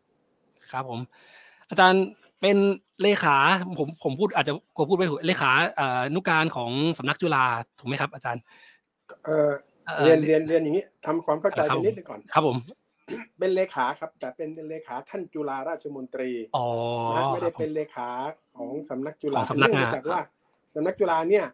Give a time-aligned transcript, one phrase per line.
[0.70, 1.00] ครับผม
[1.70, 2.04] อาจารย์
[2.40, 2.58] เป็น
[3.02, 3.36] เลขา
[3.78, 7.44] ผมผมพูดอาจจะกลัวพูดไม่ถูกเลขาเอ่อนุการของสำนักจุฬา
[7.78, 8.42] ถูกไหมครับ อาจารย์
[9.24, 9.50] เอ่อ
[9.88, 12.56] อ่อเรียนเรียนเรียนอย่างนี้ทำความเข้าใจครับกันนิดนึงก่อนครับผม
[13.38, 16.66] เป็นเลขาครับ แต่เป็นเลขาท่านจุฬาราชมนตรีอ๋อ
[17.12, 18.08] นะไม่คได้รับผมเป็นเลขา
[18.56, 20.20] ของสำนักจุขฬาองสำนักเนื่องงานมาจากว่า
[20.74, 21.46] สำนักจุฬาเนี่ย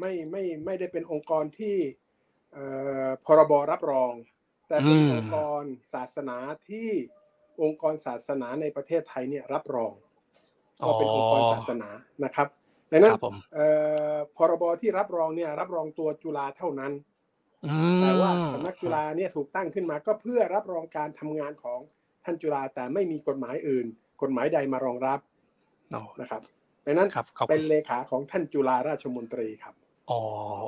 [0.00, 2.03] ไม่ไม่ไม่ได้เป็นองค์กรที่เอ่อ
[3.26, 4.12] พรบรับรอง
[4.68, 6.36] แต่เป็นองค์กรศาสนา
[6.68, 6.88] ที่
[7.62, 9.92] องค์กรศาสนาในประเทศไทยเนี่ยรับรอง
[10.86, 11.88] ว่าเป็นองค์กรศาสนา
[12.24, 12.48] นะครับ
[12.92, 13.68] ดังนั้นครับผมเอ่
[14.14, 16.92] อพรบที่รับรองเนี่ยรับรองตัวจุฬาเท่านั้น
[17.66, 21.80] อืมแต่ว่าสำนักจุฬาเนี่ยถูกตั้งขึ้นมา ก็เพื่อรับรองการทำงานของ
[22.24, 23.86] ท่านจุฬาแต่ไม่มีกฎหมายอื่น
[24.22, 25.20] กฎหมายใดมารองรับ
[25.94, 26.42] อ๋อนะครับ
[26.86, 29.74] ดังนั้นครับขอบเป็คุนณเลขาของท่านจุฬาราชมนตรีครับ
[30.10, 30.20] อ๋อ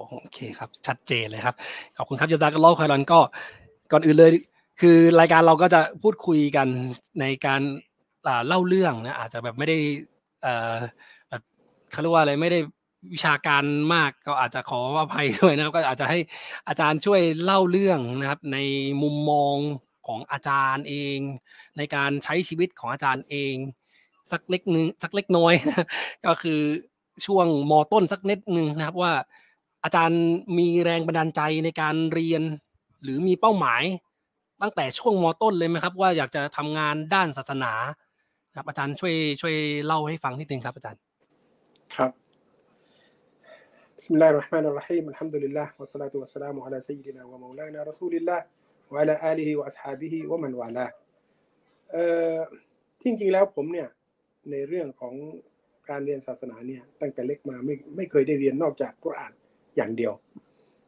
[0.09, 1.55] โอเคครับ ชัดเจนเลยครับ
[1.97, 3.21] ขอบคุณครับยาซากัลลอคอยรอนก็
[3.93, 4.33] ก่อนอื่นเลย
[4.81, 6.69] คือรายการเราก็จะพูดคุยกัน
[7.21, 7.61] ในการ
[8.47, 9.79] เล่าเรื่องนะอาจจะแบบไม่ได้
[10.43, 10.77] เอ่อ
[11.29, 11.43] แบบ
[11.91, 12.59] เขาเรียกว่าอะไรไม่ได้
[13.15, 13.65] วิชาการ
[13.95, 16.19] มากก็อาจจะขออภัยด้วยนะครับ ก็อาจจะให้
[16.69, 18.59] อาจารย์ช่วยเล่าเรื่องนะครับ ใน
[19.03, 19.57] มุมมอง
[20.07, 21.19] ของอาจารย์เอง
[21.77, 23.55] ในการใช้ชีวิตของอาจารย์เอง
[24.33, 25.87] สักเล็กนึงสักเล็กน้อยนะ
[26.27, 26.61] ก็คือ
[27.26, 29.14] ช่วงมต้นสักนิดนึงนะครับว่า
[29.84, 30.22] อาจารย์
[30.58, 32.42] มีแรงบันดาลใจในการเรียน
[33.04, 33.84] หรือมีเป้าหมาย
[34.62, 37.74] ตั้งแต่ช่วงมต้นเลยไหมครับ ว่าอยากจะทำงานด้านศาสนา
[38.56, 41.02] ครับ อาจารย์ช่วยช่วยเล่าให้ฟังนิดนึงครับ อาจารย์
[41.96, 42.12] ครับ
[43.98, 48.42] بسم الله الرحمن الرحيم الحمد لله والصلاة والسلام على سيدنا ومولانا رسول الله
[48.92, 50.92] وعلى آله وأصحابه ومن والاه
[51.92, 52.38] เอ่อ
[53.00, 53.88] ที่จริงๆแล้วผมเนี่ย
[54.52, 55.14] ในเรื่องของ
[55.91, 59.33] การเรียนศาสนาเนี่ย ตั้งแต่เล็กมาไม่ไม่เคยได้เรียนนอกจากกุรอาน
[59.77, 60.13] อย่างเดียว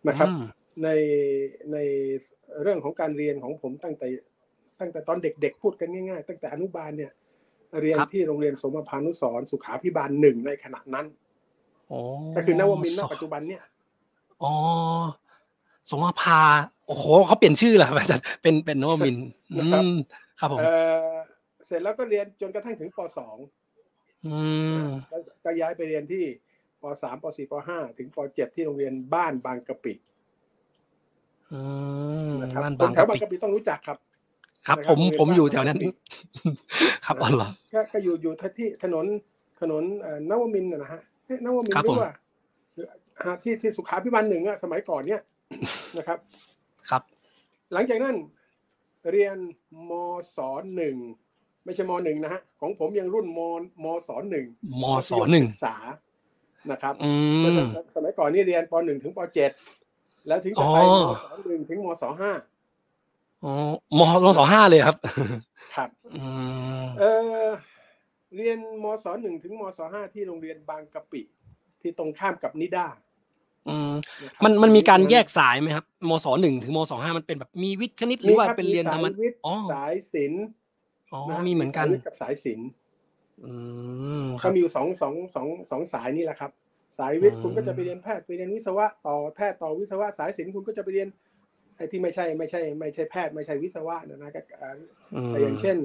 [0.09, 0.43] นะครับอืม
[0.83, 0.89] ใน
[1.73, 1.77] ใน
[2.63, 4.07] เรื่องของการเรียนของผมตั้งแต่
[4.81, 7.13] ตั้งแต่ตอนเด็กๆพูดกันง่ายๆ ตั้งแต่อนุบาลเนี่ย
[7.81, 11.07] เรียนครับที่โรงเรียนสมภานุสรณ์สุขาพิบาลหนึ่งในขณะนั้น
[11.89, 11.99] โอ้
[12.37, 13.63] ก็คือนวมินทร์ณปัจจุบันเนี่ย
[14.43, 14.53] อ๋อ
[15.91, 16.39] สมภา
[16.87, 19.93] โอ้โหเขาเปลี่ยนชื่อแล้วอาจารย์เป็นเป็นนวมินทร์อืม
[20.41, 20.73] ครับผมเอ่
[21.11, 21.15] อ
[21.67, 23.58] เสร็จแล้วก็เรียนจนกระทั่งถึงป .2 อืมแล้ว
[25.45, 26.25] ก็ย้ายไปเรียนที่
[26.83, 29.95] ป .3 ป .4 ป .5 ถึงป .7 ที่โรงเรียนบ้านบางกะปิ
[31.53, 31.61] อื
[32.29, 33.99] มนะครับบ้านคบานงแถกะวบางปิกะปิต้องรู้จักครับ
[34.67, 35.89] ครับนะคผรับมโรงเรียนผมอยู่บ้านแถวนั้นบางกะปิ
[37.07, 39.07] ครับอ๋อเหรอก็ก็อยู่อยู่ที่ถนน
[39.61, 42.13] ถนนเอ่อนวมินทร์นะนะฮะเอ๊ะนวมินทครับร์หรืผมอว่า
[43.25, 45.23] หาที่ที่สุขาพิบาลหนึ่งอะสมัยก่อนเนี่ย
[45.99, 46.19] นะครับ
[46.91, 47.03] ครับ
[47.73, 48.17] หลังจากนั้น
[49.11, 49.37] เรียน
[49.89, 49.91] ม
[50.37, 50.39] ศ
[50.77, 50.97] หนึ่ง
[51.65, 53.41] ไม่ใช่มหนึ่งนะฮะของผมยังรุ่นม
[53.85, 54.47] มศหนึ่ง
[54.83, 55.77] มศหนึ่งมัธยมศึกษา
[56.71, 57.11] นะครับอื
[57.41, 57.61] เมื่อม
[57.95, 59.51] สมัยก่อนนี่เรียนปหนึ่งถึงปเจ็ด
[60.29, 62.33] แล้วถึงจะไปอ๋อมศหนึ่งถึงมศห้า
[63.45, 63.53] อ๋อ
[63.99, 64.97] มมศห้าเลยครับ
[65.75, 66.25] ครับอื
[66.83, 67.05] มเอ
[67.45, 67.49] อ
[68.37, 71.23] เรียนมศหนึ่งถึงมศห้าที่โรงเรียนบางกะปิ
[71.81, 72.87] ที่ตรงข้ามกับนิด้า
[73.69, 80.45] อืมนะครับมันมันมีการแยกสายไหมครับมศหนึ่งถึงมศห้ามันเป็นแบบมีวิทย์คณิตหรือว่ามีคบเป็นเรียนธรรมะสายวิทย์อ๋อสายศิลป์
[81.13, 82.69] อ๋อนะมีเหมือนกันสายวิทย์กับสายศิลป์
[83.45, 83.53] อื
[84.23, 86.51] มคก็รับมีอยู่สองสองสองสองสายนี่แหละครับ
[86.99, 91.09] สายวิทย์อืมคุณก็จะไปเรียนแพทย์ไปเรียนวิศวะต่อแพทย์ต่อวิศวะสายศิลป์คุณก็จะไปเรียน
[91.77, 94.77] ไอ้ที่ไม่ใช่ไม่ใช่ ไม่ใช่แพทย์ไม่ใช่วิศวะนะนะก็เอ่อ
[95.15, 95.77] อืมอย่างเช่น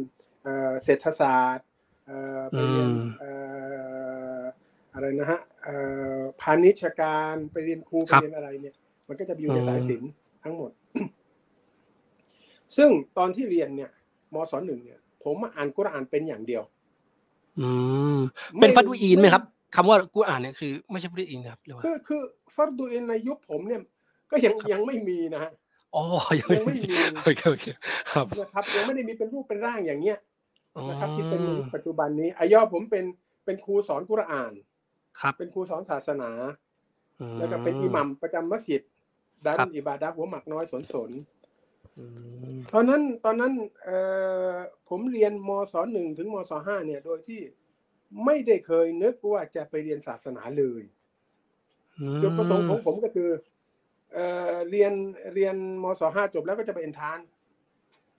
[0.43, 1.67] เอ่อเศรษฐศาสตร์
[2.05, 3.31] เอ่อไปเรียนอืมเอ่
[4.39, 4.41] อ
[4.93, 5.75] อะไรนะฮะเอ่
[6.17, 8.75] อพาณิชยการไปเรียนครูไปครับเรียนอะไรเนี่ย
[9.07, 10.11] มันก็จะอยู่ในอืมสายศิลป์
[10.43, 10.71] ทั้งหมด
[12.77, 13.91] ซึ่งตอนที่เรียนเนี่ย
[14.33, 16.63] มศหนึ่งเนี่ย ผมมาอ่านกุรอานเป็นอย่างเดียว
[17.59, 17.69] อื
[18.15, 18.17] ม
[18.61, 19.43] เป็นฟัตวีอีนไหมครับ
[19.75, 22.21] คำว่ากูอ่านเนี่ยคือไม่ใช่ฟัตวีอีนนะครับหรือว่าคือคือ
[22.55, 23.81] ฟัรดูอินในยุคผมเนี่ย
[24.31, 25.51] ก็ยังยังไม่มีนะฮะ
[25.95, 26.03] อ๋อ
[26.39, 26.91] ยังยังไม่มี
[27.25, 27.65] โอเคโอเค
[28.13, 30.17] ครับนะครับยังไม่ได้มีเป็นรูปเป็นร่างอย่างเงี้ย
[30.75, 33.05] อ๋อนะครับที่เป็นในยุคปัจจุบันนี้อายอผมเป็น
[33.45, 34.53] เป็นครูสอนกุรอาน
[35.19, 36.31] ครับ เป็นครูสอนศาสนา
[37.19, 38.81] อืมแล้วก็เป็นอิหมัมประจำมัสยิด
[39.45, 41.23] ดันครับอิบาดะห์หัวหมักน้อยสนสนอืม
[42.73, 43.51] ตอนนั้นตอนนั้น
[43.83, 43.97] เอ่
[44.53, 44.55] อ
[44.89, 47.41] ผมเรียนมศหนึ่งถึงมศห้าเนี่ย โดยที่
[48.25, 50.83] ไม่ได้เคยนึกว่าจะไปเรียนศาสนาเลย
[52.21, 53.29] จุดประสงค์ของผมก็คือ
[54.13, 54.93] เอ่อเรียน
[55.35, 57.27] เรียนมศห้าจบแล้วก็จะไปเอ็นทรานซ์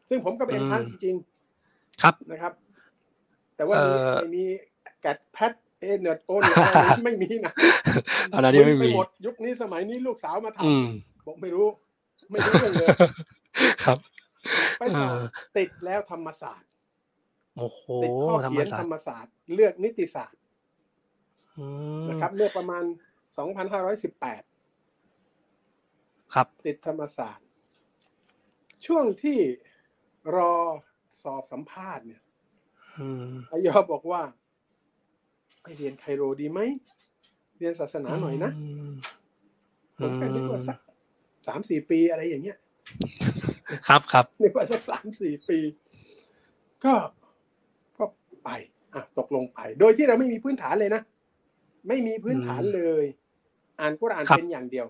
[0.08, 1.16] ซึ่งผมก็ไปเอ็นทรานซ์จริง
[2.02, 2.52] ครับๆนะครับ
[3.56, 4.44] แต่ว่ามีเอ่อไม่มี
[5.00, 7.52] GAT PAT A-NET O-NET อะไรไม่มีนะ
[8.34, 11.66] อะไรนี่ไม่มีหมดยุคนี้สมัยนี้ลูกสาวมาทำ อืม บอกไม่รู้
[12.30, 12.88] ไม่รู้เรื่องเลย
[13.84, 13.98] ครับ
[14.78, 15.22] ไปสอบอ่า
[15.56, 16.70] ติดแล้วธรรมศาสตร์
[17.56, 20.40] โอ้โหติดข้อธรรเขีมยนศาสธตรร์รมศาสตร์ เลือกนิติศาสตร์
[21.58, 21.66] อื
[22.02, 22.84] มนะครับ เมื่อประมาณ
[23.58, 27.46] 2518ครับ ติดธรรมศาสตร์
[28.86, 29.38] ช่วงที่
[30.36, 30.54] รอ
[31.22, 32.22] สอบสัมภาษณ์เนี่ย
[33.00, 34.22] อืมอายอบอกว่า
[35.62, 36.60] ไปเรียนไคโรดีไหม
[37.58, 38.50] เรียนศาสนาหน่อยนะ
[38.84, 38.86] ม
[39.98, 40.78] ผมก็นึกว่าสัก
[41.46, 42.58] สามสี่ปีอะไรอย่างเงี้ย
[43.88, 45.58] ครับครับนึกว่าสักสามสี่ปี
[46.84, 46.94] ก็
[47.98, 48.04] ก็
[48.44, 48.50] ไป
[48.94, 51.02] อะตกลงไป โดยที่เราไม่มีพื้นฐานเลยนะ
[51.88, 53.04] ไม่มีพื้นฐานเลย
[53.80, 54.86] อ่านกุรอานเป็นอย่างเดียว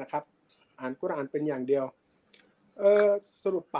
[0.00, 0.22] นะครับ
[0.80, 1.84] อ่านกุรอานเป็นอย่างเดียว
[2.78, 3.06] เออ
[3.42, 3.78] สรุปไป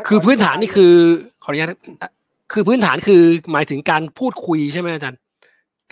[0.00, 0.94] ะคือก่พื้นฐานนี่จะไปคือ
[1.42, 1.68] ขออนุญาต
[2.02, 2.10] อะ
[2.52, 3.22] คือพื้นฐานคือ
[3.52, 5.20] หมายถึงการพูดคุยใช่ไหมอาจารย์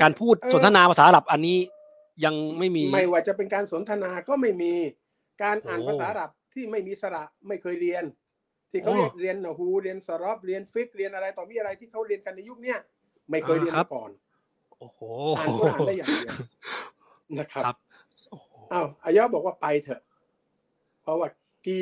[0.01, 1.59] การพูดสนทนาภาษาอาหรับอันนี้
[2.25, 4.73] ยังไม่มี ไม่ว่าจะเป็นการสนทนาก็ไม่มี
[5.43, 8.05] การอ่านโอ้ภาษาอาหรับ ที่ไม่มีสระไม่เคยเรียน
[8.71, 12.79] ที่เขาโอ้เรียกเรียนนะฮูเรียนสรอบเรียนฟิกเรียนอะไรต่อมีอะไรที่เขาเรียนกันในยุคเนี้ย
[13.31, 14.11] ไม่เคยเรียนอ่าครัมาบก่อน
[14.79, 15.01] โอ้โห
[15.37, 16.35] อ่านกุรอานได้อย่างเดียว
[17.39, 17.77] นะครับครับ
[18.31, 20.03] โอ้โหอ้าวอายะบอกว่าไปเถอะ
[21.03, 21.29] เพราะว่า
[21.67, 21.81] กี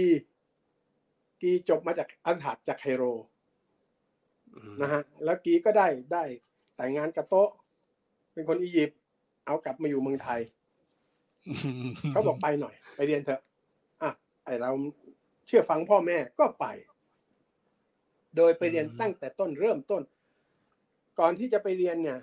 [1.42, 3.02] กีจบมาจากอัซฮัดจากไคโร
[4.54, 6.24] อืมนะฮะแล้วกีก็ได้ได้
[6.76, 7.50] แต่งงานกับโต๊ะ
[8.32, 9.00] เป็นคนอียิปต์
[9.46, 10.40] เอากลับมาอยู่เมืองไทย
[12.10, 13.45] เขาบอกไปหน่อย ไปเรียนเถอะอะ
[14.46, 14.70] ไอเรา
[15.46, 16.66] เชื่อฟังพ่อแม่ก็ไป
[18.37, 20.02] โดยไปเรียนอืมตั้งแต่ต้นเริ่มต้น
[21.19, 22.19] ก่อนที่จะไปเรียนเนี่ย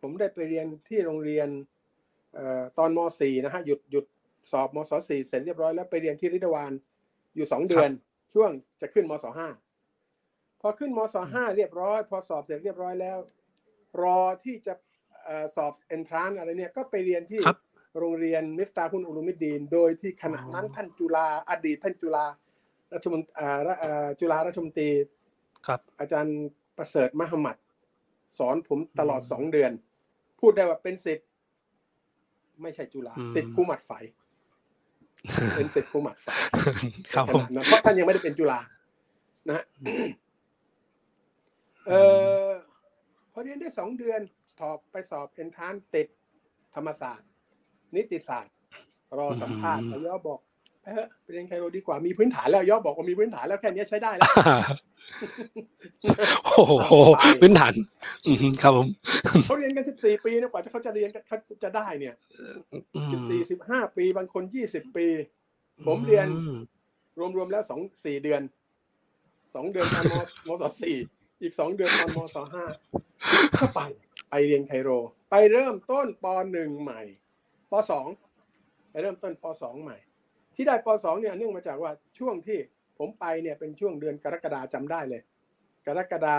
[0.00, 1.48] ผมได้ไปเรียนที่โรงเรียน
[2.34, 4.04] เอ่อตอนม .4 นะฮะหยุดหยุด
[4.50, 6.72] สอบมศ .4 เสร็จเรียบร้อยแล้วไปเรียนที่ริดวาน
[7.36, 7.90] อยู่สองเดือน
[8.34, 8.50] ช่วง
[8.80, 9.24] จะขึ้นมศ
[9.92, 13.18] .5 พอขึ้นมศ .5 เรียบร้อย พอสอบเสร็จเรียบร้อยแล้ว
[14.02, 14.74] รอที่จะ
[15.24, 17.58] เอ่อสอบเอนทรานอะไรเนี่ยก็ไปเรียนที่ครับ
[17.98, 22.24] โรงเรียนมิฟตาฮุนอุลุมิดดีน โดยที่ขณะนั้นอ๋อท่านจุฬาอดีตท่านจุฬา
[22.92, 24.90] ราชมนอ่าระอ่าจุฬาราชมนตรี
[25.66, 26.38] ครับ อาจารย์
[26.76, 27.56] ประเสริฐมหมัด
[28.38, 29.72] สอนผมตลอดอืมสองเดือน
[30.40, 31.28] พูดได้ว่าเป็นสิทธิ์
[32.62, 33.90] ไม่ใช่จุฬาอืมสิทธิ์ครูหมัดไฝ
[35.56, 36.28] เป็นสิทธิ์ครูหมัดไฝ
[37.14, 38.60] ครับขผมนาดนั้นเพราะท่านยังไม่ได้เป็นจุฬา
[39.48, 39.64] นะฮะ
[41.86, 41.92] เอ
[42.46, 42.50] อ
[43.32, 44.20] พอเรียนได้สองเดือน
[44.58, 46.08] สอบไปสอบเอนทรานติด
[46.74, 47.28] ธรรมศาสตร์
[47.96, 48.54] นิติศาสตร์
[49.18, 50.40] รอสัมภาษณ์อืมอายอบอก
[50.84, 54.32] เออไปเรียนไคโรดีกว่ามีพื้นฐานแล้วยอบอกว่ามีพื้นฐานแล้วแค่นี้ใช้ได้แล้ว
[56.44, 57.72] โอ้โหไปพื้นฐาน
[58.26, 58.88] อืมครับผม
[59.44, 62.14] เขาเรียนกันสิบสี่ปีนะกว่าจะเขาจะเรียนกันเขาจะได้เนี่ย
[62.96, 65.06] อืมสิบสี่สิบห้าปีบางคนยี่สิบปี
[65.86, 66.56] ผมเรียนอืม
[67.36, 68.42] รวมๆแล้วสองสี่เดือน
[69.54, 70.14] สองเดือนตอนม
[70.48, 70.96] มศสี่
[71.42, 72.64] อีกสองเดือนตอนมศห้า
[73.60, 73.80] ก็ไป
[74.30, 74.90] ไปเรียนไคโร
[75.30, 77.02] ไปเริ่มต้นปหนึ่งใหม่
[77.72, 78.06] ปสอง
[78.90, 79.96] ไปเริ่มต้นปสองใหม่
[80.54, 82.58] ที่ได้ปสองเนี่ยเนื่องมาจากว่าช่วงที่
[82.98, 85.22] ผมไปเนี่ยเป็นช่วงเดือนกรกฎาจำได้เลย
[85.86, 86.38] กรกฎา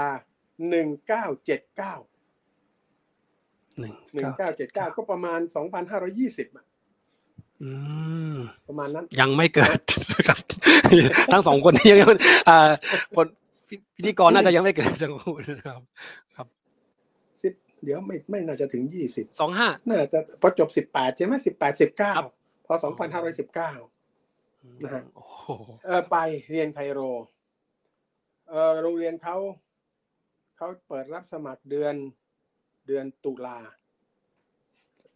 [0.69, 1.95] หนึ่งเก้าเจ็ดเก้า
[3.79, 6.47] หนึ่งหนึ่งเก้าเก้าเจ็ดเก้าก็ประมาณสองพันห้าร้อยี่สิบ
[7.61, 7.69] อื
[8.35, 8.37] ม
[8.67, 9.79] ประมาณนั้น ยังไม่เกิด
[10.27, 10.37] ครับ
[11.31, 12.17] ทั้งสองคนนี้ยังไม่
[12.49, 12.69] อ่า
[13.15, 13.25] คน
[13.69, 15.81] พิพิธีกรน่าจะยังไม่เกิดทั้งคู่นะครับ
[16.37, 16.47] สิบ
[17.83, 22.33] เดี๋ยวไม่ไม่น่าจะถึงยี่สิบสองห้าน่าจะพอจบสิบแปดใช่ไหมสิบแปดสิบเก้าครับ
[22.65, 23.71] พอสองพันห้าร้อยสิบเก้า
[24.83, 25.47] นะฮะโอ้โห
[25.85, 26.17] เออไป
[26.51, 26.99] เรียนไคโร
[28.49, 29.37] เออโรงเรียนเขา
[30.57, 31.95] เขาเปิดรับสมัครเดือน
[32.87, 33.59] เดือนตุลา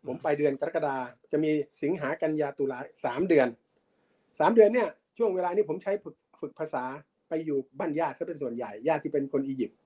[0.08, 0.98] ผมไปเดือนกรกฎา
[1.32, 1.50] จะมี
[1.84, 3.48] สิงหากันยาตุลาสามเดือน
[4.40, 6.84] สามเดือนเนี่ยช่วงเวลานี้ผมใช้ฝึกฝึกภาษา
[7.30, 9.78] ไปอยู่บ้านญาติซะเป็นส่วนใหญ่ญาติที่เป็นคนอียิปต์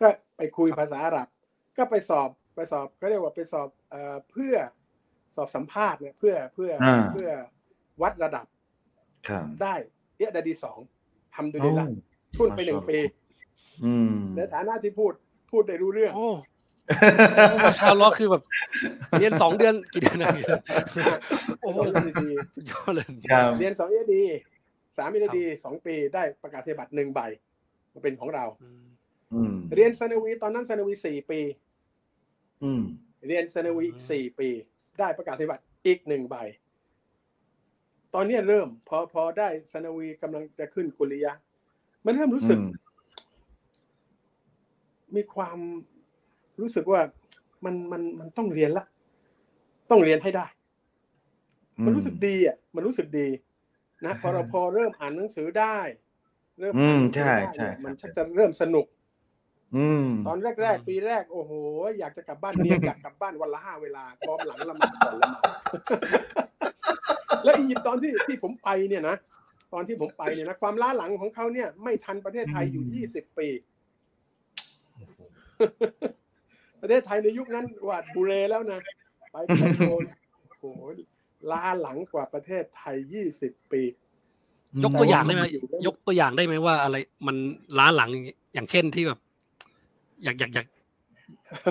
[0.00, 1.28] ก็ไปคุยภาษาอาหรับ
[1.78, 4.54] ก็ไปสอบไปสอบก็เรียกว่าไปสอบเอ่อเพื่อ
[5.36, 7.30] สอบสัมภาษณ์เนี่ยเพื่อเพื่ออ่าเพื่อ
[8.02, 8.46] วัดระดับ
[9.28, 9.74] ครับได้
[10.16, 10.78] เอะดาดีสอง
[11.34, 12.98] ทำดูดีละโอ้ทุนไปหนึ่งปี
[13.84, 15.12] อืมในฐานะที่พูด
[15.50, 16.28] พูดได้รู้เรื่องโอ้
[17.64, 18.42] มาชาวล็อกคือแบบ
[19.18, 20.28] เรียนสองเดือนกี่เดือนนะ
[21.62, 24.22] โอ้โหสองดีสุดยอดเลยครับเรียนสองเอดี
[24.98, 27.20] สามเอดีสองปีได้ประกาศนียบัตรหนึ่งใบ
[27.92, 28.84] มาเป็นของเราอืม
[29.34, 31.40] อืมเรียนสนวีตอนนั้นสนวีสี่ปี
[32.64, 32.82] อืม
[33.26, 34.48] เรียนสนวีสี่ปี
[34.98, 36.36] ได้ประกาศนียบัตรอีกหนึ่งใบ
[38.14, 41.32] ตอนเนี้ยเริ่ม พอพอได้สนวีกำลังจะขึ้นกุลิยะ
[42.04, 42.88] มันเริ่มรู้สึกอืม
[45.16, 45.58] มีความ
[46.60, 47.00] รู้สึกว่า
[47.64, 48.84] มันมันมันต้องเรียนละ
[49.90, 50.46] ต้องเรียนให้ได้
[51.84, 53.28] มันรู้สึกดีอะ มันรู้สึกดี
[54.04, 55.78] นะพอเราพอเริ่มอ่านหนังสือได้
[56.60, 58.97] เริ่มอือ่านมหนังสือใช่ได้ใช่เนี่ยมันใช่ชักจะเริ่มสนุกอืม
[60.26, 61.52] ตอนแรกๆ ปีแรก โอ้โห
[61.98, 65.44] อยากจะกลับบ้านเรียนอยากกลับบ้านวันละห้าเวลาพร้อมหลังละหมาดก่อนละหมาด
[67.44, 69.16] แล้วอียิปต์ตอนที่ที่ผมไปเนี่ยนะ
[69.72, 73.48] ตอนที่ผมไปเนี่ยนะความล้าหลังของเขาเนี่ย ไม่ทันประเทศไทยอยู่ยี่สิบปี
[76.80, 78.80] ประเทศไทยในยุคนั้นหวาดบุเรแล้วนะ
[79.30, 79.92] ไปไคโร
[80.48, 80.64] โอ้โห
[81.50, 83.82] ล้าหลังกว่าประเทศไทยยี่สิบปี
[84.84, 86.96] ยกตัวอย่างได้ไหมแต่ว่ามันอยู่ได้ยกตัวอย่างได้ไหมว่าอะไร
[87.26, 87.36] มัน
[87.78, 88.10] ล้าหลัง
[88.54, 89.18] อย่างเช่นที่แบบ
[90.24, 90.66] อยากอยากอยาก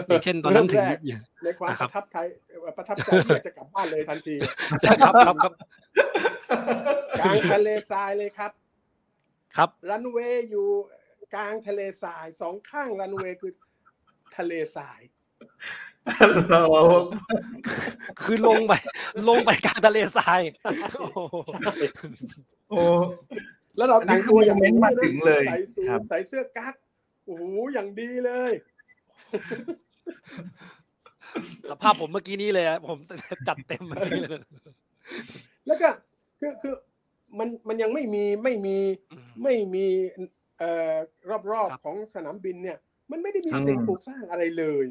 [0.07, 2.17] อย่างเช่นตอนนั้นถึงเริ่มแรกในความอะปครับระทับใจ
[2.77, 4.35] ประทับใจที่อยากจะกลับบ้านเลยทันที
[5.01, 5.53] ครับครับครับ
[7.19, 8.51] กลางทะเลทรายเลยครับ
[9.57, 10.67] ครับรันเวย์อยู่
[11.35, 13.51] กลางทะเลทรายสองข้างรันเวย์คือ
[14.37, 15.01] ทะเลทราย
[16.49, 16.61] เรา
[18.21, 18.73] คือลงไป
[19.29, 20.41] ลงไปกลางทะเลทราย
[20.99, 21.19] โอ้โห
[22.69, 22.81] โอ้
[23.77, 26.75] แล้วเราแต่งตัวอย่างอันนี้คือโมเมนต์มาถึงเลยใส่สูครัทบใส่เสื้อกั๊ก
[27.27, 27.43] โอ้โห
[27.73, 28.51] อย่างดีเลย
[31.67, 32.97] แล้วภาพผมเมื่อกี้นี้เลยอะผม
[33.47, 34.41] จัดเต็มเมื่อกี้เลย
[35.67, 35.89] แล้วก็
[36.39, 36.75] คือคือ
[37.39, 38.77] มันมันยังไม่มีไม่มี
[39.11, 39.85] อืมไม่มี
[40.59, 40.95] เอ่อ
[41.29, 42.77] รอบครับๆของสนามบินเนี่ย
[43.11, 44.85] มันไม่ได้มีอืมสิ่งปลูกสร้างอะไรเลย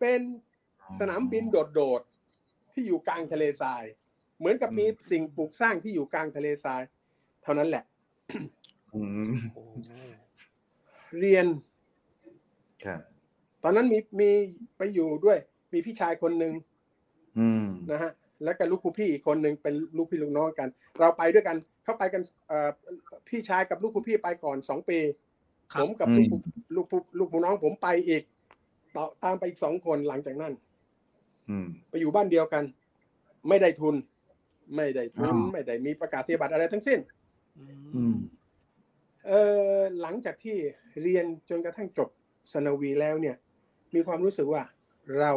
[0.00, 0.20] เป็น
[1.00, 1.44] สนามบิน
[1.74, 3.84] โดดๆที่อยู่กลางทะเลทราย
[4.38, 6.82] เหมือนกับมีสิ่งปลูกสร้างที่อยู่กลางทะเลทราย
[7.42, 7.84] เท่านั้นแหละ
[8.94, 9.70] อืมโอ้โห
[11.18, 11.46] เรียน
[12.84, 13.00] ครับ
[13.62, 14.30] ตอนนั้นมีมี
[14.78, 15.38] ไปอยู่ด้วย
[15.72, 16.52] มีพี่ชายคนหนึ่ง
[17.38, 18.12] อืมนะฮะ
[18.44, 20.68] แล้วก็ลูกผู้พี่อีกคนหนึ่งเป็นลูกพี่ลูกน้องกัน
[21.00, 22.70] เราไปด้วยกัน เข้าไปกันเอ่อ
[23.28, 24.98] พี่ชายกับลูกผู้พี่ไปก่อนสองปี
[25.72, 26.40] ครัผบมกับลูกผู้
[26.74, 28.22] ลูกผู้ลูกผู้น้องผมไปอีก
[28.96, 30.52] ต่อตามไปอีกสองคนหลังจากนั้น
[31.50, 32.64] อืมไปอยู่บ้านเดียวกัน
[33.48, 33.94] ไม่ได้ทุน
[34.76, 36.98] ไม่ได้ทุนอ้าวไม่ได้มีประกาศนียบัตรอะไรทั้งสิ้น
[37.96, 38.16] อืม
[39.26, 39.32] เอ
[39.76, 40.56] อหลังจากที่
[41.02, 42.08] เรียนจนกระทั่งจบ
[42.52, 43.36] สนวีแล้วเนี่ย
[43.94, 44.62] มีความรู้สึกว่า
[45.18, 45.32] เรา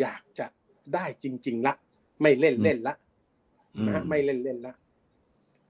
[0.00, 0.46] อยากจะ
[0.94, 1.74] ได้จริง ๆ ละ
[2.22, 2.94] ไม่เล่นเล่นๆละ
[3.86, 4.74] นะฮะไม่เล่นเล่นๆละ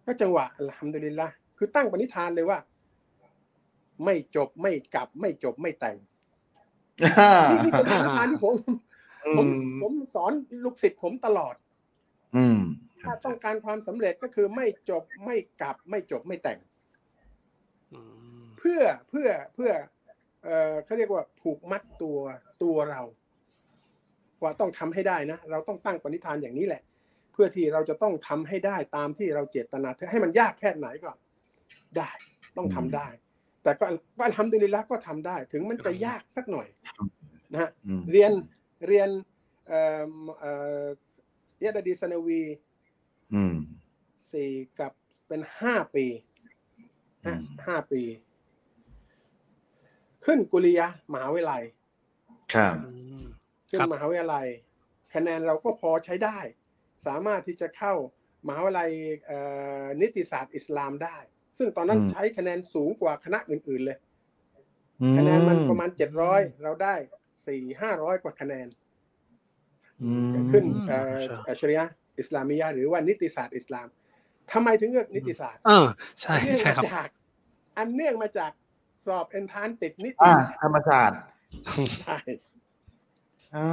[0.04, 2.58] ก็จังหวะอัลฮัมดุลิลละคือตั้งปณิธานเลยว่า
[4.04, 5.96] ไม่จบไม่กลับ ไม่จบไม่แต่ง
[7.50, 8.54] นี่นี่เป็นปณิธานที่ผม
[9.36, 10.32] ผมอืมผมสอน
[10.64, 11.54] ลูกศิษย์ผมตลอด
[12.36, 12.60] อืม
[13.02, 16.58] ถ้าต้องการความสำเร็จก็คือไม่จบไม่กลับ ไม่จบไม่แต่ง
[17.92, 18.00] อื
[18.42, 19.70] มเพื่อเพื่อเพื่อ
[20.44, 22.18] เอ่อเขาเรียกว่าผูกมัดตัว
[22.62, 23.02] ตัวเรา
[24.42, 26.82] ว่าต้องทำให้ได้นะเราต้องตั้งปณิธานอย่างนี้แหละ
[27.32, 31.10] เพื่อที่เราจะต้องทำให้ได้ตามที่เราเจตนาให้มันยากแค่ไหนก็
[31.96, 32.10] ได้
[32.56, 33.08] ต้องทำได้
[33.62, 33.86] แต่ก็
[34.18, 36.68] ก็ทำดุลิลละก็ทำได้ ถึงมันจะยากสักหน่อย
[37.52, 38.32] นะฮะอืมเรียน
[38.86, 39.08] เรียน
[39.68, 40.84] เอ่อเอ่อ
[41.60, 42.42] เยดาดีสนวี
[43.34, 43.54] อืม
[44.32, 44.92] สี่กับ
[45.28, 46.06] เป็นห้าปี
[47.24, 48.02] อืมห้าปี
[50.24, 51.62] ขึ้นกุลิยะมหาวิทยาลัย
[52.54, 52.90] ครับอื
[53.22, 53.24] ม
[53.70, 54.46] ขึ้นครับมหาวิทยาลัย
[55.14, 56.38] คะแนนเราก็พอใช้ได้
[57.06, 57.94] สามารถที่จะเข้า
[58.46, 58.90] มหาวิทยาลัย
[59.26, 59.38] เอ่
[59.84, 61.16] อนิติศาสตร์อิสลามได้
[61.58, 63.98] ซึ่งตอนนั้นอืมใช้คะแนนสูงกว่าคณะอื่น ๆ เลย
[65.02, 66.94] อืคะแนนมันประมาณเจ็ดร้อยเราได้
[67.46, 68.68] สี่ห้าร้อยกว่าคะแนน
[70.02, 73.88] อืมขึ้นเอ่อใช่อัชริยะห์อิสลามียะห์หรือว่านิติศาสตร์อิสลาม
[74.52, 75.88] ทำไมถึงเลือกนิติศาสตร์เออ
[76.20, 77.08] ใช่เนื่องใช่มาครับจาก
[77.76, 78.50] อันเนื่องมาจาก
[79.06, 81.20] สอบเอนทานติดนิติอ่าศาสตร์ธรรมศาสตร์
[82.00, 82.16] ใช่
[83.56, 83.66] อ๋อ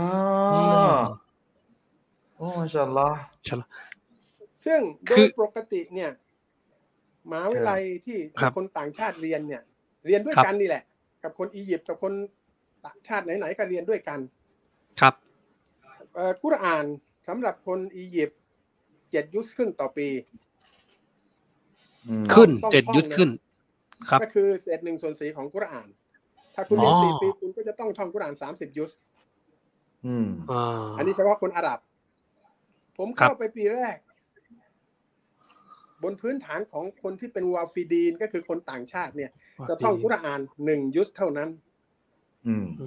[2.35, 3.71] โอ้มาชาอัลลอฮ์ชัลลอฮ์
[4.65, 6.11] ซึ่งโดคืยอปกติเนี่ย
[7.29, 9.61] มหาวิทยาลัยที่ครับคนต่างชาติเรียนเนี่ย
[10.05, 10.83] เรียนด้วยครับกันนี่แหละ
[11.23, 12.13] กับคนอียิปต์กับคน
[12.85, 14.19] ต่างชาติไหนๆก็เรียนด้วยกัน
[15.01, 15.13] ครับ
[16.13, 16.85] เอ่อกุรอาน
[17.27, 18.39] สำหรับคนอียิปต์
[19.11, 20.07] เจ็ดยุสครึ่งต่อปี
[22.07, 23.50] อืมขึ้นต้องเจ็ดท่องยุทธนะขึ้นครับ
[24.21, 25.89] ก็คือเศษหนึ่งส่วนสีของกุรอาน
[26.55, 28.91] ถ้าคุณเรียนอ๋อสี่ปีคุณก็จะต้องท่องกุรอานสามสิบยุส
[30.05, 31.79] อืมอ่าอันนี้เฉพาะคนอาหรับ
[32.97, 33.97] ผมครัเข้าบไปปีแรก
[36.03, 39.31] บนพื้นฐานของคนที่เป็นวาฟิดีนก็คือคนต่างชาติเนี่ย
[39.69, 41.49] จะท่องกุรอานหนึ่งยุสเท่านั้น
[42.47, 42.85] อืมอื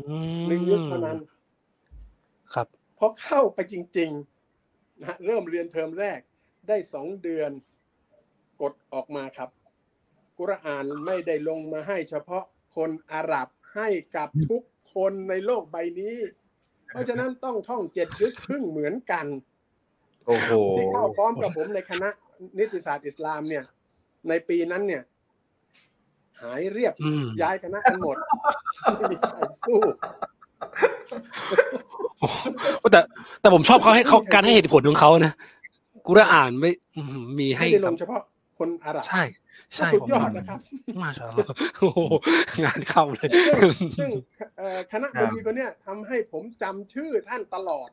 [0.48, 1.18] หนึ่งยุสเท่านั้น
[2.54, 2.66] ครับ
[2.98, 6.20] พอเข้าไปจริงๆนะฮะเริ่มเรียนเทอมแรก
[6.68, 7.50] ได้สองเดือน
[8.60, 9.48] กดออกมาครับ
[10.38, 12.44] กุรอานไม่ได้ลงมาให้เฉพาะ
[12.76, 14.62] คนอาหรับให้กับทุก
[14.94, 16.16] คนในโลกใบนี้
[16.90, 19.26] เพราะฉะนั้นต้องท่องเจ็ดยุสครึ่งเหมือนกัน
[20.26, 22.08] โอ้โหที่เข้าพร้อมกับผมในคณะ
[22.58, 23.64] นิติศาสตร์อิสลามเนี่ย
[24.28, 25.02] ในปีนั้นเนี่ย
[26.42, 28.16] หายเรียบอืมย้ายคณะกันหมด
[28.96, 29.80] ไม่มีใครสู้
[32.92, 33.00] แต่
[33.40, 35.32] แต่ผมชอบเขาให้เขาการให้เหตุผลของเขานะ
[36.06, 38.22] กูได้อ่านไม่อืมมีให้ไม่ได้ลกับงเฉพาะ
[38.64, 39.22] คนอาหรับใช่
[39.74, 40.58] ใช่สุดผมยอดนะครับ
[41.02, 42.00] มาชาอัลลอฮ์โอ้โห
[42.64, 43.28] งานเข้าเลย
[43.58, 44.10] ซึ่งซึ่ง
[44.58, 47.88] เอ่อคณะบดีคนเนี้ยทำให้ผมจำชื่อท่านตลอด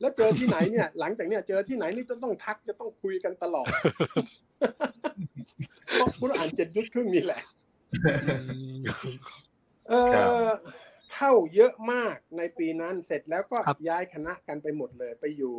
[0.00, 3.68] แล้วเจอที่ไหนเนี่ย หลังจากเนี้ยเจอที่ไหนนี่จะต้องทักจะต้องคุยกันตลอด
[5.92, 7.40] เพราะคุณอ่านเจ็ดยุคครึ่งนี่แหละ
[9.88, 10.48] เอครับอ
[11.14, 15.54] เข้าเยอะมากในปีนั้นเสร็จแล้วก็ครับย้ายคณะกันไปหมดเลย ไปอยู่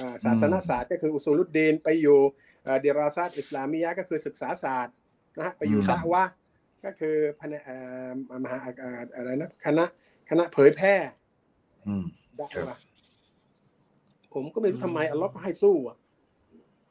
[0.00, 2.18] อ่าศาสนศาสตร์ก็คืออุซูลุดดีนไปอยู่
[2.64, 4.96] เอ่อเดราซาตอิสลามียะห์ก็คือศึกษาศาสตร์
[5.36, 6.32] นะฮะไปอยู่อืมดะวะห์
[6.84, 7.76] ก็คือพะเนเอ่
[8.08, 8.10] อ
[8.44, 9.84] มหาอ่าอะไรนะคณะ
[10.30, 10.94] คณะเผยแพร่
[11.86, 12.04] อืม
[12.40, 12.82] ดะครับวะห์
[14.34, 15.96] ผมก็ไม่รู้ทำไมอัลลอฮ์ก็ให้สู้อะ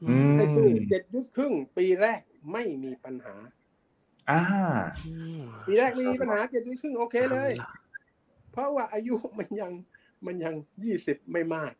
[0.02, 2.20] อืมให้สู้เจ็ดยุคครึ่ง ปีแรก
[2.52, 3.34] ไม่มีปัญหา
[4.30, 4.40] อ่า
[5.66, 7.52] ปีแรกไม่มีปัญหาเจ็ดยุคครึ่งโอเคเลย
[8.52, 9.72] เพราะว่าอายุมันยัง
[10.26, 11.72] มันยังยี่สิบไม่มาก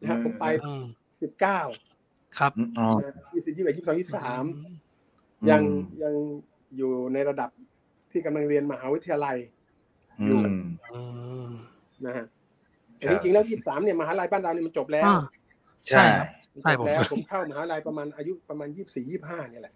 [0.00, 0.84] นะครับผมไปอืม
[1.22, 1.60] สิบเก้า
[2.38, 2.86] ครับอ๋อ
[3.34, 4.74] ยี่สิบยี่สิบยี่สิบสองยี่สิบสามอืม
[5.50, 5.62] ยัง
[6.02, 6.14] ยัง
[6.76, 7.50] อยู่ในระดับ
[8.12, 9.36] ที่กำลังเรียนมหาวิทยาลัย
[10.20, 10.48] อืม
[10.92, 11.00] อื
[11.48, 11.50] ม
[12.06, 12.26] นะฮะ
[12.96, 15.20] แต่ครัจบริงๆแล้วยี่สิบสามเนี่ยมหาลัยบ้านเราเนี่ยมันจบแล้วอ่า
[15.88, 16.04] ใช่
[16.54, 19.74] มันใช่จผบมแล้วผมเข้ามหาลัยประมาณอายุประมาณยี่สิบสี่ยี่สิบห้าเนี่ยแหละ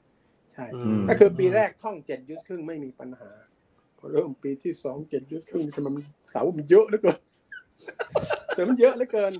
[0.52, 3.30] ใช่อืมก็คือปีแรกท่องเจ็ดยุทธครึ่งไม่มีปัญหา
[3.98, 7.20] พอเริ่มปีที่สองเจ็ดยุทธครึ่งทำไมมันเสามันเยอะเหลือเกิน
[8.54, 9.32] แต่มันเยอะเหลือเกิน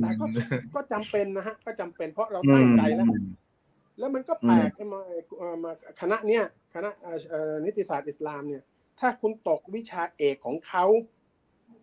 [0.00, 0.24] แต่ก็
[0.74, 3.06] ก็จำเป็นนะฮะก็จำเป็นเพราะเราอืตั้งมใจแล้ว
[3.98, 5.00] แล้วมันก็แปลกไอ้มา
[5.38, 6.42] เอ่อมาคณะเนี้ย
[6.74, 8.62] คณะเอ่อเอ่อนิติศาสตร์อิสลามเนี่ย
[9.00, 10.84] ถ้าคุณตกวิชาเอกของเขา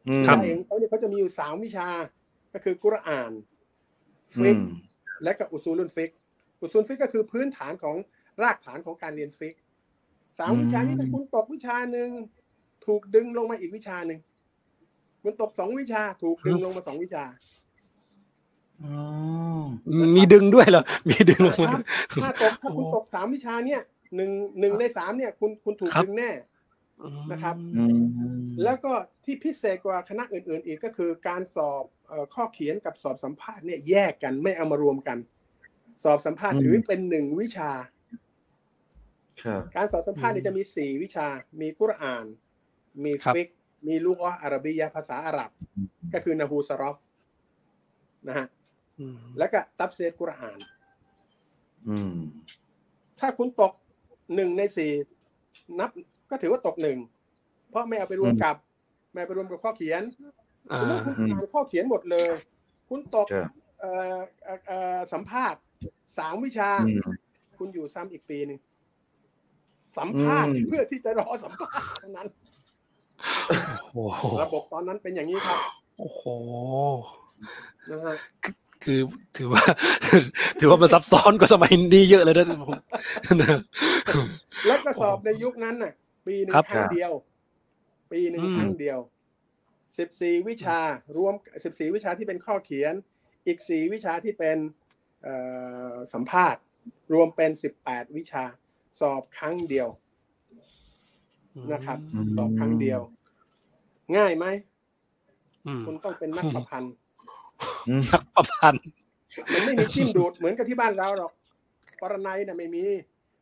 [0.07, 1.87] อืมวิชาเอกของเขาเนี่ยเขาจะมีอยู่สามวิชา
[2.53, 3.31] ก็คือกุรอาน
[4.37, 4.61] อืฟิกม
[5.23, 6.11] และก็อุซูลุนฟิก
[6.61, 7.95] อุซูลุนฟิกก็คือพื้นฐานของ
[8.43, 9.55] รากฐานของการเรียนฟิก
[10.39, 12.09] สามวิชานี้ถ้าคุณตกวิชาหนึ่ง
[12.85, 14.19] ถูกดึงลงมาอีกวิชาหนึ่ง
[15.23, 17.23] คุณตกสองวิชาถูกดึงลงมาสองวิชา
[18.83, 18.93] อ๋อ
[20.15, 21.81] มีดึงด้วยเหรอ มีดึงลงมาครับ
[22.23, 23.81] ถ้าตกถ้าคุณตกสามวิชาเนี่ย
[24.15, 26.31] หนึ่งหนึ่งในสามเนี่ย คุณคุณถูกครับดึงแน่
[27.31, 27.99] นะครับอืม
[28.63, 28.91] แล้วก็
[29.23, 35.17] ที่พิเศษกว่าคณะอื่น ๆ อีกก็คือการสอบเอ่อข้อเขียนกับสอบสัมภาษณ์เนี่ยแยกกันไม่เอามารวมกัน
[36.03, 37.71] สอบสัมภาษณ์ถือเป็นหนึ่งวิชา
[39.43, 41.27] ครับการสอบสัมภาษณ์เนี่ยจะมีสี่วิชา
[41.61, 42.25] มีกุรอาน
[43.03, 43.47] มีครับฟิก
[43.87, 45.51] มีลูกออาหรับียะห์ภาษาอาหรับ
[46.13, 46.97] ก็คือนาฮูสรอฟ
[48.27, 48.47] นะฮะ
[48.99, 50.59] อืมแล้วก็ตับเซตกุรอาน
[51.89, 52.15] อืม
[53.19, 53.73] ถ้าคุณตก
[54.35, 54.91] หนึ่งในสี่
[55.79, 55.89] นับ
[56.29, 56.97] ก็ถือว่าตกหนึ่ง
[57.69, 58.55] เพราะไม่เอาไปรวมกับ
[59.11, 60.03] ไม่เอาไปรวมกับข้อเขียน
[60.71, 62.29] อ่าสมมติคุณอ่านข้อเขียนหมดเลย
[62.89, 65.61] คุณตกครับเอ่อเอ่อเอ่อสัมภาษณ์
[66.17, 67.01] สามวิชาอืม
[67.59, 68.59] คุณอยู่ซ้ำอีกปีหนึ่ง
[69.97, 72.42] สัมภาษณ์อืมเพื่อที่จะรอสัมภาษณ์เท่านั้นโอ้โห
[74.43, 75.59] ระบบตอนนั้นเป็นอย่างนี้ครับ
[75.99, 76.23] โอ้โห
[77.89, 78.15] นะฮะ
[78.83, 78.99] คือ
[79.37, 79.63] ถือว่า
[80.59, 82.69] ถือว่ามันซับซ้อนกว่าสมัยนี้เยอะเลยนะผม
[83.41, 83.59] นะ
[84.67, 85.93] แล้วก็สอบในยุคนั้นน่ะ
[86.27, 87.11] ปีหนึ่งครับครั้งเดียว
[88.11, 88.99] ปีหนึ่งอืมครั้งเดียว
[89.97, 90.79] สิบสี่วิชา
[91.17, 91.33] รวม
[91.63, 92.93] สิบสี่วิชาที่เป็นข้อเขียน
[93.47, 94.57] อีกสี่วิชาที่เป็น
[95.23, 95.35] เอ่
[95.91, 96.61] อสัมภาษณ์
[97.13, 98.43] รวมเป็นสิบแปดวิชา
[98.99, 99.87] สอบครั้งเดียว
[101.71, 102.99] นะครับอืมสอบครั้งเดียว
[104.17, 104.45] ง่ายไหม
[105.67, 106.93] อืมคุณต้องเป็นนักประพันธ์
[107.87, 108.85] อืมนักประพันธ์
[109.53, 111.31] มันไม่มีจิ้มดูดเหมือนกับที่บ้านเราหรอก
[112.01, 112.85] ปรนัยน่ะไม่มี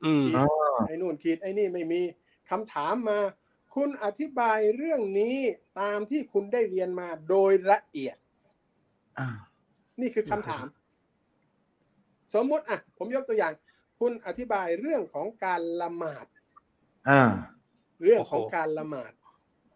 [0.05, 0.45] อืมขีดอ๋อ
[0.87, 2.01] ไอ้นู่นขีดไอ้นี่ไม่มี
[2.49, 3.19] คำถามมา
[3.75, 5.35] คุณอธิบายเรื่องนี้
[5.79, 8.17] ตามที่คุณได้เรียนมาโดยละเอียด
[9.19, 9.27] อ่า
[10.01, 10.65] นี่คือคำถาม
[12.33, 13.53] สมมติอะ ผมยกตัวอย่าง
[13.99, 16.25] คุณอธิบายเรื่องของการละหมาด
[17.09, 17.21] อ่า
[18.03, 19.11] เรื่องของการละหมาด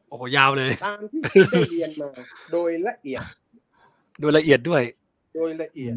[0.10, 2.10] โอ้โหยาวเลยตามที่คุณได้เรียนมา
[2.52, 3.24] โดยละเอียด
[4.20, 4.84] โดยละเอียดด้วย
[5.36, 5.96] โดยละเอียด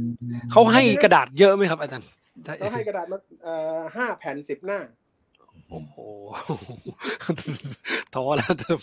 [0.51, 2.09] เขาให้กระดาษเยอะไหมครับ อาจารย์
[2.59, 4.81] เขาให้กระดาษมาเอ่อห้าแผ่นสิบหน้า
[5.71, 5.97] โอ้โห
[8.15, 8.77] ท้อแล้วนะ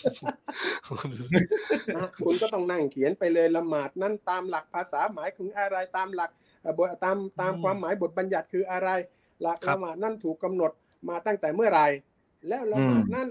[1.96, 6.30] ฮะคุณก็ต้องนั่งเขียนไปเลยละหมาดนั้นตามหลักภาษาหมายถึงอะไรตามหลัก
[6.62, 8.88] เอ่อบทตามตามอืมความหมายบทบัญญัติคืออะไร
[9.42, 10.72] หลักครับละหมาดนั้นถูกกำหนด
[11.08, 11.80] มาตั้งแต่เมื่อไหร
[12.48, 13.28] แล้วละหมาดอืมนั้น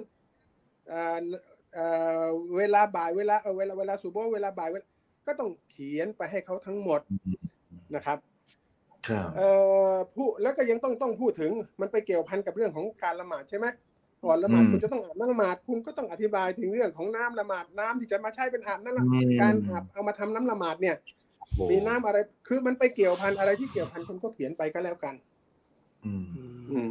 [0.87, 1.19] เอ่อ
[1.73, 1.85] เอ่
[2.23, 2.25] อ
[2.57, 4.87] เวลาบ่ายเวลาเอ่อเวลาเวลาสุโบฮ์เวลาบ่ายเวลา
[5.27, 7.01] ก็ต้องเขียนไปให้เขาทั้งหมด
[7.95, 8.17] นะครับ
[9.09, 9.49] ครับเอ่
[9.91, 13.65] อผู้แล้วก็ยังต้องต้องพูดถึงมันไปเกี่ยวพันกับเรื่องของการละหมาดใช่ไหม
[14.23, 20.95] ก่อนละหมาดอืมคุณจะต้องอาบน้ำละหมาดคุณก็ต้องอธิบายถึงเรื่องของน้ำละหมาดน้ำที่จะมาใช้เป็นอาบน้ำละอืมการอาบเอามาทำน้ำละหมาดเนี่ย
[21.55, 25.13] โอ้มีน้ำอะไรคือมันไปเกี่ยวพันอะไรที่เกี่ยวพันคุณก็เขียนไปก็แล้วกัน
[26.05, 26.25] อืม
[26.69, 26.89] อืม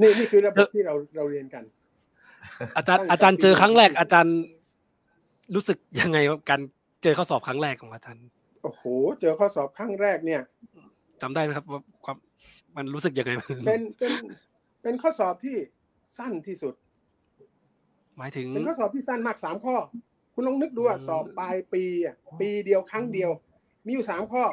[0.00, 1.64] นี่นี่คือระบบที่เราเราเรียนกัน
[2.76, 4.36] อาจารย์อาจารย์เจอครั้งแรก อาจารย์
[5.54, 6.60] รู้สึกยังไงกับการ
[7.02, 8.24] เจอข้อสอบครั้งแรกของอาจารย์
[8.62, 8.82] โอ้โห
[9.20, 10.42] เจอข้อสอบครั้งแรกเนี่ย
[11.22, 12.16] จำได้ไหมครับว่าความ
[12.76, 13.32] มันรู้สึกยังไง
[13.66, 14.12] เป็นเป็น
[14.82, 15.56] เป็นข้อสอบที่
[16.18, 16.74] สั้นที่สุด
[18.18, 19.76] หมายถึงเป็นข้อสอบที่สั้นมากสามข้อ
[20.34, 23.30] คุณลองนึกดูอะอืมสอบปลายปีอะปีเดียวครั้งเดียว
[23.86, 24.44] มีอยู่สามข้อ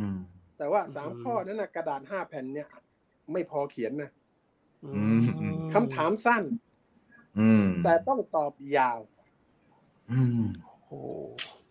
[0.00, 0.18] อืม
[0.58, 2.68] แต่ว่าสามข้อนั้นนะกระดาษห้าแผ่นเนี่ย
[3.32, 4.19] ไม่พอเขียนนะอืม
[5.74, 6.42] คำถามสั้น
[7.38, 8.98] อืมแต่ต้องตอบยาว
[10.10, 10.44] อืม
[10.86, 10.98] โอ้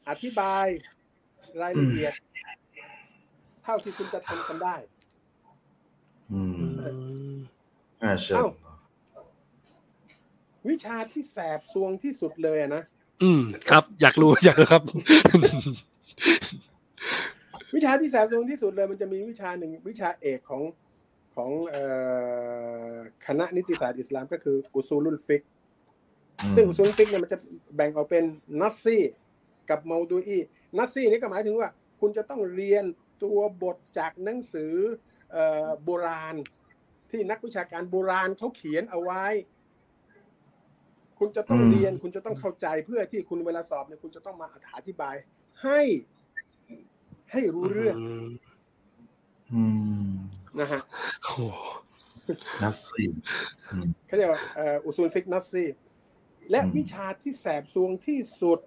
[0.10, 0.65] อธิบาย
[1.62, 2.13] รายละเอียด
[3.63, 4.76] เท่าที่คุณจะทำกันได้
[6.32, 6.65] อืมอื
[7.36, 7.38] ม
[8.04, 8.48] อ่าเชิญเอ้า
[10.69, 12.84] วิชาที่แสบทรวงที่สุดเลยอะนะ
[13.24, 14.84] อืม ครับ อยากรู้อยากรู้ครับ
[17.76, 20.62] วิชาที่แสบทรวงที่สุดเลย มันจะมีวิชาหนึ่งวิชาเอกของ
[21.36, 21.84] ของเอ่
[22.94, 22.96] อ
[23.28, 25.43] คณะนิติศาสตร์อิสลามก็คือ أصول الفقه
[26.56, 27.38] ซึ่ง أصول الفقه เนี่ยมันจะ
[27.76, 28.24] แบ่งออกเป็น
[28.62, 28.97] نصي
[29.70, 32.86] กับ موضوعي نصي นี่ก็หมายถึงว่า คุณจะต้องเรียน
[33.24, 34.74] ตัวบทจากหนังสือ
[35.32, 36.36] เอ่อโบราณ
[37.12, 39.26] ที่นักวิชาการโบราณเขาเขียนเอาไว้
[41.20, 45.15] คุณจะต้องอืมเรียน คุณจะต้องเข้าใจเพื่อที่คุณเวลาสอบเนี่ยคุณจะต้องมาอธิบาย
[45.63, 45.82] ให้
[47.32, 47.96] ให้รู้เรื่อง
[49.54, 49.62] อื
[50.08, 50.12] ม
[50.62, 50.82] นะฮะ
[51.24, 51.34] โอ้
[52.62, 53.04] นัสซี
[53.72, 55.65] อืมเขาเรียกว่าเอ่ออุซูลฟิกนัสซี
[56.52, 58.60] และอืมวิชาที่แสบซวงที่สุด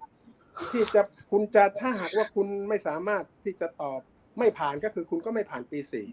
[0.71, 1.01] ที่จะ
[1.31, 3.99] คุณจะถ้าหากว่าคุณไม่สามารถที่จะตอบ
[4.39, 6.07] ไม่ผ่านก็คือคุณก็ไม่ผ่านปีสี่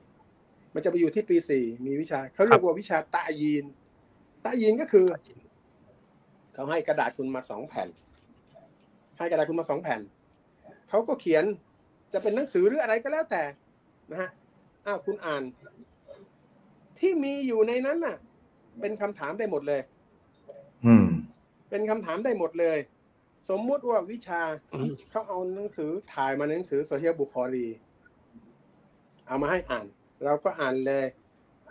[0.74, 3.64] มันจะไปอยู่ที่ปีสี่มีวิชาเขาเรียกว่าวิชาตะยีน
[4.44, 5.06] ตะยีนก็คือ
[6.54, 7.88] เขาให้กระดาษคุณมาสองแผ่น
[9.18, 10.00] ให้กระดาษคุณมาสองแผ่น
[10.88, 11.44] เขาก็เขียน
[12.12, 13.42] จะเป็นหนังสือหรืออะไรก็แล้วแต่
[14.10, 14.30] นะฮะ
[14.86, 15.42] อ้าวคุณอ่าน
[16.98, 18.16] ที่มีอยู่ในนั้นน่ะ
[18.80, 19.80] เป็นคำถามได้หมดเลย
[20.86, 21.06] อืม
[21.70, 22.78] เป็นคำถามได้หมดเลย
[23.48, 24.42] สมมุติว่าวิชา
[24.74, 27.66] อืมเขาเอาหนังสือถ่ายมาในหนังสือโซเฮียบุคอรี
[29.26, 29.86] เอามาให้อ่าน
[30.24, 31.04] เราก็อ่านเลย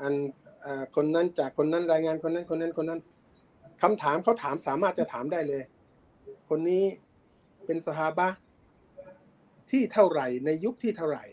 [0.01, 0.13] อัน
[0.61, 3.01] เอ่อคนนั้นจากคนนั้นรายงานคนนั้นคนนั้นคนนั้น
[3.81, 5.63] คำถามเขาถามสามารถจะถามได้เลย
[6.49, 6.83] คนนี้
[7.65, 8.37] เป็นสหาบะห์
[9.71, 11.25] ที่เท่าไหร่ในยุคที่เท่าไหร่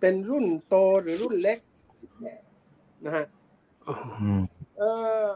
[0.00, 1.58] เป็นรุ่นโตหรือรุ่นเล็ก
[3.04, 3.26] นะฮะ
[3.86, 4.42] อืม
[4.78, 4.82] เอ
[5.24, 5.26] อ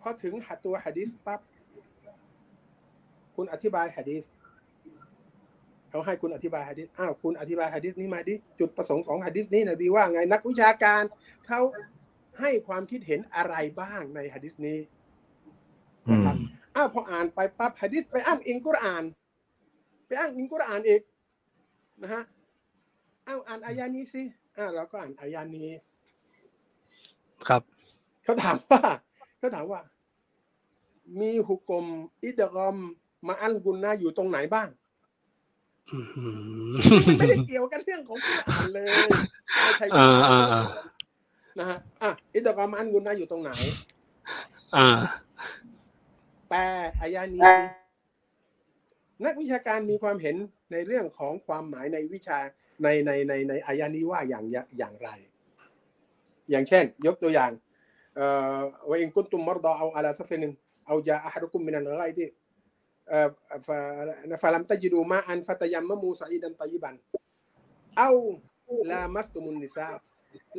[0.00, 1.40] พอถึงหัดตัวหะดีษปั๊บ
[3.36, 4.24] คุณอธิบายหะดีษ
[5.90, 11.02] เขาให้คุณอธิบายหะดีษอ้าวคุณอธิบายหะดีษนี้มาดิจุดประสงค์ของหะดีษนี้นบีว่าไงนักวิชาการ
[11.46, 11.60] เขา
[12.40, 14.78] ให้ความคิดเห็นอะไรบ้างในหะดีษนี้
[16.08, 16.22] อืม
[16.76, 19.04] อ้าวพออ่านไปปั๊บหะดีษไปอ้างอิงกุรอาน
[20.06, 21.02] ไปอ้างอิงกุรอานอีก
[22.02, 22.22] นะฮะ
[23.26, 24.22] อ้าวอ่านอายานี้สิ
[24.56, 25.68] อ้าวเราก็อ่านอายานี้
[27.48, 27.62] ครับ
[28.24, 28.80] เขาถามว่า
[29.38, 29.80] เขาถามว่า
[31.20, 31.86] มีหุกกลม
[32.22, 32.76] อิดกอม
[33.26, 34.68] มาอันกุนนาอยู่ตรงไหนบ้าง
[35.90, 35.98] อื
[36.68, 36.72] ม
[37.18, 39.08] ไม่ได้เกี่ยวกันเรื่องของกุรอานเลย
[39.62, 40.62] ไม่ใช่อ่าอ่าอ่า
[41.58, 43.50] นะฮะอะอิดกอมมาอันกุนนาอยู่ตรงไหน
[44.76, 44.88] อ่า
[46.48, 46.60] แปล
[47.00, 47.42] อายานี้
[49.24, 50.36] นักวิชาการมีความเห็น
[50.72, 52.38] ในเรื่องของความหมายในวิชา
[52.82, 54.44] ในในในในอายานี้ว่าอย่าง
[54.78, 55.10] อย่างไร
[56.50, 57.50] อย่างเช่น ยกตัวอย่าง
[58.16, 58.26] เอ่
[58.56, 60.52] อว่าอินกุนตุมมรดาเอาอาลาซฟนิน
[60.86, 62.28] เอาจาอะฮัดุกุมมินัลไกที่
[63.08, 63.28] เอ่อ
[63.66, 63.78] ฟะ
[64.42, 66.94] ฟะลัมตะจิดูมาอันฟะตะยัมมะมูซอีดันตอยบัน
[67.96, 68.10] เอา
[68.90, 69.86] ลามัสตุมุนนิซา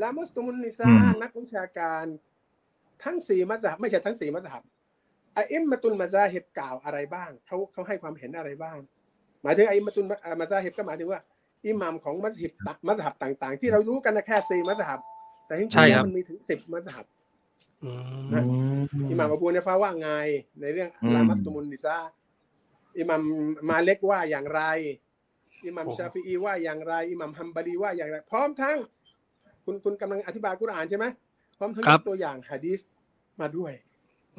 [0.01, 0.89] ลามัสตุมุนนิซา
[1.21, 2.05] นักวิชาการ
[3.03, 4.63] ทั้งสี่มัสฮับไม่ใช่ทั้งสี่มัสฮับ
[5.37, 8.77] อะอิมมาตุนมาซาฮิบกล่าวอะไรบ้างเขาเขาให้ความเห็นอะไรบ้าง
[9.43, 10.05] หมายถึงอะอิมมาตุน
[10.39, 11.21] มาซาฮิบก็หมายถึงว่า
[11.67, 14.99] อิหมัมของมัสฮิบตะมัสฮับต่าง ๆ ที่เรารู้กันนะแค่สี่มัสฮับ
[15.47, 17.05] แต่จริงใช่ๆคแล้รับวมันมีถึงสิบมัสฮับ
[17.83, 17.91] อื
[18.33, 18.37] มอื
[18.81, 20.09] มอิหม่ามอบูเนฟาว่าไง
[20.61, 21.97] ในเรื่องอืมลามัสตุมุนนิซา
[22.99, 23.21] อิหมัม
[23.69, 24.61] มาเล็กว่าอย่างไร
[25.65, 28.77] อิหมัมโอ้ชาฟีอีว่าอย่างไร อิหมัมฮัมบารีว่าอย่างไร พร้อมทั้ง
[29.65, 31.05] คุณคุณกำลังอธิบายกุรอานใช่ไหม
[31.57, 32.79] พร้อมทั้งยกตัวอย่างฮะดีษ
[33.41, 33.73] มาด้วย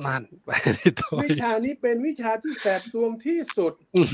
[0.06, 4.08] นั่นไปที่ตัววิชานี้เป็นวิชาที่แสบซวงที่สุดอืม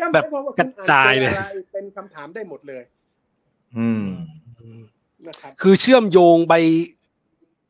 [0.00, 2.82] ก็หแบมายบความว่ากคุระณอ่านจายเจเลอยอะไรเป็นคำถามได้หมดเลย
[3.78, 4.06] อืม
[5.28, 6.54] นะครับ คือเชื่อมโยงไป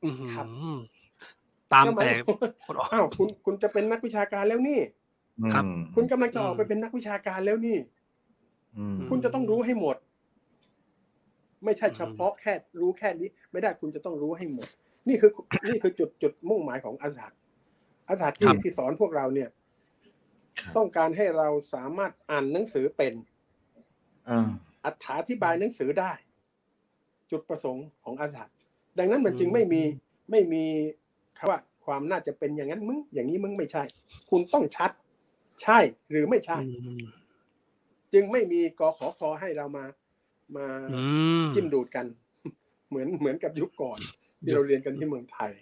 [0.05, 0.47] อื้อหือครับ
[1.73, 4.81] ตามก็หยแต่ความว่าอ้าวคุณคุณจะเป็นนักวิชาการแล้วนี่
[5.53, 7.79] ครับคุณกำลังจะออกอืมไปเป็นนักวิชาการแล้วนี่
[8.79, 9.97] อืมคุณจะต้องรู้ให้หมด
[11.65, 14.69] ไม่ใช่เฉพาะแค่รู้แค่นี้ ไม่ได้คุณจะต้องรู้ให้หมด
[15.09, 15.31] นี่คือ
[15.69, 17.33] นี่คือจุดจุดมุ่งหมายของอาซาด
[18.09, 19.55] อาซาดที่ครับที่สอนพวกเราเนี่ยครับ
[20.77, 23.15] ต้องการให้เราสามารถอ่านหนังสือเป็น
[24.29, 24.49] อ่า
[25.19, 26.13] อธิบายหนังสือได้
[27.31, 28.49] จุดประสงค์ของอาซาด
[28.99, 29.83] ดังนั้นมันจึงไม่มี
[30.31, 30.65] ไม่มี
[31.39, 33.83] คำว่าความน่าจะเป็นอย่างนั้นมึงอย่างนี้มึงไม่ใช่
[34.31, 34.91] คุณต้องชัด
[35.63, 35.79] ใช่
[36.11, 37.05] หรือไม่ใช่อืม
[38.13, 39.85] จึงไม่มีกอขอคอให้เรามา
[40.57, 41.05] มาอื
[41.45, 42.07] มจิ้มดูดกัน
[42.89, 43.99] เหมือนเหมือนกับยุคก่อน
[44.43, 45.53] ที่เราเรียนกันที่เมืองไทย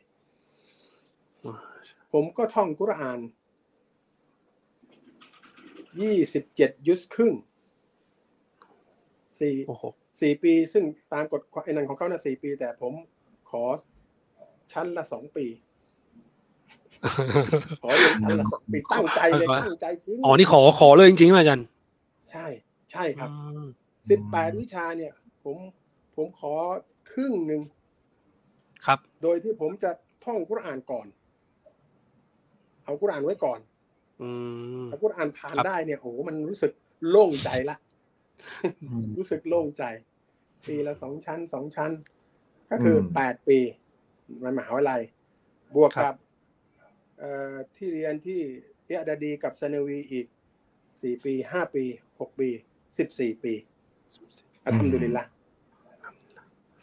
[2.13, 3.19] ผมก็ท่องกุรอาน
[6.01, 7.33] ยี่สิบเจ็ดยุสครึ่ง
[9.41, 9.85] สี่โอ้โห
[10.21, 12.93] สี่ปี ซึ่งตามกฎไอ้นันของเขานะสี่ปี แต่ผม
[13.51, 13.63] ขอ
[14.73, 15.47] ชั้นละสองปี
[17.83, 21.67] ขอเรียนชั้นละสองปีตั้งใจเลยตั้งใจจริงอ๋อนี่ขอขอเลยจริงๆไหมอาจารย์
[22.31, 22.47] ใช่
[22.93, 23.65] ใช่ครับอืม
[24.11, 25.13] สิบแปดวิชาเนี่ย
[25.45, 25.57] ผม
[26.17, 26.55] ผมขอ
[27.13, 27.63] ครึ่งหนึ่ง
[28.87, 29.91] ครับ โดยที่ผมจะ
[30.25, 31.07] ท่องกุรอานก่อน
[32.85, 33.72] เอากุรอานไว้ก่อนอืม
[34.91, 36.73] ถ้ากุรอานผ่านครับได้เนี่ยโอ้โหมันรู้สึก
[37.11, 37.77] โล่งใจละ
[38.83, 39.85] อืมรู้สึกโล่งใจ
[40.67, 41.91] ปีละสองชั้นสองชั้น
[42.71, 43.59] ก็คืออมแปดปี
[44.41, 45.03] ในมหาวิทยาลัย
[45.75, 46.17] บวกครักับบ
[47.19, 48.41] เอ่อที่เรียนที่
[48.85, 50.27] เอียดาดีกับซาเนวีอีก
[51.01, 51.85] สี่ปีห้าปี
[52.21, 52.49] หกปี
[52.99, 53.53] สิบสี่ปี
[54.65, 55.25] อัลฮัมดุลิลละ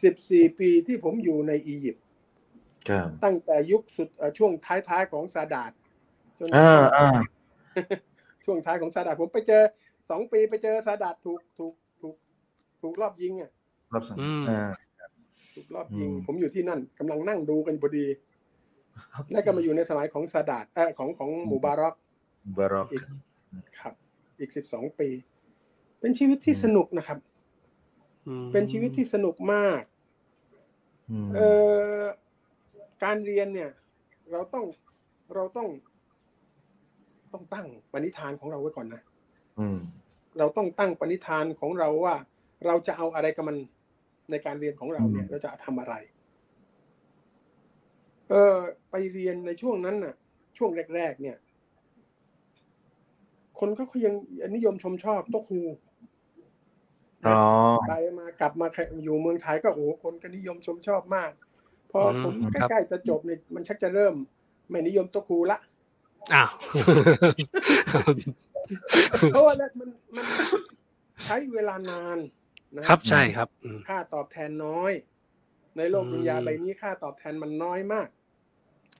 [0.03, 2.03] สิบสี่ปีที่ผมอยู่ในอียิปต์
[2.89, 5.71] ครับตั้งแต่ยุคสุดเอ่อช่วงท้ายๆของซาดาด
[6.39, 7.08] จนอ่าอ่า
[8.45, 9.62] ช่วงท้ายของซาดาดผมไปเจอ
[10.10, 12.15] สองปีไปเจอซาดาดถูกถูกถูก
[12.82, 13.52] ถูกรอบยิงอะ
[13.93, 14.62] รับสั่งอืมอ่า
[15.56, 18.06] ถูกรอบยิงอืมผมอยู่ที่นั่นกำลังนั่งดูกันพอดี
[19.32, 21.95] แล้วก็มาอยู่ในสมัยของซาดาดเออของของหมู่บารอก
[22.58, 23.04] บารอกอีก
[23.80, 23.93] ครับ
[24.39, 25.10] อีกสิบสองปี
[25.99, 27.19] เป็นชีวิตที่สนุกนะครับ
[28.28, 29.82] อืมเป็นชีวิตที่สนุกมาก
[31.12, 31.39] อืมเอ
[32.02, 32.04] อ
[33.04, 33.71] การเรียนเนี่ย
[34.32, 34.65] เราต้อง
[35.36, 35.67] เราต้อง
[37.33, 39.01] ต้องตั้งปณิธานของเราไว้ก่อนนะ
[39.59, 39.77] อืม
[40.37, 42.15] เราต้องตั้งปณิธานของเราว่า
[42.65, 43.57] เราจะเอาอะไรกับมัน
[44.31, 45.95] ในการเรียนของเราเนี่ยอืมเราจะทำอะไร
[48.29, 48.55] เออ
[48.91, 50.15] ไปเรียนในช่วงนั้นน่ะ
[50.57, 51.37] ช่วงแรก ๆ เนี่ย
[53.59, 54.13] คนก็ยัง
[54.55, 55.61] นิยมชมชอบโต๊ะครู
[57.27, 57.39] อ๋อ
[57.87, 58.67] ไปมากลับมา
[59.03, 61.31] อยู่เมืองไทยก็โอ้โหคนก็นิยมชมชอบมาก
[61.91, 64.15] พออมผมคใกรับล้ๆจะจบเนี่ยมันชักจะเริ่ม
[64.69, 65.57] ไม่นิยมโต๊ะครูละ
[66.33, 66.51] อ้าว
[69.31, 70.25] เพราะว่าแล้วมันมัน
[71.25, 72.17] ใช้เวลานาน
[72.75, 74.91] นะครับใช่ครับอืมค่าตอบแทนน้อย
[75.77, 78.07] ในโลกอืมดุนยาใบนี้ค่าตอบแทนมันน้อยมาก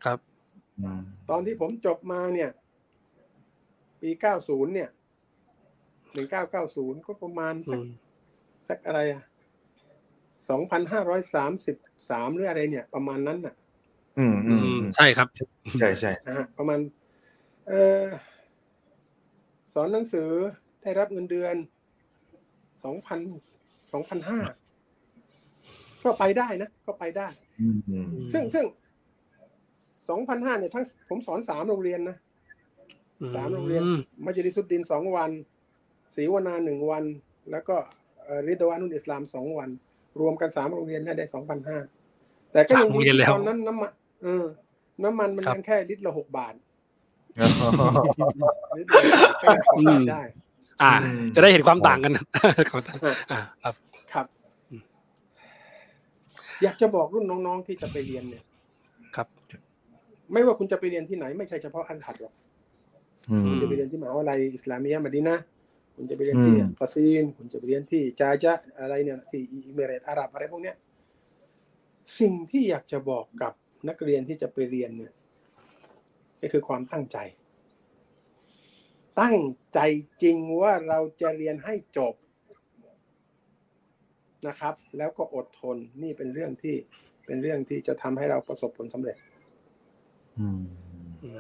[0.06, 0.20] ครับ
[0.80, 2.50] อืมตอนที่ผมจบมาเนี่ย
[4.02, 4.10] ปี
[4.44, 4.90] 90เนี่ย
[6.18, 7.90] 1990ก็ประมาณอืสักม
[8.68, 9.24] สักอะไรอะ
[10.50, 13.56] 2,533หรืออะไรเนี่ย ประมาณนั้นน่ะ
[14.20, 15.28] อืมอือืมมอืมใช่ครับ
[15.80, 16.99] ใช่ใช่นะฮะประมาณเออ
[19.74, 20.30] สอนหนังสือ
[20.82, 21.56] ได้รับเงินเดือน
[22.84, 27.28] 2,000 2,500ก็ไปได้นะ ก็ไปได้
[27.62, 28.66] อืมอืมซึ่งซึ่ง
[30.08, 32.18] 2,500เนี่ยทั้งผมสอนสามโรงเรียนนะ
[33.36, 35.32] สามโรงเรียนอืมมัจลิสุดดินสองวัน
[36.16, 37.04] ศรีวนาหนึ่งวัน
[37.52, 37.76] แล้วก็
[38.26, 39.70] เอ่อริดวานุนอิสลามสองวัน
[40.20, 41.80] รวมกันสามโรงเรียนเนี่ยได้สองพันห้า
[42.52, 43.92] แต่ก็ยังดีที่ตอนนั้นน้ำมัน
[44.24, 44.46] เออ
[45.04, 46.54] น้ำมันมันยังแค่ลิตรละหกบาท
[50.12, 50.22] ได้
[50.82, 50.92] อ่า
[51.36, 52.14] จะได้เห็นความต่างกัน
[52.72, 52.98] ความต่าง
[53.32, 53.76] อ่าครับ
[54.14, 54.26] ครับ
[56.64, 58.44] อยากจะบอกรุ่นน้องๆที่จะไปเรียนเนี่ย
[59.16, 59.28] ครับ
[60.32, 62.34] ไม่ว่าคุณจะไปเรียนที่ไหน ไม่ใช่เฉพาะอัซฮัดหรอก
[63.50, 65.38] คุณจะไปเรียนที่มหาวิทยาลัยอิสลามียะมะดีนะ
[65.96, 70.76] คุณจะไปเรียนที่กอซีนคุณจะไปเรียนที่จาจะอะไรเนี่ยที่อิมิเรตอาหรับอะไรพวกเนี้ย
[72.20, 73.54] สิ่งที่อยากจะบอกกับ
[73.90, 75.14] นักเรียนที่จะไปเรียนเนี่ย
[76.42, 77.18] ก็คือความตั้งใจ
[79.22, 79.38] ตั้ง
[79.74, 79.80] ใจ
[80.24, 82.14] จริงว่าเราจะเรียนให้จบ
[84.48, 86.76] นะครับ แล้วก็อดทนนี่เป็นเรื่องที่
[87.26, 89.18] เป็นเรื่องที่จะทำให้เราประสบผลสำเร็จ
[90.38, 90.62] อืม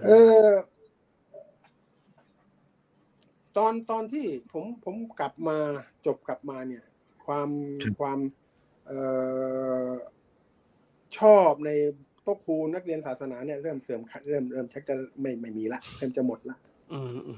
[0.03, 0.09] เอ
[0.49, 0.51] อ
[3.57, 5.57] ตอนตอนที่ผมผมกลับมา
[6.05, 6.83] จบกลับมาเนี่ย
[7.25, 7.49] ความ
[7.99, 8.19] ความ
[8.85, 9.01] เอ่
[9.89, 9.91] อ
[11.17, 11.69] ชอบใน
[12.08, 16.57] โต๊ะครูนักเรียนศาสนาเนี่ยเริ่มเสื่อมคลายเริ่มเริ่มชักจะไม่ไม่มีละเริ่มจะหมดละ
[16.93, 17.37] อืมอืม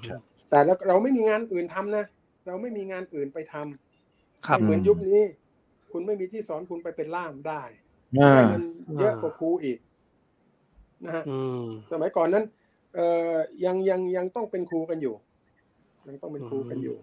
[0.49, 2.06] แต่แล้วเราไม่มีงานอื่นทำนะ
[2.47, 5.21] เราไม่มีงานอื่นไปทำครับไม่เหมือนยุคนี้
[5.91, 7.62] คุณไม่มีที่สอนคุณไปเป็นล่ามได้
[8.19, 8.63] อ่าได้เงิน
[8.99, 9.80] เยอะกว่าครูอีก
[11.06, 12.45] นะฮะอืมสมัยก่อนนั้น
[12.95, 15.15] เอ่อยังยังยังต้องเป็นครูกันอยู่
[16.08, 16.97] ยังต้องเป็นครูกันอยู่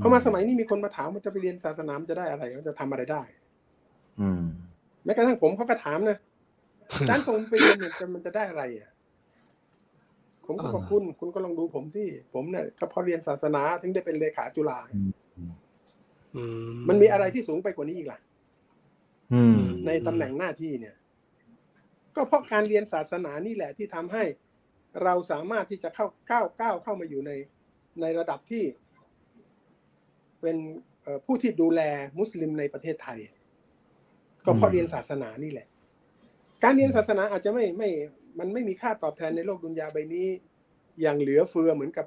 [0.00, 3.22] พอมาสมัยนี้มีคนมาถามว่าจะไปเรียนศาสนามันจะได้อะไรมันจะทำอะไรได้
[4.20, 4.44] อืม
[5.06, 6.18] แม้กระทั่งผมเขาก็ถามนะ
[6.96, 8.90] อาจารย์ส่งไปเรียนเนี่ยจะมันจะได้อะไรอะ
[10.46, 14.78] ผมก็บอกคุณคุณก็ลองดูผมสิผมเนี่ยก็เพอเรียนศาสนาถึงได้เป็นเลขาจุฬา
[16.36, 16.42] อื
[16.88, 18.18] มันมีอะไรที่สูงไปกว่านี้อีกล่ะ
[19.32, 20.94] อืมในตำแหน่งหน้าที่เนี่ย
[22.16, 24.24] ก็เพราะการเรียนศาสนานี่แหละที่ทำให้
[25.04, 27.32] เราสามารถที่จะเข้าก้าวก้าวเข้ามาอยู่ใน
[28.00, 28.64] ในระดับที่
[30.40, 30.56] เป็น
[31.02, 31.80] เอ่อผู้ที่ดูแล
[32.18, 33.18] มุสลิมในประเทศไทย
[34.46, 35.66] ก็เพราะอืมเรียนศาสนานี่แหละ
[36.62, 37.88] การเรียนศาสนาอาจจะไม่ไม่
[38.38, 40.26] มันไม่มีค่าตอบแทนในโลกดุนยาใบนี้
[41.00, 42.06] อย่างเหลือเฟือเหมือนกับ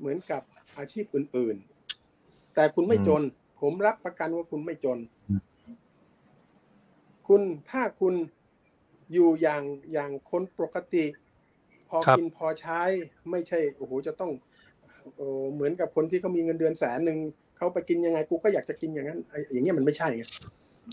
[0.00, 0.42] เหมือนกับ
[0.78, 1.56] อาชีพอื่น
[2.04, 3.22] ๆ แต่คุณไม่จน
[3.60, 4.98] ผมรับประกันว่าคุณไม่จน
[7.28, 8.14] คุณถ้าคุณ
[9.12, 11.04] อยู่อย่างอย่างคนปกติ
[11.88, 12.80] พอครับกินพอใช้
[13.30, 14.30] ไม่ใช่โอ้โหจะต้อง
[15.16, 17.18] เอ่อเหมือนกับคนที่เขามีเงินเดือนแสนหนึ่ง
[17.56, 20.24] เขาไปกินยังไงกูก็อยากจะกินอย่างนั้นไอ้อย่างเงี้ยมันไม่ใช่ไง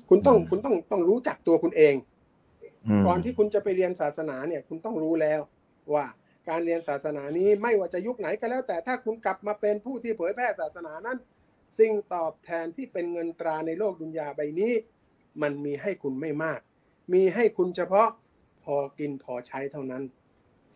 [0.09, 1.95] คุณต้องคุณต้องต้องรู้จักตัวคุณเอง
[2.99, 5.39] มก่อนที่คุณจะไปเรียนศาสนาเนี่ย คุณต้องรู้แล้ว
[5.93, 6.05] ว่า
[6.49, 11.17] การเรียนศาสนานี้ไม่ว่าจะยุคไหนก็แล้ว แต่ถ้าคุณกลับมาเป็นผู้ที่เผยแพร่ศาสนานั้น
[11.79, 14.73] สิ่งตอบแทนที่เป็นเงินตราในโลกดุนยาใบนี้
[15.41, 16.59] มันมีให้คุณไม่มาก
[17.13, 18.07] มีให้คุณเฉพาะ
[18.63, 20.03] พอกินพอใช้เท่านั้น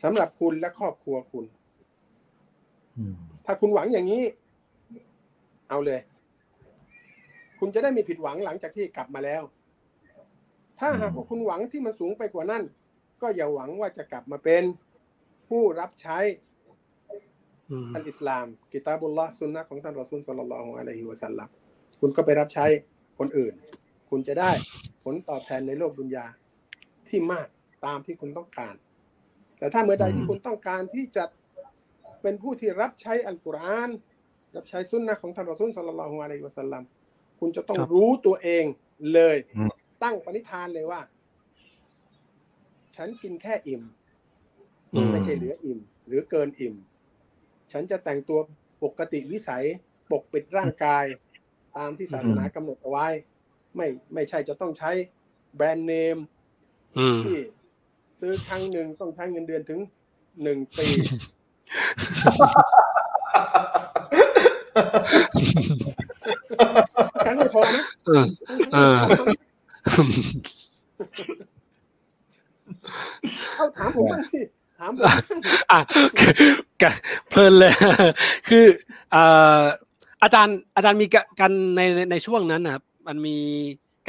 [0.03, 1.45] สำหรับคุณและครอบครัวคุณ
[2.97, 4.23] อืมถ้าคุณหวังอย่างนี้
[5.69, 5.99] เอาเลย
[7.65, 9.43] คุณจะได้ไม่ผิดหวังหลังจากที่กลับมาแล้ว
[10.79, 12.63] ถ้าหากว่าคุณหวังที่มันสูงไปกว่านั้น
[13.21, 14.63] ก็อย่าหวังว่าจะกลับมาเป็น
[15.49, 16.17] ผู้รับใช้
[17.69, 21.49] อืมอัลอิสลามกิตาบุลลอฮ์สุนนะของท่านรอซูลสัลลัลลอฮุอะลัยฮิวะสัลลัม
[21.99, 22.65] คุณก็ไปรับใช้
[23.19, 23.53] คนอื่น
[24.09, 24.51] คุณจะได้
[25.03, 26.25] ผลตอบแทนในโลกดุนยา
[27.09, 27.47] ที่มาก
[27.85, 28.75] ตามที่คุณต้องการ
[29.59, 31.23] แต่ถ้าเมื่อใดที่คุณต้องการที่จะ
[32.21, 33.89] เป็นผู้ที่รับใช้อัลกุรอาน
[34.55, 36.83] รับใช้สุนนะของท่านรอซูลสัลลัลลอฮุอะลัยฮิวะสัลลัม
[37.45, 38.65] คุณจะต้องรู้ตัวเอง
[39.13, 39.35] เลย
[40.03, 41.01] ตั้งปณิธานเลยว่า
[42.95, 43.81] ฉันกินแค่อิ่ม
[44.93, 46.75] อืมไม่ใช่เหลืออิ่ม หรือเกินอิ่ม
[47.71, 48.39] ฉันจะแต่งตัว
[48.83, 49.63] ปกติวิสัย
[50.11, 51.05] ปกปิดร่างกาย
[51.77, 53.07] ตามที่ศาสนากำหนดเอาไว้
[53.75, 54.91] ไม่ไม่ใช่จะต้องใช้
[55.55, 56.17] แบรนด์เนม
[56.97, 57.37] อืมที่
[58.19, 59.79] ซื้อครั้งหนึ่งต้องใช้เงินเดือนถึง
[60.43, 60.87] หนึ่งปี
[62.19, 62.35] ครั้ง
[65.81, 65.82] ไม่
[67.53, 68.25] พอนะเออ
[68.73, 68.97] เออ
[73.55, 74.41] เอาถามผมบ้างสิ
[74.79, 75.19] ถามผมบ้าง
[75.71, 75.79] อะ
[76.81, 76.91] กะ
[77.29, 77.73] เพลินเลย
[78.49, 78.65] คือ
[79.11, 79.23] เอ่
[79.59, 79.61] อ
[80.23, 83.37] อาจารย์อาจารย์มีกะกันในในในช่วงนั้นนะครับมันมี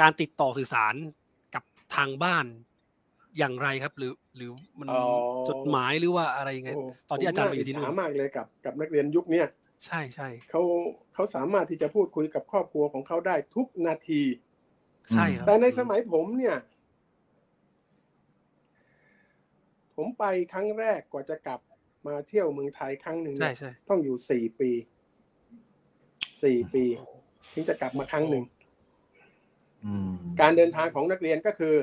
[0.00, 0.94] การติดต่อสื่อสาร
[1.54, 1.62] กับ
[1.96, 2.44] ทางบ้าน
[3.38, 5.02] อย่างไรครับ หรือหรือมันอ๋อ
[5.48, 9.46] จดหมายหรือว่าอะไรยังไงโตอนที่อาจารย์ไปอยู่ที่นู่นผมน่าจฉามากเลยกับ กับนักเรียนยุคเนี้ย
[9.86, 10.62] ใช่ใช่เขา
[11.14, 14.22] เขาสามารถที่จะพูดคุยกับครอบครัวของเขาได้ทุกนาที
[15.10, 16.56] ใช่ครับแต่ในสมัยผมเนี่ย
[19.96, 21.60] ผมไปครั้งแรกกว่าจะกลับ
[22.06, 24.70] มาเที่ยวเมืองไทยครั้งหนึ่งใช่เนี่ยใช่ต้องอยู่สี่ปี
[26.42, 26.84] สี่ปี
[27.52, 28.44] ถึงจะกลับมาครั้งหนึ่ง
[29.84, 31.76] อืมการเดินทางของนักเรียนก็คือ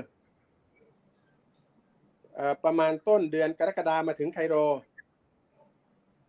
[2.35, 4.55] เอ่อประมาณต้นเดือนกรกฎามาถึงไคโร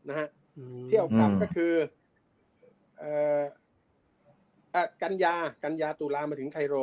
[0.09, 0.42] นะฮะอืม
[0.87, 1.75] เที่ยวกลับก็คือ
[2.99, 3.43] เอ่อ
[4.75, 6.75] อะกันยากันยาตุลามาถึงไคโร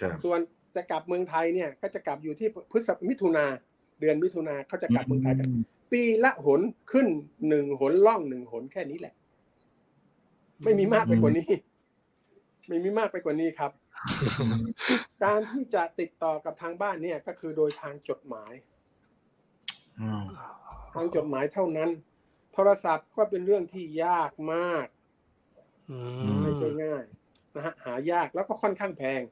[0.00, 0.40] ครับส่วน
[0.76, 3.46] จะกลับเมืองไทยเนี่ยก็จะกลับอยู่ที่พฤษภมิถุนา
[4.00, 5.48] เดือนมิถุนาเขาจะกลับเมืองไทยกัน
[5.92, 6.60] ปีละหน
[6.92, 7.06] ขึ้น
[7.48, 9.14] หนึ่งหนล่องหนึ่งหนแค่นี้แหละ
[10.64, 11.50] ไม่มีมากไปกว่านี้
[12.68, 13.72] ไม่มีมากไปกว่านี้ครับ
[15.24, 18.52] การที่จะติดต่อกับทางบ้านเนี่ย ก็คือโดยทางจดหมาย
[20.00, 20.24] อืม
[20.94, 21.90] ทางจดหมายเท่านั้น
[22.56, 24.86] โทรศัพท์ก็เป็นเรื่องที่ยากมาก
[25.90, 25.96] อื
[26.42, 27.04] ไม่ใช่ง่าย
[27.54, 29.22] นะฮะหายากแล้วก็ค่อนข้างแพง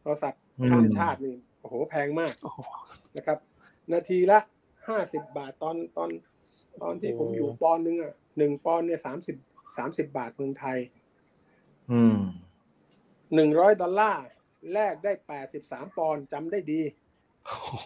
[0.00, 2.60] โทรศัพท์ข้ามชาตินี่โอ้โหแพงมากโอ้โห
[3.16, 3.38] นะครับ
[3.92, 4.38] นาทีละ
[4.88, 6.10] ห้าสิบบาทตอนตอน
[6.82, 9.36] ตอนที่โอ้ผมอยู่ปอนด์หนึ่งอะหนึ่งปอนด์เนี่ยสามสิบ
[9.76, 10.78] สามสิบบาทเมืองไทย
[11.92, 12.18] อืม
[13.34, 14.24] หนึ่งร้อยดอลลาร์
[14.72, 16.80] แลกได้แปดสิบสามปอนด์จำได้ดี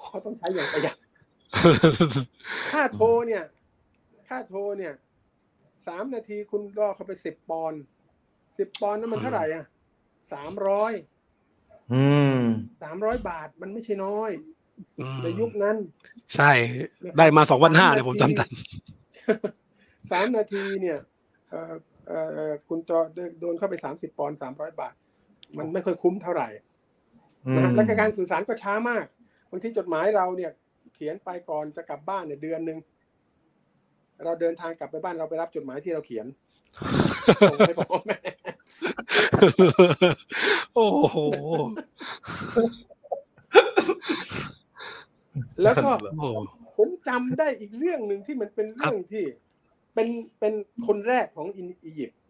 [0.05, 0.97] เขาต้องใช้อย่างประหยัด
[2.71, 3.45] ค่าโทรเนี่ย
[4.29, 4.95] ค่าโทรเนี่ย
[5.87, 7.81] สามนาทีคุณล่อเข้าไปสิบปอนด์
[8.59, 9.65] สิบปอนด์นั้นมันเท่าไหร่อะ
[10.33, 10.93] สามร้อย
[11.93, 12.05] อื
[12.39, 12.41] ม
[12.83, 14.31] สามร้อยบาทมันไม่ใช่น้อย
[14.99, 15.77] อืมในยุคนั้น
[16.35, 16.51] ใช่
[17.19, 18.45] ได้มาสองพันห้าเนี่ยผมจำได้
[20.11, 20.99] สามนาทีเนี่ย
[21.51, 21.75] เอ่อ
[22.09, 22.99] เอ่อเอ่อคุณจอ
[23.41, 24.95] โดนเข้าไปสามสิบปอนด์สามร้อยบาท
[25.59, 26.49] มันไม่ค่อยคุ้มเท่าไหร่
[27.49, 29.07] อืนะมฮะและการสื่อสารก็ช้ามาก
[29.51, 30.53] บางทีจดหมายเราเนี่ย
[30.95, 32.79] เขียนไปก่อนจะกลับบ้านเนี่ยเดือนหนึ่ง
[34.25, 36.27] เราเดินทางกลับไปบ้านเราไปรับจดหมายที่เราเขียน
[37.51, 38.19] ส่งให้พ่อแม่
[40.75, 41.17] โอ้โห
[45.63, 46.39] แล้วก็โอ้โห
[46.77, 49.25] ผมจำได้อีกเรื่องหนึ่งที่มันเป็นเรื่องที่
[49.95, 50.09] เป็น
[50.41, 50.55] เป็น
[50.87, 52.21] คนแรกของอียิปต์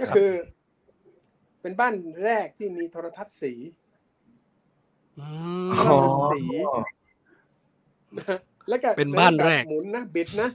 [0.00, 0.30] ก็คือ
[1.60, 3.52] เป็นบ้านแรกที่มีโทรทัศน์สี
[5.18, 5.26] อื
[5.66, 5.98] มอ๋อ
[6.32, 6.42] สี
[8.16, 10.48] นะฮะ แล้วก็เป็นบ้านแรกหมุนนะบิดนะ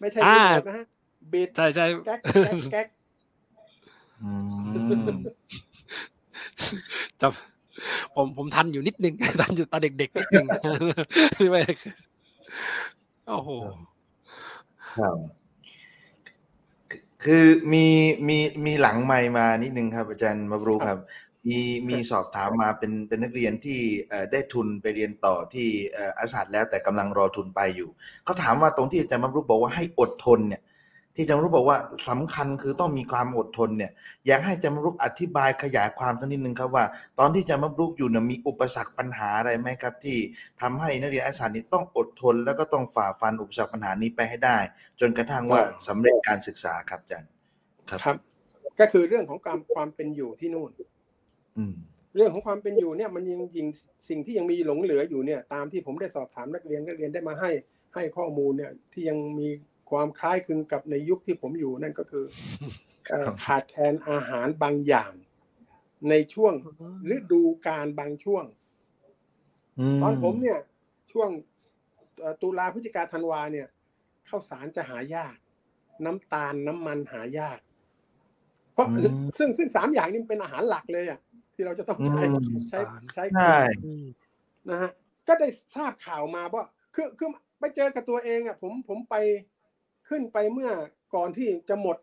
[0.00, 0.84] ไม่ใช่อ่ารีโมทนะฮะ
[1.32, 2.86] บิดใช่ใช่แก๊กแก๊กแก๊ก
[4.22, 4.30] อื
[5.14, 5.16] ม
[7.20, 10.46] จำผมผมทันอยู่นิดนึงทันอยู่ตอนเด็กๆนิดนึง
[11.36, 11.60] ที่ไม่
[13.28, 13.50] โอ้โห
[14.98, 15.16] ครับ
[16.90, 17.86] คือคือมี
[18.28, 20.98] มีมีหลังไมค์มานิดนึงครับ อาจารย์มาบรูครับ
[21.48, 23.78] มีมีสอบถามมาเป็นเป็นนักเรียนที่
[24.08, 27.88] เอ่อได้ทุนไปเรียนต่อที่เอ่ออาสาดแล้วแต่กำลังรอทุนไปอยู่
[28.24, 30.62] เขาถามว่าตรงที่อาจารย์มาบรูบอกว่าให้อดทนเนี่ย
[31.14, 31.78] ที่อาจารย์มาบรูบอกว่า
[32.08, 33.92] สำคัญคือต้องมีความอดทนเนี่ย
[34.26, 36.84] อยากให้อาจารย์มาบรูอธิบายขยายความสักนิดนึงครับว่า
[37.18, 40.18] ตอนที่อาจารย์มาบรูอยู่เนี่ยมีอุปสรรคปัญหาอะไรไหมครับ ที่
[40.60, 44.58] ทำให้นักเรียนอาสาดนี้ต้องอดทน แล้วก็ต้องฝ่าฟันอุปสรรคปัญหานี้ไปให้ได้
[45.00, 47.30] จนกระทั่งว่าสำเร็จการศึกษาครับอาจารย์
[47.90, 48.16] ครับ
[48.80, 50.88] ก็คือเรื่องของความความเป็นอยู่ที่นู่นอืม
[52.16, 53.66] เรื่องของความเป็นอยู่เนี่ยมันยังยิง
[54.08, 57.50] สิ่งที่ยังมีหลงเหลืออยู่เนี่ยตามที่ผมได้สอบถามนักเรียนนักเรียนได้มาให้
[57.94, 59.48] ให้ข้อมูลเนี่ยที่ยังมี
[59.90, 62.24] ความคล้ายคลึงกับในยุคที่ผมอยู่นั่นก็คือ
[63.10, 65.12] เอ่อครับขาดแคลนอาหารบางอย่าง
[66.10, 66.54] ในช่วง
[67.14, 68.44] ฤดูกาลบางช่วง
[70.02, 70.58] ตอนผมเนี่ย
[71.12, 71.30] ช่วง
[72.20, 73.66] เอ่อตุลาพฤศจิกาธันวาเนี่ย
[74.28, 75.36] ข้าวสารจะหายาก
[76.04, 77.58] น้ำตาลน้ำมันหายาก
[78.72, 81.20] เพราะอืมซึ่งซึ่งสามอย่างนี้มันเป็นอาหารหลักเลยอะ
[81.58, 82.80] ที่เราจะต้องใช้อืมใช้
[83.14, 84.04] ใช้ใช่อืม
[84.70, 84.90] นะฮะ
[85.28, 87.28] ก็ได้ทราบข่าวมาว่าคือคือ
[87.60, 89.16] ไปเจอกับตัวเองอะผมผมไป
[90.08, 90.70] ขึ้นไปเมื่อ
[91.14, 91.96] ก่อนที่จะหมด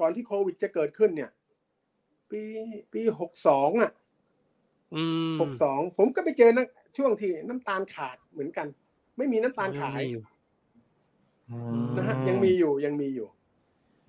[0.00, 1.30] ก่อนที่โควิดจะเกิดขึ้นเนี่ย
[2.30, 2.42] ปี
[2.92, 3.90] ปีหกสองอะ
[4.94, 5.02] อื
[5.32, 6.66] มหกสองผมก็ไปเจอนัก
[6.96, 8.66] ช่วงที่น้ำตาลขาดเหมือนกัน
[9.16, 10.22] ไม่มีน้ำตาลขายอยู่
[11.50, 11.56] อื
[11.96, 13.28] นะฮะยังมีอยู่ยังมีอยู่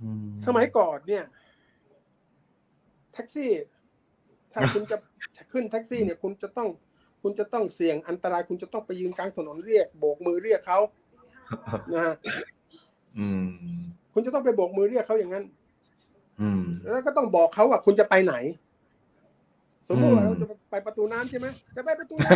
[0.02, 0.10] อื
[0.46, 1.26] สมัยก่อนเนี่ย
[3.14, 3.52] แท็กซี่
[4.54, 4.98] ถ้าคุณจะ
[5.52, 6.70] ขึ้นแท็กซี่เนี่ยคุณจะต้อง
[7.22, 10.80] คุณจะต้องเสี่ยงอันตราย คุณจะต้องไปยืนกลางถนนเรียก โบกมือเรียกเขา
[11.94, 12.16] นะฮะ
[13.18, 13.46] อืม
[14.14, 15.46] คุณจะต้องไปโบกมือเรียกเขาอย่างนั้น
[16.42, 18.36] อืมแล้วก็ต้องบอกเขาว่าคุณจะไปไหน
[19.88, 22.32] สมมติว่าอืมเราจะไปประตูน้ำใช่ไหมจะไปประตูน้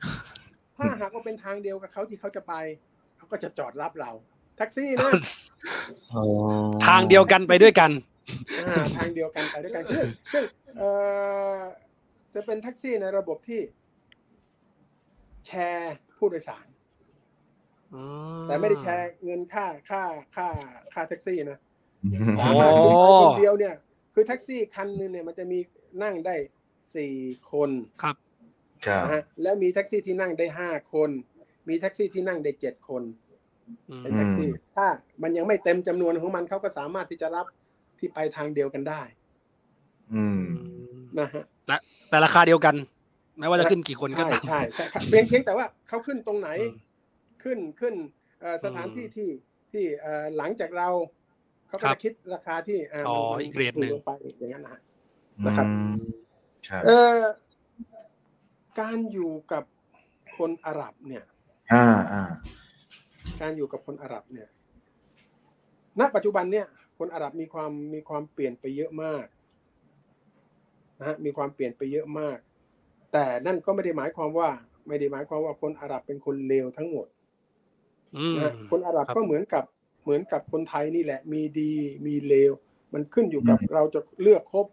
[0.00, 2.54] ำถ้าหากว่าเป็นทางเดียวกับเขาที่เขาจะไป
[3.16, 4.10] เขาก็จะจอดรับเรา
[4.56, 5.10] แท็กซี่นะ
[6.14, 6.22] อ๋อ
[6.86, 8.11] ทางเดียวกันไปด้วยกันอ่า
[8.96, 10.44] ทางเดียวกันไปด้วยกันคือซึ่ง
[10.78, 10.90] เอ่
[11.56, 11.58] อ
[12.34, 13.60] จะเป็นแท็กซี่ในระบบที่
[15.46, 16.66] แชร์ผู้โดยสาร
[18.46, 20.02] แต่ไม่ได้แชร์เงินค่าค่า
[20.36, 20.48] ค่า
[20.92, 21.58] ค่าแท็กซี่นะ
[22.38, 23.74] อ๋อสามารถมีไปคนเดียวเนี่ย
[24.14, 25.58] คือแท็กซี่คันหนึงเนี่ยมันจะมี
[26.02, 26.34] นั่งได้
[26.96, 27.14] สี่
[27.52, 27.70] คน
[28.02, 28.16] ครับ
[28.86, 31.10] ครับนะฮะแล้วมีแท็กซี่ที่นั่งได้ห้าคน
[31.68, 33.02] มีแท็กซี่ที่นั่งได้เจ็ดคน
[33.88, 34.86] อืมเป็นแท็กซี่ ถ้า
[35.22, 37.46] มันยังไม่เต็มจำนวนของมันเขาก็สามารถที่จะรับ
[38.02, 39.02] ที่ไปทางเดียวกันได้
[40.14, 40.42] อืม
[41.18, 41.44] นะฮะ
[42.10, 42.74] แต่ราคาเดียวกัน
[43.38, 46.72] ไม่ว่าจะขึ้นกี่คนก็ใช่ตามใช่ใช่ครับเพียงเพียงแต่ว่าเขาขึ้นตรงไหนอืม
[47.42, 47.94] ขึ้นขึ้น
[48.40, 49.30] เอ่อสถานที่ที่
[49.72, 50.88] ที่เอ่อหลังจากเรา
[51.68, 54.80] เขาก็ครัจะบคิดราคาที่าอ๋อมันอีกเรทหนึ่งถูลงไปอย่างนั้นนะฮะ
[55.46, 55.94] นะครับอืม
[56.68, 57.20] ครับเอ่อ
[58.80, 59.64] การอยู่กับ
[60.38, 61.24] คนอาหรับเนี่ย
[61.72, 62.22] อ่าอ่า
[63.40, 64.48] การอยู่กับคนอาหรับเนี่ย
[66.00, 66.66] ณ ปัจจุบันเนี่ย
[66.98, 69.26] คนอาหรับมีความมีความเปลี่ยนไปเยอะมาก
[70.98, 72.38] นะฮะมีความเปลี่ยนไปเยอะมาก
[73.12, 74.50] แต่นั่นก็ไม่ได้หมายความว่า
[74.88, 77.06] ไม่ได้หมายความว่าคนอาหรับเป็นคนเลวทั้งหมด
[78.16, 79.64] อืมนะฮะคนอาหรับครับก็เหมือนกับ
[80.02, 81.72] เหมือนกับคนไทยนี่แหละ มีดี
[82.06, 82.52] มีเลว
[82.94, 84.66] มันขึ้นอยู่กับเราจะเลือกคบ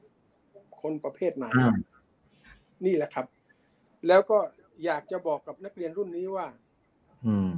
[0.81, 1.71] คนประเภทไหนอ่า
[2.85, 3.25] นี่แหละครับ
[4.07, 4.37] แล้วก็
[4.85, 6.47] อยากจะบอกกับนักเรียนรุ่นนี้ว่า
[7.25, 7.53] อืม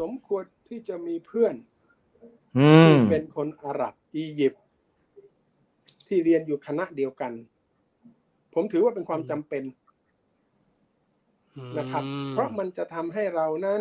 [0.00, 1.73] สมควรที่จะมีเพื่อนอื
[2.80, 4.64] ที่มเป็นคนอาหรับอียิปต์
[6.08, 7.32] ที่เรียนอยู่คณะเดียวกัน
[8.54, 9.64] ผมถือว่าเป็นความจำเป็น
[11.78, 13.80] นะครับอืมเพราะมันจะทำให้เรานั้น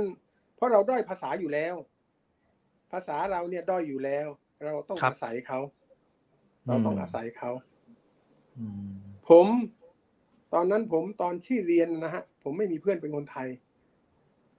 [0.56, 1.76] เพราะเราด้อยภาษาอยู่แล้ว
[2.92, 4.28] ภาษาเราเนี่ยด้อยอยู่แล้ว
[4.66, 5.60] เราต้องอาศัยเขา
[6.68, 7.52] เราต้องอาศัยเขา
[8.58, 8.94] อืม
[9.30, 9.48] ผม
[10.54, 13.50] ตอนนั้นผมตอนที่เรียนนะฮะ ผมไม่มีเพื่อนเป็นคนไทย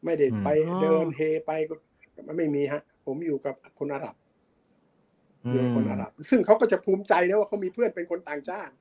[0.04, 0.48] ไม่ได้ไป
[0.80, 1.74] เดินเฮไปก็
[2.38, 4.16] ไม่มีฮะ ผมอยู่กับคนอาหรับ
[5.50, 8.74] อยู่กับคนอาหรับ ซึ่งเขาก็จะภูมิใจนะว่าเขามีเพื่อนเป็นคนต่างชาติ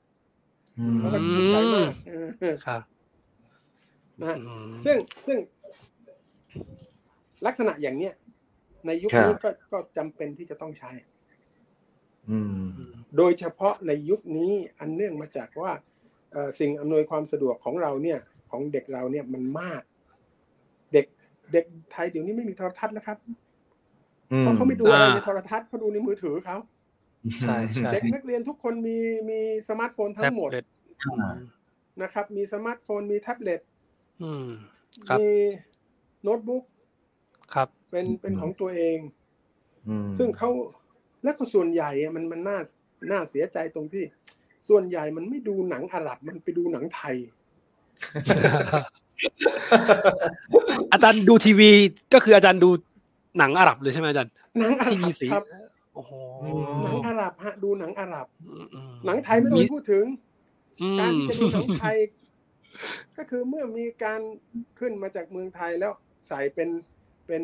[0.80, 2.12] อืมเขาก็ภูมิใจมากเอ
[2.54, 2.82] อครับ
[4.20, 4.98] นะฮะอืมซึ่ง
[5.28, 5.38] ซึ่ง
[7.46, 8.14] ลักษณะอย่างเนี้ย
[8.88, 10.92] ในยุคนี้ก็ก็จำเป็นที่จะต้องใช้
[12.30, 12.66] อืม
[13.18, 15.72] โดยเฉพาะในยุคนี้อันเนื่องมาจากว่า
[16.32, 18.20] เอ่อสิ่งอำนวยความสะดวกของเราเนี่ย
[18.52, 19.82] ของเด็กเราเนี่ยมันมาก
[20.94, 21.06] เด็ก
[21.54, 23.18] เด็กไทยเดี๋ยวนี้ไม่มีโทรทัศน์นะครับ
[24.28, 26.58] เพราะเขาไม่ดูอะไรในโทรทัศน์เขาดูในมือถือเขา
[27.42, 28.98] ใช่ใช่เด็กนักเรียนทุกคนมี
[29.30, 31.36] มีสมาร์ทโฟนแท็บเล็ตทั้งหมดอ่า
[32.02, 33.62] นะครับ มีสมาร์ทโฟนมีแท็บเล็ต
[34.24, 34.48] อืม
[35.08, 35.30] ครับมี
[36.24, 36.64] โน้ตบุ๊ก
[37.54, 38.98] ครับ เป็นเป็นของตัวเอง
[39.88, 40.50] อืมซึ่งเขา
[41.24, 42.60] แล้วก็ส่วนใหญ่อะมันมันน่า
[43.12, 44.04] น่าเสียใจตรงที่
[44.70, 47.16] ส่วนใหญ่มันไม่ดูหนังอาหรับมันไปดูหนังไทย
[50.92, 51.72] อาจารย์ดูทีวี
[52.14, 52.70] ก็คืออาจารย์ดู
[53.38, 55.44] หนังอาหรับเลยใช่ไหมอาจารย์หนังอาหทีรัวีบสีครับ
[55.96, 56.12] โอ้โห
[56.84, 60.06] หนังอาหรับฮะดูหนังอาหรับ อืมอืมหนังไทยไม่ต้องไปพูดถึง
[60.82, 61.98] อืม การที่จะดูหนังไทย
[63.18, 64.22] ก็คือเมื่อมีการ
[64.80, 65.94] ขึ้นมาจากเมืองไทยแล้ว
[66.28, 66.70] ใส่เป็น
[67.28, 67.44] เป็น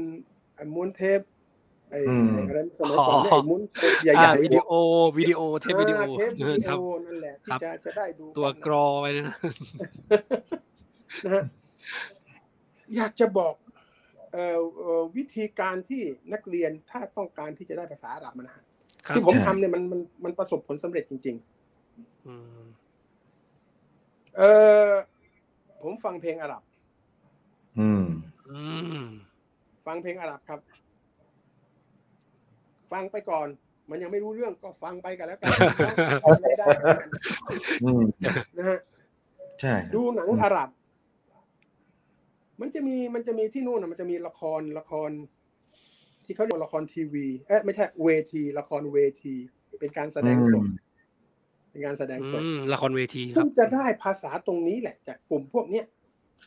[0.75, 1.21] ม้วนเทป
[1.91, 1.99] ไอ้
[2.33, 4.71] ไอ้อะไรสมัยก่อนเนี่ยไอ้ม้วนเทปใหญ่อ่าๆวิดีโอ
[5.17, 9.35] วิดีโอเทปวิดีโออ่าเทปวิดีครับ โอนั่นแหละครัที่บจะจะได้ดูตัวกันกรอไว้นะ
[11.25, 11.43] นะฮะ
[12.97, 13.68] อยากจะบอกเอ่อเอ่อ
[15.17, 16.01] วิธีการที่
[16.34, 18.63] นักเรียนถ้าต้องการที่จะได้ภาษาอาหรับมันนะฮะ
[19.07, 21.36] ครับที่ผมทำเนี่ยมันมันมันประสบผลสำเร็จจริง
[22.27, 24.41] อืมๆเอ
[24.89, 24.91] อ
[25.82, 26.61] ผมฟังเพลงอาหรับ
[27.80, 28.03] อืม
[28.49, 28.61] อื
[29.01, 29.03] ม
[29.86, 30.59] ฟังเพลงอาหรับครับ
[32.91, 33.47] ฟังไปก่อน
[33.89, 35.49] มันยังไม่รู้เรื่องก็ฟังไปกันแล้วกัน
[36.43, 37.09] ไม่ได้เหมือนกัน
[37.84, 38.01] อืม
[38.57, 38.80] นะฮะ
[39.61, 40.69] ใช่ครับดูหนังอาหรับ
[42.62, 45.12] มันจะมีมันจะมีที่นู่นนะมันจะมีละครละคร
[46.26, 49.36] ที่เขาเรียกว่าละครทีวีเอ๊ะไม่ใช่เวที ละครเวที
[49.80, 50.66] เป็นการแสดงสด
[51.72, 55.86] เป็นการแสดงสดอืมละครเวทีคซึ่รับงจะได้ภาษาตรงนี้แหละ จากกลุ่มพวกเนี้ย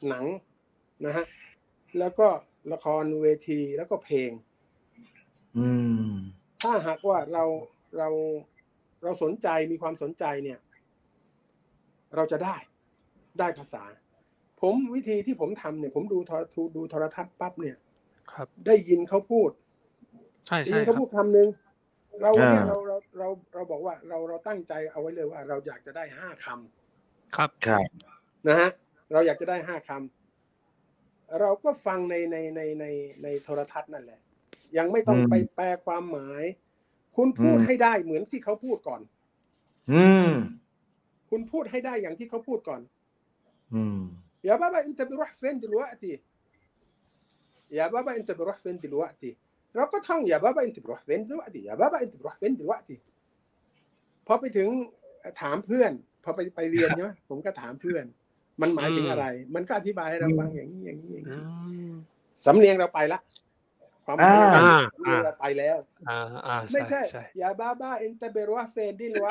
[0.09, 0.25] หนัง
[1.05, 1.25] นะฮะ
[1.99, 2.29] แล้วก็
[2.73, 4.31] ละครเวทีแล้วก็เพลง
[5.57, 5.69] อื
[6.11, 6.13] ม
[6.63, 7.45] ถ้าหากว่าเรา
[7.99, 8.09] เรา
[9.03, 10.59] เราสนใจมีความสนใจเนี่ย
[12.15, 12.57] เราจะได้
[13.39, 13.83] ได้ภาษา
[14.63, 16.37] ผมวิธีที่ผมทำเนี่ยผมดูโทร
[16.77, 17.77] ดูโทรทัศน์ปั๊บเนี่ย
[18.33, 19.51] ครับ ได้ยินเขาพูด
[20.47, 21.49] ใช่ได้ใช่ยินครัเขาบพูดคำหนึ่ง
[22.23, 27.83] เราเนี่ยอ่าเราเราเราเราบอกว่าเราเราตั้งใจเอาไว้เลยว่า เราอยากจะได้ห้าคำครับครับ
[28.49, 28.71] นะฮะ
[29.13, 32.87] เราอยากจะได้ห้าคำเราก็ฟังในในในใน
[33.23, 34.21] ในโทรทัศน์นั่นแหละ
[34.79, 36.43] ยังไม่ต้องอืมไปแปลความหมาย
[37.17, 39.03] คุณพูดอืมให้ได้เหมือนที่เขาพูดก่อน
[39.91, 40.31] อืม
[41.31, 42.81] คุณพูดให้ได้อย่างที่เขาพูดก่อน
[43.73, 43.99] อืม
[44.45, 46.21] يا بابا انت بروح فين دلوقتي
[47.71, 49.37] يا بابا انت بروح فين دلوقتي
[49.77, 52.81] เราก็ท่องอย่าบ้าบ้าอินติบรอเว้นด้วยดิอย่าบ้าบ้าอินติบรอว้นด้วย
[54.27, 54.69] พอไปถึง
[55.41, 55.93] ถามเพื่อน
[56.25, 58.05] พอไปไปเรียนใช่ไหมผมก็ถามเพื่อน
[58.61, 61.41] มันหมายถึงอะไร มันก็อธิบายให้เราฟังอย่างนี้อย่างนี้อย่างนี้
[62.45, 63.21] สำเนียงเราไปละ
[64.05, 64.37] ความหมาย
[65.25, 65.77] เราไปแล้ว
[66.73, 67.03] ไม่ใช่
[67.39, 69.31] อย่าบ้าบ้าอินเตอร์เบรัวเฟนดิลวะ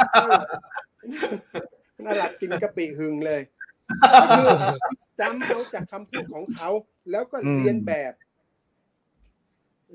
[2.06, 3.42] น่ารักกินกะปิหึงเลย
[4.30, 4.48] คือ
[5.20, 6.70] จำเอาจากคำพูดของเขา
[7.12, 8.14] แล้วก็เรียนแบบ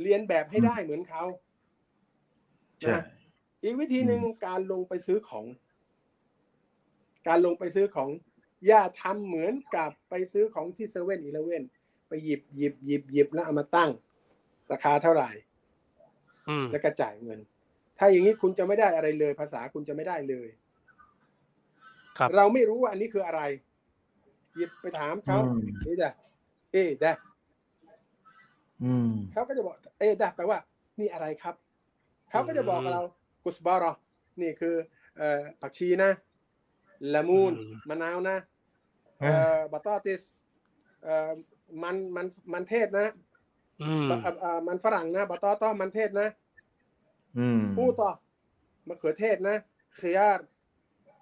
[0.03, 1.24] เรียนแบบให้ได้เหมือนเขา
[2.80, 3.03] ใช่นะ
[3.62, 5.44] อีกวิธีหนึ่งการลงไปซื้อของ
[7.28, 8.09] การลงไปซื้อของ
[8.66, 11.62] อย่าทำเหมือนกับไปซื้อของที่เซเว่นอีเลเว่น
[12.09, 13.90] ไปหยิบหยิบหยิบหยิบแล้วเอามาตั้ง
[14.72, 15.30] ราคาเท่าไหร่
[16.49, 17.38] อืมแล้วก็จ่ายเงิน
[17.99, 20.49] ถ้าอย่างนี้คุณจะไม่ได้อะไรเลย ภาษาคุณจะไม่ได้เลย
[22.18, 23.42] ครับเราไม่รู้ว่าอันนี้คืออะไร
[24.57, 26.11] หยิบไปถามเขาอืมนี่จ้ะ
[26.72, 27.12] เอ๊ะจ้ะ
[28.84, 30.59] อืม เขาก็จะบอก เอ๊ะจ้ะแปลว่า
[30.98, 31.54] นี่อะไรครับ
[32.30, 33.02] เขาก็จะบอกกับเรา
[33.44, 33.92] กุสบารอ
[34.40, 34.74] นี่คือ
[35.18, 36.11] เอ่อผักชีนะ
[37.14, 38.36] ละมูนอืม มะนาวนะ
[39.20, 40.22] เอ่อบัตตอติส
[41.04, 41.30] เอ่อ
[41.82, 43.07] มันมันมันเทศนะ
[43.82, 46.28] อืมบะเอ่อเอ่อมันฝรั่งนะบัตตอต้อมันเทศนะ
[47.38, 48.11] อืมปูต่อ
[48.88, 49.57] มะเขือเทศนะ
[49.96, 50.46] เขียร์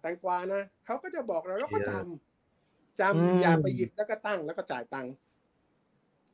[0.00, 2.33] แตงกวานะเขาก็จะบอกเราแล้วก็จำ
[3.00, 5.12] จอืมำอย่าไปหยิบแล้วก็ตั้งแล้วก็จ่ายตังค์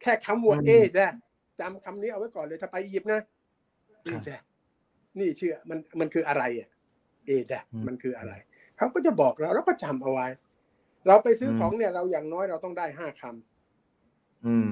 [0.01, 1.13] แค่คำว่าอืมเอเดะ
[1.61, 3.21] จำคำนี้เอาไว้ก่อนเลยถ้าไปอียิปต์นะ
[4.05, 4.41] เอครับเดะ
[5.19, 6.69] นี่เชื่อมันมันคืออะไรอะ
[7.27, 8.33] เอเดะอืมมันคืออะไร
[8.77, 10.27] เขาก็จะบอกเราเราก็จำเอาไว้
[11.07, 14.71] เราไปซื้ออมของเนี่ย เราอย่างน้อยเราต้องได้ห้าคำอืม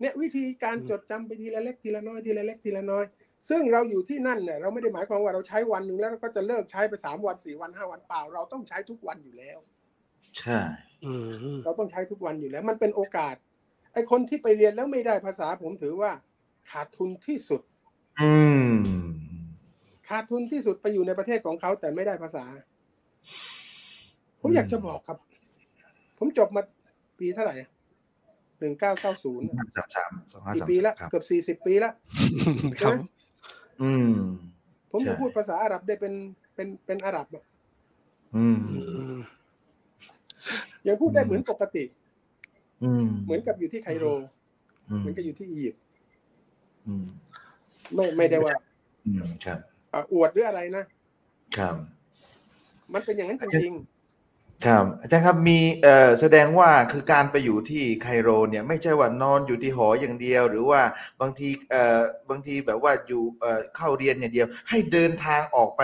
[0.00, 3.04] เนี่ยวิธีการจดจำไปทีละเล็กทีละน้อยทีละเล็กทีละน้อย
[3.48, 9.58] ซึ่งเราอยู่ที่นั่นเนี่ยเราไม่ได้หมายความว่าเราใช้วันหนึ่งแล้วเราก็จะเลิกใช้ไปสามวันสี่วันห้าวันเปล่า เราต้องใช้ทุกวันอยู่แล้ว
[10.38, 10.60] ใช่
[11.04, 11.12] อื
[11.54, 13.34] มเราต้องใช้ทุกวันอยู่แล้ว มันเป็นโอกาส
[13.92, 16.10] ไอ้คนที่ไปเรียนแล้วไม่ได้ภาษาผมถือว่า
[16.70, 17.60] ขาดทุนที่สุด
[18.20, 18.32] อื
[18.70, 18.72] ม
[20.08, 22.44] ขาดทุนที่สุดไปอยู่ในประเทศของเขาแต่ไม่ได้ภาษา
[24.40, 25.18] ผมอยากจะบอกครับ
[26.18, 26.62] ผมจบมา
[27.18, 27.56] ปีเท่าไหร่
[28.60, 31.90] หนึ่งเก้าเก้าศูนย์สามสามสองห้ากี่สามปีละครับเกือบสี่สิบปีละ
[32.82, 32.98] ครับ
[33.82, 34.12] อืม
[34.90, 36.12] ผมใช่จะพูดภาษาอาหรับได้เป็น
[36.54, 37.44] เป็นเป็นอาหรับอะ
[38.36, 38.75] อืมอืม
[40.88, 41.84] ยังพูดได้เหมือนปกติ
[42.84, 44.04] อืมเหมือนกับอยู่ที่ไคโร
[44.90, 45.82] อืมเหมือนกับอยู่ที่อียิปต์
[46.86, 47.04] อืม
[47.94, 48.54] ไม่ไม่ได้ว่า
[49.06, 49.58] อืมครับ
[49.90, 50.84] เอ่ออวดหรืออะไรนะ
[51.58, 51.74] ครับ
[52.94, 53.74] มันเป็นอย่างนั้นจริง
[54.66, 60.80] ครับอาจารย์ครับมีเอ่อแสดงว่าคือการไปอยู่ที่ไคโรเนี่ย ไม่ใช่ว่านอนอยู่ที่หออย่างเดียว หรือว่า
[61.20, 65.82] บางทีเอ่อบางทีแบบว่าอยู่เอ่อเข้าเรียนอย่างเดียว ให้เดินทางออกไป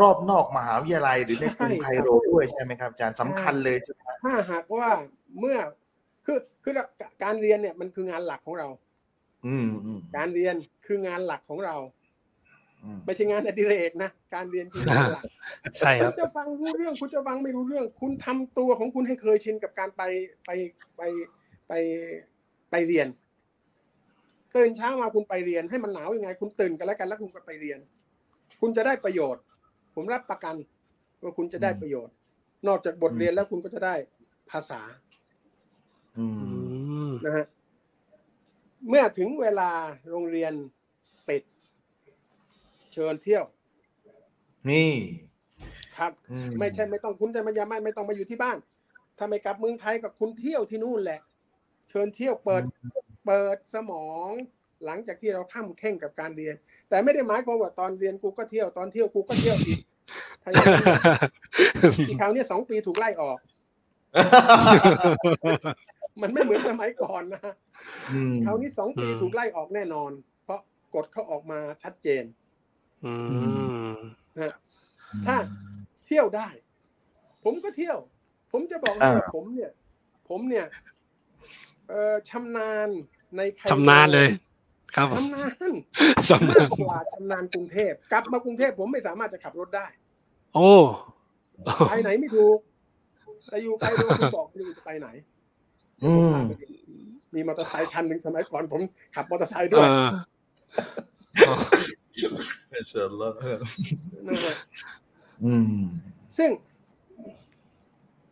[0.00, 4.88] รอบนอกมหาวิทยาลัยหรือในกรุงไคโรด้วยใช่ไหมครับอาจารย์สำคัญเลยใช่ไหมๆถ้าหากว่า
[5.38, 5.58] เมื่อ
[6.24, 6.74] คือคือ
[7.22, 8.68] การเรียนเนี่ยมันคืองานหลักของเรา
[9.46, 10.54] อืมอืมการเรียน
[10.86, 11.76] คืองานหลักของเรา
[12.84, 15.24] อืมไม่ใช่งานอดิเรกนะการเรียนคืองานหลัก
[15.78, 20.02] ใช่คคุรัณบจะฟังรู้เรื่องคุณจะฟังไม่รู้เรื่อง คุณทำตัวของคุณให้เคยชินกับการไป
[20.46, 20.50] ไป
[20.96, 21.02] ไป
[21.68, 21.72] ไป
[22.70, 23.06] ไปเรียน
[24.56, 27.78] ตื่นเช้ามาคุณไปเรียนให้มันหนาวยังไง คุณตื่นกันแล้วกันแล้วคุณก็ไปเรียน
[28.60, 29.42] คุณจะได้ประโยชน์
[29.94, 30.54] ผมรับประกัน
[31.22, 32.14] ว่าคุณจะได้ประโยชน์
[32.68, 33.94] นอกจากบทเรียนแล้วคุณก็จะได้
[34.50, 34.80] ภาษา
[36.18, 36.50] อือื
[37.08, 37.46] มมนะฮะ
[38.88, 39.70] เมื่อถึงเวลา
[40.10, 40.52] โรงเรียน
[41.28, 41.42] ปิด
[42.92, 43.44] เชิญเที่ยว
[44.70, 44.92] นี่
[45.98, 48.58] ครับอืไม่ใช่ไม่ต้องคุณจะมาอย่าไม่ไม่ต้องมาอยู่ที่บ้าน
[49.18, 51.20] ถ้าไม่กลับเมืองไทยกับคุณเที่ยวที่นู่นแหละ
[51.88, 52.64] เชิญเที่ยวเปิด
[53.26, 54.30] เปิดสมอง
[54.84, 56.54] หลังจากที่เราข้ามเข่งกับการเรียน
[56.92, 59.80] แต่ไม่ได้หมายความว่าตอนเรียนกูก็เที่ยวตอนเที่ยวกูก็เที่ยวอีก
[60.42, 60.84] ถ้าอย่างนั้น
[62.08, 63.38] อีกคราวเนี้ยสองปีถูกไล่ออก
[66.22, 67.52] มันไม่เหมือนสมัยก่อนนะ
[68.12, 70.10] อืมคราวนี้สองปีอืมถูกไล่ออกแน่นอน
[70.44, 70.60] เพราะ
[70.94, 72.24] กฎเขาออกมาชัดเจน
[73.04, 73.12] อื
[73.94, 73.96] ม
[74.38, 74.54] นะ
[75.26, 75.36] ถ้า
[76.06, 76.48] เที่ยวได้
[77.44, 77.98] ผมก็เที่ยว
[78.52, 79.70] ผมจะบอกให้ว่าผมเนี่ย
[80.28, 80.66] ผมเนี่ย
[81.88, 82.88] เอ่อชำนาญ
[83.36, 84.28] ในไคโรชำนาญเลย
[84.96, 85.74] ครับผมชำนาญ
[86.28, 89.86] ชำมานาญกกว่าชำนาญกรุงเทพกลับมากรุงเทพผมไม่สามารถจะขับรถได้
[90.54, 90.70] โอ้
[91.88, 92.58] ไปไหนไม่ถูก
[93.48, 95.08] แต่อยู่ไคโรคุณบอกคุณจะไปไหน
[96.04, 96.36] อืม
[97.34, 98.80] มีมอเตอร์ไซค์คันหนึ่งสมัยก่อนผม
[99.14, 99.90] ขับมอเตอร์ไซค์เอด้วยอ
[104.28, 104.54] นะฮะ
[105.44, 105.82] อืม
[106.38, 106.50] ซึ่ง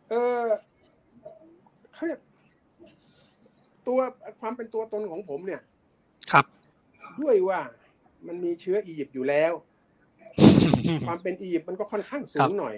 [0.09, 0.45] เออ
[1.93, 2.19] เขาเรียก
[3.87, 3.99] ตัว
[4.41, 5.61] ความเป็นตัวตนของผมเนี่ย
[6.31, 6.45] ครับ
[7.21, 7.59] ด้วยว่า
[8.27, 9.53] มันมีเชื้ออียิปต์อยู่แล้ว
[11.07, 12.75] ความเป็นอียิปต์มันก็ค่อนข้างสูครังบหน่อย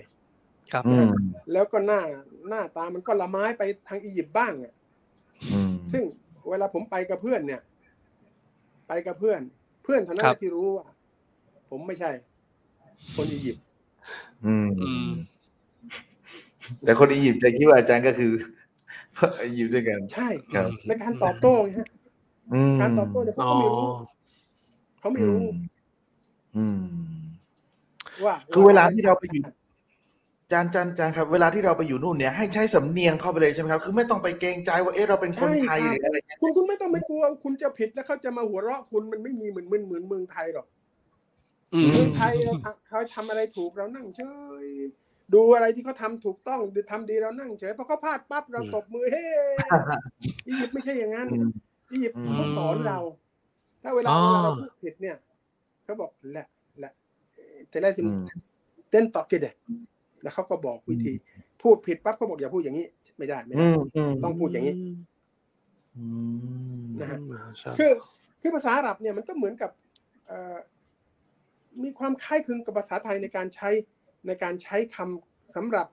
[0.72, 1.10] ครับอืม
[1.54, 2.01] แล้วก็หน้า
[2.49, 4.74] หน้าตามันก็ละไม้ไปทางอียิปต์บ้างอะ
[5.54, 6.04] อืมซึ่ง
[6.49, 7.62] เวลาผมไปกับเพื่อนเนี่ย
[8.88, 9.41] ไปกับเพื่อน
[9.84, 10.88] เพื่อนเท่านั้ครันบที่รู้ว่า
[11.70, 12.12] ผมไม่ใช่
[13.16, 13.66] คนอียิปต์
[14.45, 15.12] อืมอืม
[16.84, 18.32] แต่คนอียิปต์จะคิดว่าอาจารย์ก็คือ
[19.43, 22.03] อียิปต์ด้วยกัน ใช่ครับในการตอบโต้ไงฮะอืม
[22.81, 23.85] การตอบโต้เนี่ยเขาอ๋อก็ไม่รู้
[24.99, 25.45] เขาไม่รู้
[26.57, 26.79] อืม
[28.25, 29.43] ว่าคือเวลาที่เราไปอยู่
[30.43, 40.67] อาจารย์อาจารย์อาจารย์ครับ เวลาที่เราไปอยู่นู่นเนี่ยให้ใช้สำเนียงเข้าไปเลยใช่ไหมครับ คือไม่ต้องไปเกรงใจว่าเอ๊ะเราเป็นคนไทยหรืออะไรเงี้ยคุณคุณไม่ต้องไปกลัวคุณจะผิดแล้วเขาจะมาหัวเราะคุณมันไม่มีเหมือนเหมือนเหมือนเมืองไทยหรอก
[41.73, 44.21] อืมเมืองไทยเราทำเขาทำอะไรถูกเรานั่งเฉ
[44.63, 44.67] ย
[45.33, 49.25] ดูอะไรที่เขาทำถูกต้องหรือทำดีเรานั่งเฉยพอเขาพลาดปั๊บเราตบมือเฮ้
[50.45, 51.27] อียิปต์ไม่ใช่อย่างนั้น
[51.93, 52.99] อืมอียิปต์อืมเขาสอนเรา
[53.83, 55.17] ถ้าเวลาอ๋อเวลาเราพูดผิดเนี่ย
[55.83, 56.47] เขาบอกแหละ
[56.79, 56.93] แหละ
[57.69, 58.25] เทเลซิมอืม
[58.89, 59.47] เต้นตอบกิดเด
[60.21, 61.13] แล้วเขาก็บอกวิธี
[61.61, 62.87] พูดผิดปั๊บเขาบอกอย่าพูดอย่างนี้
[63.17, 64.75] ไม่ได้ไม่อืได้มอืมต้องพูดอย่างนี้
[65.97, 66.05] อื
[66.81, 67.19] มนะฮะ
[67.59, 67.91] ใช่คือ
[68.41, 69.71] คือภาษาอาหรับเนี่ยมันก็เหมือนกับ
[70.27, 70.57] เอ่อ
[71.83, 73.69] มีความคล้ายคลึงกับภาษาไทยในการใช้
[74.27, 75.87] ในการใช้คำสำหรับ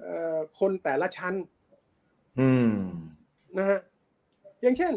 [0.00, 1.34] เอ่อคนแต่ละชั้น
[2.40, 2.74] อืม
[3.58, 3.80] นะฮะ
[4.62, 4.94] อย่างเช่น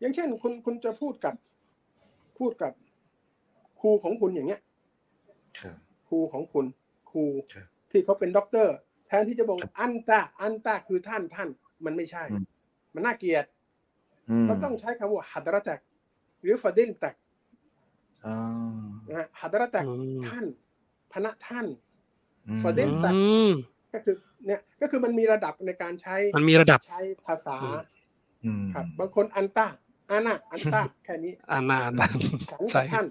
[0.00, 1.34] อย่างเช่น คุณคุณจะพูดกับ
[2.38, 2.72] พูดกับ
[3.80, 4.60] ครูของคุณอย่างเงี้ย
[5.60, 5.76] ครับ
[6.08, 6.66] ครูของคุณ
[7.10, 7.24] ครู
[7.54, 8.74] ครับที่เขาเป็นด็อกเตอร์
[9.06, 11.48] แทนที่จะบอกأنت أنت คือท่านท่าน
[11.84, 12.44] มันไม่ใช่อืม
[12.94, 13.44] มันน่าเกลียด
[14.30, 15.80] อืมเราต้องใช้คำว่าحضرتك
[16.40, 17.14] หรือ فضيلتك
[18.26, 18.34] อ๋อ
[19.08, 20.44] นะฮะฮัดรตักอืมท่าน
[21.12, 21.66] พนะท่าน
[22.48, 23.50] อืมฟาดิลอืม
[23.92, 24.16] ก็คือ
[24.46, 27.80] เนี่ยก็คือมันมีระดับในการใช้มันมีระดับใช้ภาษาอืม
[28.44, 29.68] อืมครับบางคนอันตา
[30.10, 32.16] อานะอันตาแค่นี้อ่านานาน
[32.50, 33.06] ฉันใช่กับท่าน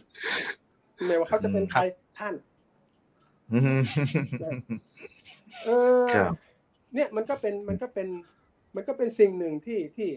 [1.08, 1.82] ไม่ว่าเขาจะเป็นใคร
[2.20, 2.34] ท่าน
[3.54, 3.82] อืม
[5.66, 5.70] เอ
[6.02, 6.34] อครับ
[6.94, 8.08] เนี่ยมันก็เป็นมันก็เป็น
[8.76, 10.10] มันก็เป็นสิ่งหนึ่งที่ที่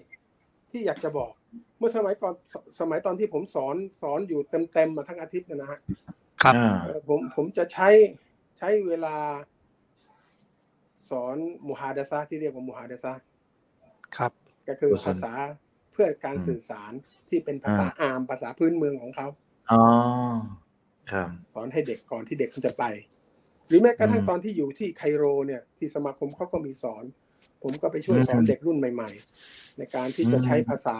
[0.70, 1.33] ที่อยากจะบอก
[1.79, 5.81] เมื่อสมัยก่อนสสมัยตอนที่ผมสอนสอนอยู่เต็มเต็มๆมาทั้งอาทิตย์เนยนะฮะ
[6.43, 7.89] ครับอ่าเอ่อผมผมจะใช้
[8.59, 9.16] ใช้เวลา
[11.11, 11.37] สอน
[11.68, 13.22] มุฮาดะซะห์ที่เรียกว่ามุฮาดะซะห์
[14.16, 14.33] ครับ
[14.68, 16.92] ก็คืออุสนภาษาเพื่อการอืมสื่อสาร
[17.28, 19.26] ที่เป็นภาษาอามภาษาพื้นเมืองของเขา
[19.70, 19.82] อ๋อ
[21.12, 22.84] ครับสอนให้เด็กก่อนที่เด็กมันจะไป
[23.68, 27.05] หรือแม้กระทั่งอืมตอนที่อยู่ที่ไคโรเนี่ยที่สมาคมเขาก็มีสอน
[27.62, 29.11] ผมก็ไปช่วยสอนอืมเด็กรุ่นใหม่
[29.44, 30.99] ๆ ในการที่จะอืมใช้ภาษา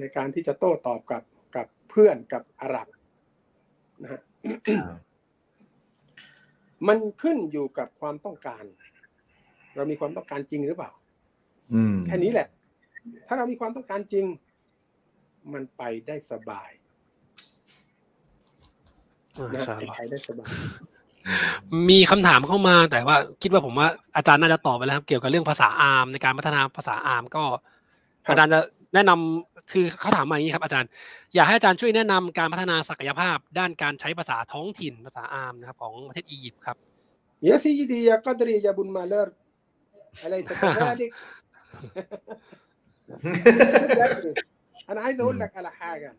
[0.00, 1.22] ในการที่จะโต้ตอบกับ
[1.56, 2.88] กับเพื่อนกับอาหรับ
[4.02, 4.20] นะฮะ
[4.68, 5.00] ครับ
[6.88, 8.64] มันขึ้นอยู่กับความต้องการ
[9.76, 10.90] เรามีความต้องการจริงหรือเปล่า
[11.72, 12.48] อืมแค่นี้แหละ
[13.26, 14.26] ถ้าเรามีความต้องการจริง
[15.52, 16.70] มันไปได้สบาย
[19.54, 19.62] นะ
[19.96, 20.50] ไปได้สบาย
[21.90, 27.42] มีคำถามเข้ามาแต่ว่าคิดว่าผมว่าอาจารย์น่าจะตอบไปแล้วครับ เกี่ยวกับเรื่องภาษาอาร์มในการพัฒนาภาษาอาร์มก็
[28.28, 28.60] อาจารย์จะ
[28.94, 30.88] แนะนำคือเขาถามมาอย่างนี้ครับอาจารย์
[31.34, 36.76] อยากให้อาจารย์ช่วยแนะนำการพัฒนาศักยภาพ ด้านการใช้ภาษาท้องถิ่นภาษาอาร์มนะครับของประเทศอียิปต์ครับ
[37.48, 39.34] ยาซีดียากดรียาบุนมาเลอร์
[40.22, 40.96] อะไรสักอย่าง
[44.90, 46.16] أنا عايز أقول لك على حاجة.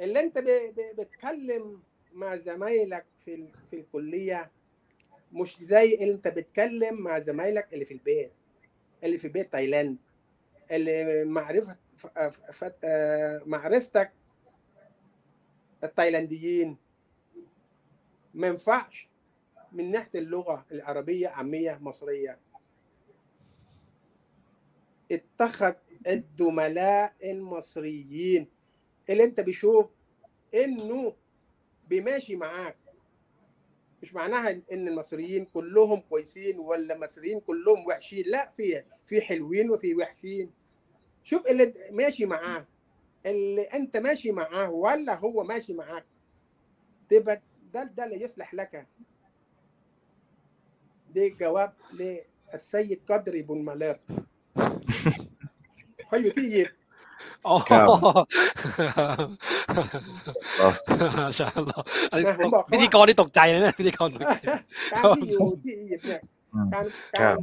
[0.00, 1.82] اللي أنت بتتكلم
[2.12, 4.50] مع زمايلك في في الكلية
[5.32, 8.32] مش زي اللي أنت بتتكلم مع زمايلك اللي في البيت.
[9.04, 9.96] اللي في بيت تايلاند.
[10.70, 11.76] اللي معرفة
[12.84, 14.12] آه، معرفتك
[15.84, 16.76] التايلانديين.
[18.34, 19.08] ما ينفعش
[19.72, 22.38] من ناحية اللغة العربية عامية مصرية.
[25.12, 25.72] اتخذ
[26.06, 28.46] الزملاء المصريين.
[29.10, 29.86] اللي انت بيشوف
[30.54, 31.14] انه
[31.88, 32.76] بيماشي معاك.
[34.02, 38.24] مش معناها ان المصريين كلهم كويسين ولا المصريين كلهم وحشين.
[38.26, 40.50] لا في في حلوين وفي وحشين.
[41.24, 42.66] شوف اللي ماشي معاه
[43.26, 46.04] اللي انت ماشي معاه ولا هو ماشي معاك
[47.08, 47.42] تبقى
[47.72, 48.86] ده ده اللي يصلح لك.
[51.14, 54.00] ده جواب للسيد قدري بن مالير
[56.06, 56.76] เขาอยู่ที่อียิปต์
[57.46, 57.86] อ๋อครับ
[60.60, 60.68] อ๋อ
[61.36, 61.80] ใช่หรอ
[62.10, 64.34] อันนี้นะผมบอกเขาพิธีกรที่ตกใจนะเนี่ยพิธีกรตกใจ
[64.92, 66.20] การที่อยู่ที่อียิปต์เนี่ย
[66.54, 66.84] อืมการ
[67.20, 67.38] ครัการบ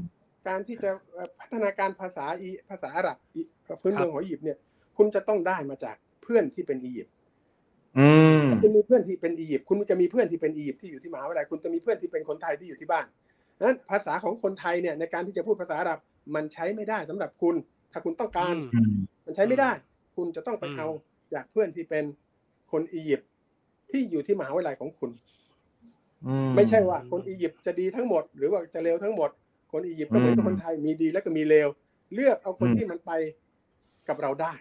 [0.47, 4.57] การที่จะเอ่อพัฒนาการภาษาอีภาษาอาหรับอีกับพื้นเมืองของอียิปต์เนี่ย
[4.97, 7.13] คุณจะต้องได้มาจากเพื่อนที่เป็นอียิปต์
[7.99, 8.09] อื
[8.43, 13.05] มคุณมีเพื่อนที่เป็นอียิปต์คุณจะมีเพื่อนที่เป็นอียิปต์ที่อยู่ที่มหาวิทยาลัยคุณจะมีเพื่อนที่เป็นคนไทยที่อยู่ที่บ้าน
[13.61, 15.99] นั้นภาษาของคนไทยเนี่ยในการที่จะพูดภาษาอาหรับ
[16.35, 17.55] มันใช้ไม่ได้สำหรับคุณ
[17.91, 19.71] ถ้าคุณต้องการอืมอืมมันใช้ไม่ได้
[20.15, 20.87] คุณจะต้องไปอืมเอา
[21.33, 22.03] จากเพื่อนที่เป็น
[22.71, 23.29] คนอียิปต์
[23.91, 25.11] ที่อยู่ที่มหาวิทยาลัยของคุณ
[26.27, 29.29] อืไม่ใช่ว่า คนอียิปต์จะดีทั้งหมด หรือว่าจะเลวทั้งหมด
[29.71, 31.67] คนอียิปต์ก็เหมือนกับอืมคนไทยมีดีแล้วก็มีเลว
[32.13, 33.11] เลือกเอาคนอืมที่มันไป
[34.07, 34.53] กับเราได้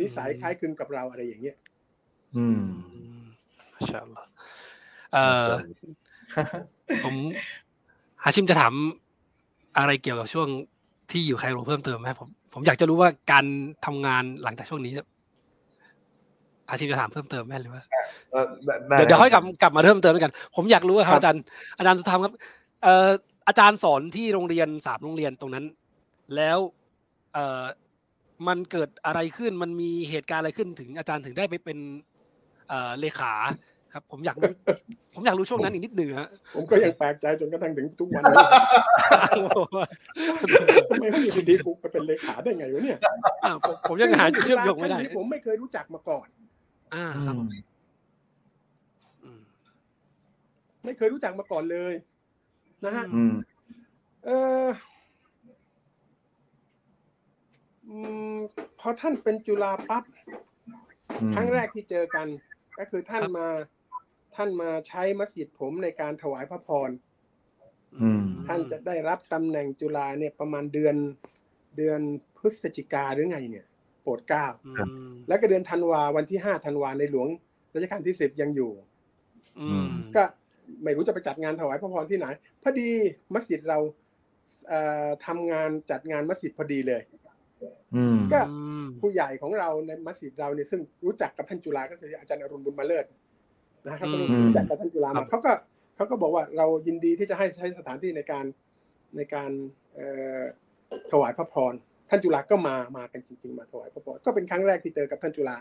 [0.00, 1.56] นิสัยคล้ายคลึงกับเราอะไรอย่างเงี้ย
[2.36, 2.62] อืม
[3.74, 4.28] มาชาอัลลอฮ์
[5.12, 5.52] เอ่อ
[7.04, 7.16] ผม
[8.22, 8.74] ฮาชิมจะถาม
[9.78, 10.48] อะไรเกี่ยวกับช่วง
[11.10, 13.44] ที่อยู่ไคโรเพิ่มเติมไหมผมผมอยากจะรู้ว่าการ
[13.86, 14.92] ทำงานหลังจากช่วงนี้
[16.70, 17.82] ฮาชิมจะถามเพิ่มเติมไหมหรือว่า
[18.32, 18.44] เอ่อ
[18.88, 21.42] ได้เดี๋ยวเดี๋ยวค่อยกลับรับกลับมาเริ่มเติมด้วยกัน ผมอยากรู้ว่าครัครับบอาจารย์
[21.78, 22.32] อาจารย์สุธรรมครับ
[22.82, 23.08] เอ่อ
[23.48, 25.64] อาจารย์สอนที่โรงเรียนสามโรงเรียนตรงนั้น
[26.36, 26.58] แล้ว
[27.34, 27.64] เอ่อ
[28.48, 31.78] มันเกิดอะไรขึ้นมันมีเหตุการณ์อะไรขึ้นถึงอาจารย์ถึงได้ไปเป็น
[32.68, 33.32] เอ่อเลขา
[33.98, 34.52] ครับ ผมอยากรู้
[35.14, 38.36] ผมอยากรู้ช่วงนั้นอีกนิดหนึ่งฮะผมก็ยังแปลกใจจนกระทั่งถึงทุกวันนี้
[40.88, 42.98] ทำไมไม่อยู่ดีๆกูไปเป็นเลขาได้ไงวะเนี่ย
[43.44, 46.26] อ่าผมผมยังหาจุดเชื่อมโยงไม่ได้ท่านนี้ผมไม่เคยรู้จักมาก่อน
[46.94, 47.48] อ่าอืครับมผม
[49.24, 49.40] อืม
[50.84, 51.94] ไม่เคยรู้จักมาก่อนเลย
[52.84, 53.34] นะฮะอืม
[54.24, 54.30] เอ
[54.64, 54.66] อ
[57.88, 57.96] อื
[58.34, 58.36] ม
[58.78, 60.04] พอท่านเป็นจุฬาปั๊บ
[61.20, 62.26] อืมครั้งแรกที่เจอกัน
[62.78, 63.46] ก็คือท่านมา
[64.38, 66.90] ท่านมาใช้มัสยิดผมในการถวายพระพร
[68.00, 70.96] อืมท่านจะได้รับตำแหน่งจุฬาเนี่ยประมาณเดือน
[71.76, 72.00] เดือน
[72.36, 73.66] พฤศจิกาหรือไงเนี่ย
[74.02, 74.70] โปรดเกล้าอื
[75.08, 77.28] มแล้วก็เดือนธันวาวันที่ห้าธันวาในหลวง
[77.74, 78.72] รัชกาลที่สิบยังอยู่
[79.58, 80.22] อืมก็
[80.82, 82.26] ไม่รู้จะไปจัดงานถวายพระพรที่ไหน
[82.62, 82.88] พอดี
[83.34, 83.78] มัสยิดเรา
[84.68, 87.02] เอ่อทำงานจัดงานมัสยิดพอดีเลย
[87.96, 93.06] อืมก็อืมผู้ใหญ่ของเราในมัสยิดเราเนี่ยซึ่งรู้จักกับท่านจุฬาก็คืออาจารย์อรุณบุญมาเลิศ
[93.88, 94.16] นะครับก็
[94.46, 95.52] รู้จักกับท่านจุฬามาเขาก็
[95.96, 98.44] เขาก็บอกว่าเรายินดีที่จะให้ใช้สถานที่ในการ
[99.16, 99.50] ในการ
[99.94, 100.06] เอ่
[100.40, 100.42] อ
[101.10, 101.72] ถวายพระพร
[102.08, 105.56] ท่านจุฬาก็มามากันจริง ๆ มาถวายพระพรก็เป็นครั้งแรกที่เจอกับท่านจุฬา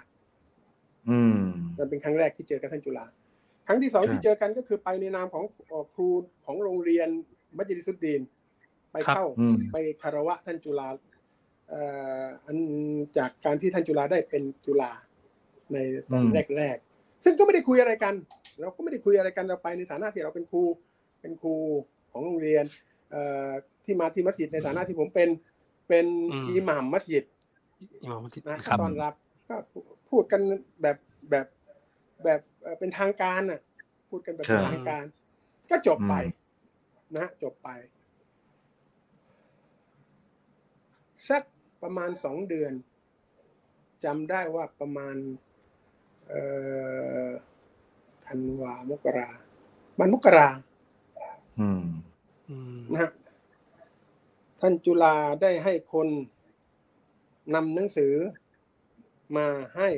[1.10, 1.38] อืม
[1.80, 3.06] มันเป็นครั้งแรกที่เจอกับท่านจุฬา
[3.68, 6.08] ครั้งที่สองครับที่เจอกันก็คือไปในนามของเอ่อครู
[6.46, 7.10] ของโรงเรียน
[7.58, 8.22] มัจยิดสุดดีน
[8.92, 10.88] ไปเข้าอืมไปคารวะท่านจุฬา
[11.70, 11.82] เอ่
[12.24, 12.58] ออัน
[13.18, 14.92] จากการที่ท่านจุฬาได้เป็นจุฬา
[15.74, 15.78] ใน
[16.12, 16.26] ตอน
[16.58, 16.87] แรกๆ
[17.24, 18.14] ซึ่งก็ไม่ได้คุยอะไรกัน
[18.60, 20.64] เราก็ไม่ได้คุยอะไรกันเราไปในฐานะที่เราเป็นครู
[21.22, 21.56] เป็นครู
[22.12, 22.66] ของโรงเรียน
[23.12, 23.52] เอ่อ
[23.86, 25.30] ที่มาที่มัสยิดในฐานะที่ผมเป็น
[25.88, 26.06] เป็น
[26.50, 27.26] อิหม่ามมัสยิด
[28.04, 29.14] อิหม่ามมัสยิดนะครับต้อนรับ
[29.50, 29.56] ก็
[30.10, 30.42] พูดกัน
[30.82, 30.98] แบบ
[31.30, 31.48] แบบ
[32.24, 33.62] แบบเอ่อเป็นทางการน่ะ
[34.10, 35.04] พูดกันแบบเป็นครับทางการ
[35.70, 36.46] ก็จบไปอืม
[37.14, 37.70] นะฮะจบไป
[41.30, 41.44] สัก
[41.84, 42.74] ประมาณสองเดือน
[44.04, 45.47] จำได้ว่าประมาณเอ่อ
[48.26, 49.30] ธันวามกรา
[50.00, 50.50] มันมกรา
[51.60, 51.84] อืม
[52.50, 53.12] อืมนะฮะ
[54.60, 56.08] ท่านจุฬาได้ให้คน
[57.56, 58.14] นำหนังสือ
[59.38, 59.90] มาให้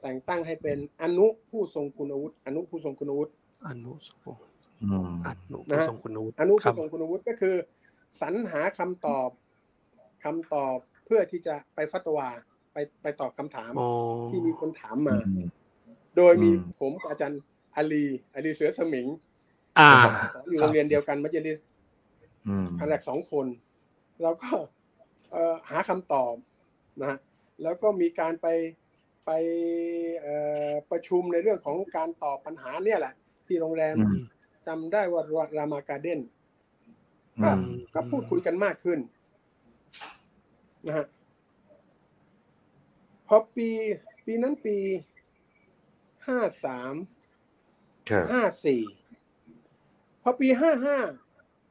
[0.00, 3.32] แต่งตั้งให้เป็นอนุผู้ทรงคุณวุฒิอนุผู้ทรงคุณวุฒิ
[3.66, 4.44] อนุสงฆ์
[4.82, 7.56] อืมอนุนะผู้ฮะทรงคุณวุฒิอนุครัผู้บทรงคุณวุฒิก็คือ
[8.20, 9.30] สรรหาคำตอบ
[10.24, 12.28] คำตอบเพื่อที่จะไปฟัตวา
[12.74, 13.88] ไปไปตอบคำถามอ๋อ
[14.30, 15.46] ที่มีคนถามอืมาม
[16.16, 17.40] โดยมีอืมผมกับอาจารย์
[17.76, 18.04] อาลี
[18.34, 19.06] อาลีเสือสมิง
[19.78, 19.90] อ่า
[20.32, 21.58] สอนอยู่โรงเรียนเดียวกันมัจลิส
[22.48, 23.46] อืมครั้งแรกสองคน
[24.22, 24.50] เราก็
[25.30, 26.34] เอ่อหาคำตอบ
[27.00, 27.18] นะฮะ
[27.62, 28.46] แล้วก็มีการไป
[29.26, 29.30] ไป
[30.20, 30.34] เอ่
[30.70, 33.14] อประชุมในเรื่องของการตอบปัญหาเนี่ยแหละ
[33.46, 34.16] ที่โรงแรมอืม
[34.66, 35.22] จำได้ว่า
[35.58, 36.20] รามาการ์เด้น
[37.38, 37.60] อืก็ม
[37.94, 38.98] ก็พูดคุยกันมากขึ้น
[40.86, 41.06] นะฮะ
[43.28, 43.68] พอปี
[44.26, 44.76] ปีนั้นปี
[46.26, 46.94] ห้าสาม
[48.10, 48.82] ครับห้าสี่
[50.22, 50.98] พอปีห้าห้า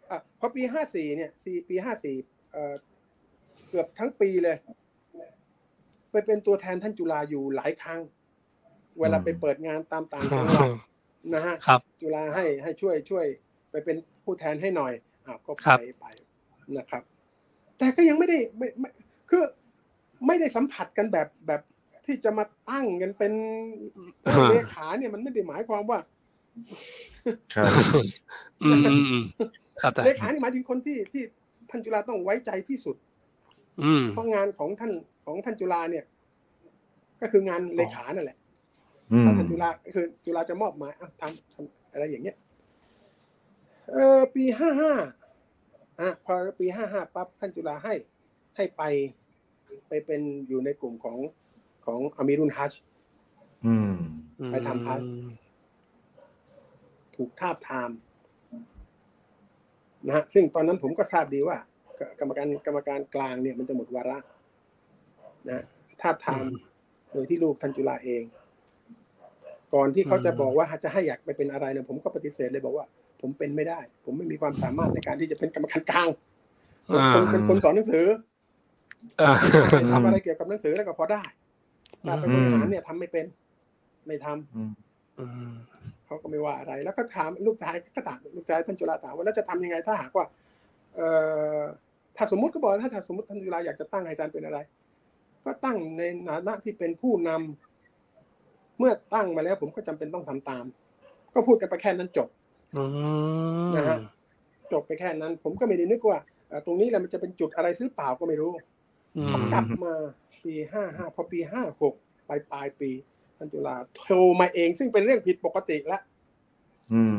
[0.09, 2.15] อะพอปีห้าสี่เนี่ยสี่ปีห้าสี่
[2.51, 2.75] เอ่อ
[3.69, 4.57] เกือบทั้งปีเลย
[6.11, 8.01] ไปเป็นตัวแทนท่านจุฬาอยู่หลายครั้ง
[8.99, 10.69] เวลาไปเปิดงานตามต่างจังหวัด
[11.33, 13.25] นะฮะครับจุฬาให้ให้ช่วยช่วย
[13.71, 14.93] ไปเป็นผู้แทนให้หน่อย
[15.25, 16.05] อ้าวก็ครัไปบไป
[16.77, 17.03] นะครับ
[17.77, 18.89] แต่ก็ยังไม่ได้ไม่ไม่
[19.29, 19.43] คือ
[20.27, 21.61] ไม่ได้สัมผัสกันแบบแบบ
[22.05, 23.33] ที่จะมาตั้งกันเป็น
[24.49, 25.99] เลขาเนี่ยมันไม่ได้หมายความว่า
[27.53, 27.65] ครับ
[28.63, 29.23] อืมอืมอืม
[29.79, 31.23] เข้าใจเลขานี่หมายถึงคนที่ที่
[31.69, 32.95] ท่านจุฬาต้องไว้ใจที่สุด
[33.83, 34.91] อืมเพราะงานของท่าน
[35.25, 36.05] ของท่านจุฬาเนี่ย
[37.21, 38.37] ก็คืองานเลขานั่นแหละ
[39.13, 42.37] อืมท่านจุฬาคือจุฬาจะมอบหมายอะทำทำอะไรอย่างเงี้ย
[43.91, 44.93] เออปีห้าห้า
[45.99, 47.93] อะพอปีห้าห้าปั๊บท่านจุฬาให้
[48.55, 48.83] ให้ไป
[49.93, 51.17] ไปเป็นอยู่ในกลุ่มของ
[51.85, 52.81] ของอามีรุนฮัจญ์
[53.65, 53.93] อืม
[54.51, 54.99] ไปทำพัก
[57.15, 57.89] ถูกทาบทาม
[60.05, 61.57] นะฮะซึ่งตอนนั้นผมก็ทราบดีว่า
[62.19, 64.17] กรรมการกรรมการกลางเนี่ยมันจะหมดวาระ
[65.49, 65.63] นะ
[66.01, 66.45] ทาบทาม
[67.13, 68.23] โดยที่ลูกท่านจุฬาเอง
[69.73, 72.85] ก่อนที่เขาจะอืมบอกว่าจะให้อยากไปเป็นอะไรเนี่ยผมก็ปฏิเสธเลยบอกว่า
[73.21, 76.09] ผมเป็นไม่ได้ ผมไม่มีความสามารถในการที่จะเป็นกรรมการกลาง
[76.87, 78.32] ผมอ่าคนเป็นคนสอนหนังสืออ่า
[79.93, 81.23] ทำอะไรเกี่ยวกับหนังสือแล้วก็พอได้
[82.01, 83.25] แต่ไปบริหารเนี่ยทำไม่เป็น
[84.07, 84.71] ไม่ทำอืม
[85.19, 85.53] อืม
[86.05, 90.25] เขาก็ไม่ว่าอะไร แล้วก็ถามลูกชายก็ถามลูกชายท่านจุฬาถามว่าแล้วจะทำยังไงถ้าหากว่า
[90.95, 91.07] เอ่
[91.57, 91.61] อ
[92.17, 94.59] ถ้าสมมุติก็บอกว่าถ้าถ้าสมมติท่านจุฬาอยากจะตั้งให้อาจารย์เป็นอะไร
[95.45, 100.65] ก็ตั้งในฐานะที่เป็นผู้นำเมื่อตั้งมาแล้วผมก็จำเป็นต้องทำตาม
[101.33, 102.27] ก็พูดกันไปแค่นั้นจบ
[102.75, 102.83] อื
[103.67, 103.97] มนะฮะ
[104.71, 108.51] จบไปแค่นั้น ผมก็ไม่ได้นึกว่าเอ่อตรงนี้แหละมันจะเป็นจุดอะไรซื้อเปล่าก็ไม่รู้
[109.17, 109.93] อืมกลับมา
[110.43, 111.93] ปีห้าห้าพอปีห้าหก
[112.27, 112.89] ปลายปลายปี
[113.37, 115.99] ท่านจุฬาโทรมาเอง ซึ่งเป็นเรื่องผิดปกติละ
[116.93, 117.17] อืม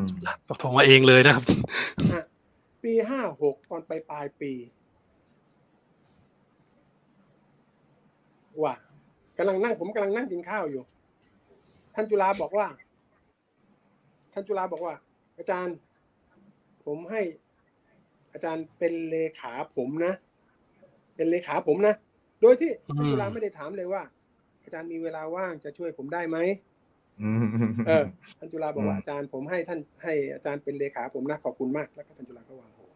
[0.61, 1.45] โทรมาเองเลยนะครับ
[2.12, 2.24] ฮะ
[2.82, 4.53] ปีห้าหกตอนปลายปลายปี
[8.62, 8.74] ว่า
[9.38, 10.82] กำลังนั่งผมกำลังนั่งกินข้าวอยู่
[11.95, 12.66] ท่านจุฬาบอกว่า
[14.32, 14.95] ท่านจุฬาบอกว่า
[15.38, 15.76] อาจารย์
[16.84, 17.22] ผมให้
[18.32, 20.14] อาจารย์เป็นเลขาผมนะ
[21.16, 21.94] เป็นเลขาผมนะ
[22.40, 24.02] โดยที่ท่านจุฬาอืมไม่ได้ถามเลยว่า
[24.62, 26.38] อาจารย์มีเวลาว่างจะช่วยผมได้ไหม
[27.22, 27.46] อืม
[27.86, 28.04] เออ
[28.38, 32.92] ท่านจุฬาบอกว่าอืมอาจารย์ผมให้ท่านให้อาจารย์เป็นเลขาผมนะขอบคุณมากแล้วก็ท่านจุฬาก็วางหัว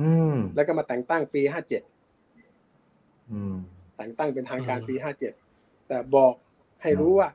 [0.00, 1.82] อืมแล้วก็มาแต่งตั้งปีห้าเจ็ด
[3.32, 3.54] อืม
[3.96, 5.32] แต่งตั้งเป็นทางการอืมปีห้าเจ็ด
[5.88, 6.34] แต่บอก
[6.82, 7.28] ให้รู้ว่า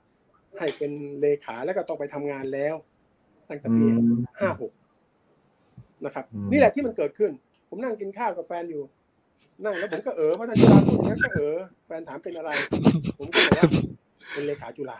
[0.59, 2.75] ให้เป็นเลขาแล้วก็ต้องไปทำงานแล้ว
[3.45, 4.71] แตั้งแต่ปีอืมห้าหก
[6.05, 7.31] นะครับอืมนี่แหละที่มันเกิดขึ้น
[7.69, 8.83] ผมนั่งกินข้าวกับแฟนอยู่
[9.63, 12.49] นั่งแล้วผมก็เออเพราะท่านจุฬาพูดอย่างนั้นก็เออแฟนถามเป็นอะไร
[13.17, 13.69] ผมก็บอกว่า
[14.33, 14.97] เป็นเลขาจุฬา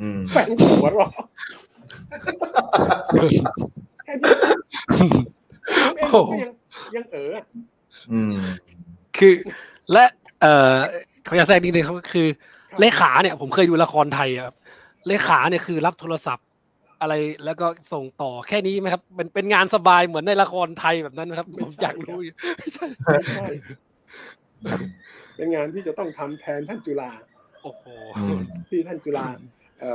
[0.00, 1.10] อืมแฟนก็หัวเราะ
[4.04, 4.32] แค่นี้
[4.94, 4.96] ผ
[5.86, 6.50] มเองผมก็ยัง
[6.96, 7.44] ยังเอออะ
[8.12, 8.34] อืม
[9.18, 9.32] คือ
[9.92, 10.04] และ
[10.40, 10.74] เอ่อ
[11.24, 12.26] เขาอยากแทรกนิดนึงครับคือ
[12.70, 14.54] ครับเลขาเนี่ย ผมเคยดูละครไทยอะครับ
[15.06, 16.46] เลขาเนี่ยคือรับโทรศัพท์
[17.00, 17.14] อะไร
[17.44, 23.46] แล้วก็ส่งต่อแค่นี้ไหมครับเป็นเป็นงานสบายเหมือนในละครไทยแบบนั้นไหมครับผมอยากรู้อยู่ไม่ใช่ไม่ใช่
[25.36, 27.10] เป็นงานที่จะต้องทำแทนท่านจุฬา
[27.62, 27.84] โอ้โห
[28.18, 29.26] อืมที่ท่านจุฬา
[29.80, 29.92] เอ่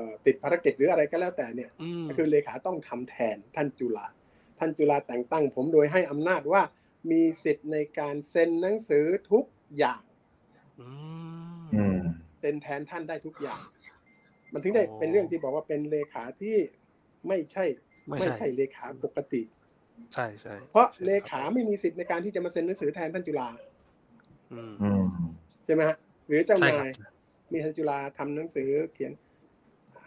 [0.00, 4.06] อติดภารกิจหรืออะไรก็แล้วแต่เนี่ยอืมก็คือเลขาต้องทำแทนท่านจุฬา
[4.58, 6.62] ท่านจุฬาแต่งตั้ง ผมโดยให้อำนาจว่า
[7.10, 9.44] มีสิทธิ์ในการเซ็นหนังสือทุก
[9.78, 10.02] อย่าง
[10.80, 10.88] อื
[11.60, 12.00] มอืม
[12.40, 13.60] เซ็นแทนท่านได้ทุกอย่าง
[14.52, 16.56] มันถึงได้อ๋อเป็นเรื่องที่บอกว่าเป็นเลขาที่
[17.28, 17.64] ไม่ใช่
[18.08, 19.42] ไม่ไม่ใช่ใช่เลขาปกติ
[20.14, 23.48] ใช่ใช่เพราะเลขาไม่มีสิทธิ์ในการที่จะมาเซ็นหนังสือแทนท่านจุฬา
[24.52, 25.04] อืมอืม
[25.64, 25.96] ใช่ไหมฮะ
[26.26, 26.88] หรือเจ้าใช่นาครับย
[27.52, 29.12] มีท่านจุฬาทำหนังสือเขียน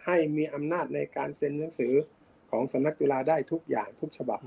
[0.04, 1.92] ให้มีอำนาจในการเซ็นหนังสือ
[2.50, 4.40] ของสำนักจุฬาได้ทุกอย่างทุกฉบับ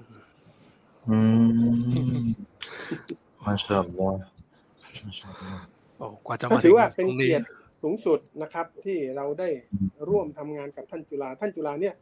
[1.09, 1.17] อื
[2.21, 2.25] ม
[3.45, 4.19] มาชาอัลลอฮ์
[5.05, 5.65] มาชาอัลลอฮ์
[5.97, 7.45] โอ้กว่าจะก็มาถืถึองว่าเป็นตรงเกีนี้ยรติ
[7.85, 11.95] สูงสุดนะครับที่เราได้อืมร่วมทำงานกับท่านจุฬาท่านจุฬาเนี่ย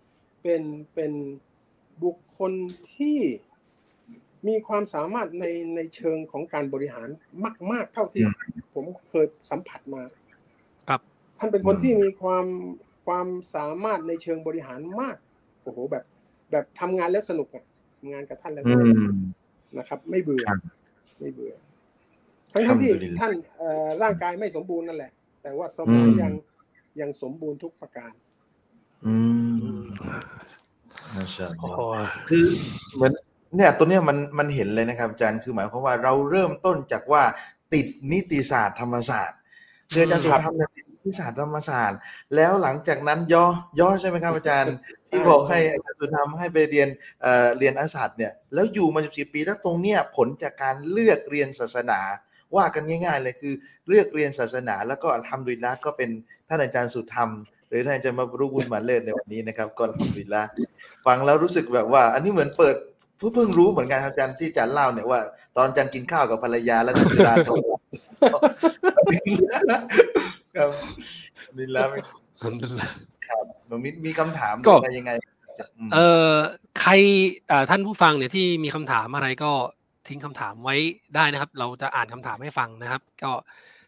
[0.44, 0.62] เป็น
[0.94, 1.12] เป็น
[2.04, 2.52] บุคคล
[2.96, 3.20] ที่
[4.48, 7.10] มีความสามารถในในเชิงของการบริหาร
[7.72, 8.24] มาก ๆ เท่าที่
[8.74, 10.02] ผมเคยสัมผัสมา
[10.90, 11.02] ครับ
[11.40, 12.46] ท่านเป็นคนที่มีความ
[13.08, 15.18] ความสามารถในเชิงบริหารมาก
[15.64, 16.04] โอ้โหแบบ
[16.52, 17.64] แบบทำงานแล้วสนุกอะ
[18.00, 19.16] ทำงานกับท่านแล้วอืสนุกม
[19.78, 20.60] นะครับ ไม่เบื่อครับ
[21.20, 21.54] ไม่เบื่อ
[22.54, 25.12] ทั้งทั้งที่อัลฮัมดุลิลลาห์ท่านเอ่อร่างกายไม่สมบูรณ์นั่นแหละ
[25.44, 26.34] แต่ว่าสมองอืมยัง
[27.02, 28.12] ยังสมบูรณ์ทุกประการ
[29.06, 29.16] อื
[29.80, 29.84] ม
[31.16, 32.46] มาชาอัลโอ้ลอโหฮ์คือ
[32.96, 33.14] เหมือน
[33.56, 37.24] เนี่ยตัวเนี้ยมันมันเห็นเลยนะครับอาจารย์คือหมายความว่าเราเริ่มต้นจากว่า
[37.74, 39.38] ติดนิติศาสตร์ธรรมศาสตร์
[39.92, 42.00] เรียนอาจารย์สุครับธรรมเนี่ยติดนิติศาสตร์ธรรมศาสตร์
[42.36, 43.46] แล้วหลังจากนั้นย่อ
[43.80, 44.76] ย่อใช่ไหมครับอาจารย์
[45.08, 46.88] ที่บอกให้อาจารย์สุธรรมให้ไปเรียน
[47.22, 52.00] เอ่อเรียนอาศาสตร์เนี่ยแล้วอยู่มา14ปีแล้วตรงเนี้ยผลจากการเลือกเรียนศาสนา
[52.58, 53.54] ว่ากันง่ายๆเลยคือ
[53.88, 56.10] เลือกเรียนศาสนา แล้วก็อัลฮัมดุลละก็เป็น
[56.50, 57.30] ท่านอาจารย์สุธรรม
[57.70, 60.50] หรือท่านอาจารย์มารุบุญมาเลิศในวันนี้นะครับก็อัลฮัมดุลละห์
[61.06, 62.76] ฟังแล้วรู้สึกแบบว่า อันนี้เหมือนเปิด
[63.18, 65.20] เพิ่งเพิ่งรู้เหมือนกันครับอาจารย์ที่อาจารย์เล่าเนี่ยว่า
[65.56, 67.54] ตอนอาจารย์กินข้าวกับภรรยาแล้วท่านจุฬาโทร
[70.56, 70.70] ครับ
[71.38, 71.92] อัลฮัมดุลิลละห์
[72.42, 72.96] อัลฮัมดุลิลละห์
[73.28, 73.46] ครับ
[73.84, 75.12] มีมีคำถามอะไรยังไง
[75.94, 76.00] เอ
[76.32, 76.34] อ
[76.82, 76.92] ใคร
[77.70, 79.52] ท่านผู้ฟังเนี่ยที่มีคำถามอะไรก็
[80.08, 80.76] ทิ้งคำถามไว้
[81.16, 83.32] ได้นะครับ เราจะอ่านคำถามให้ฟังนะครับ ก็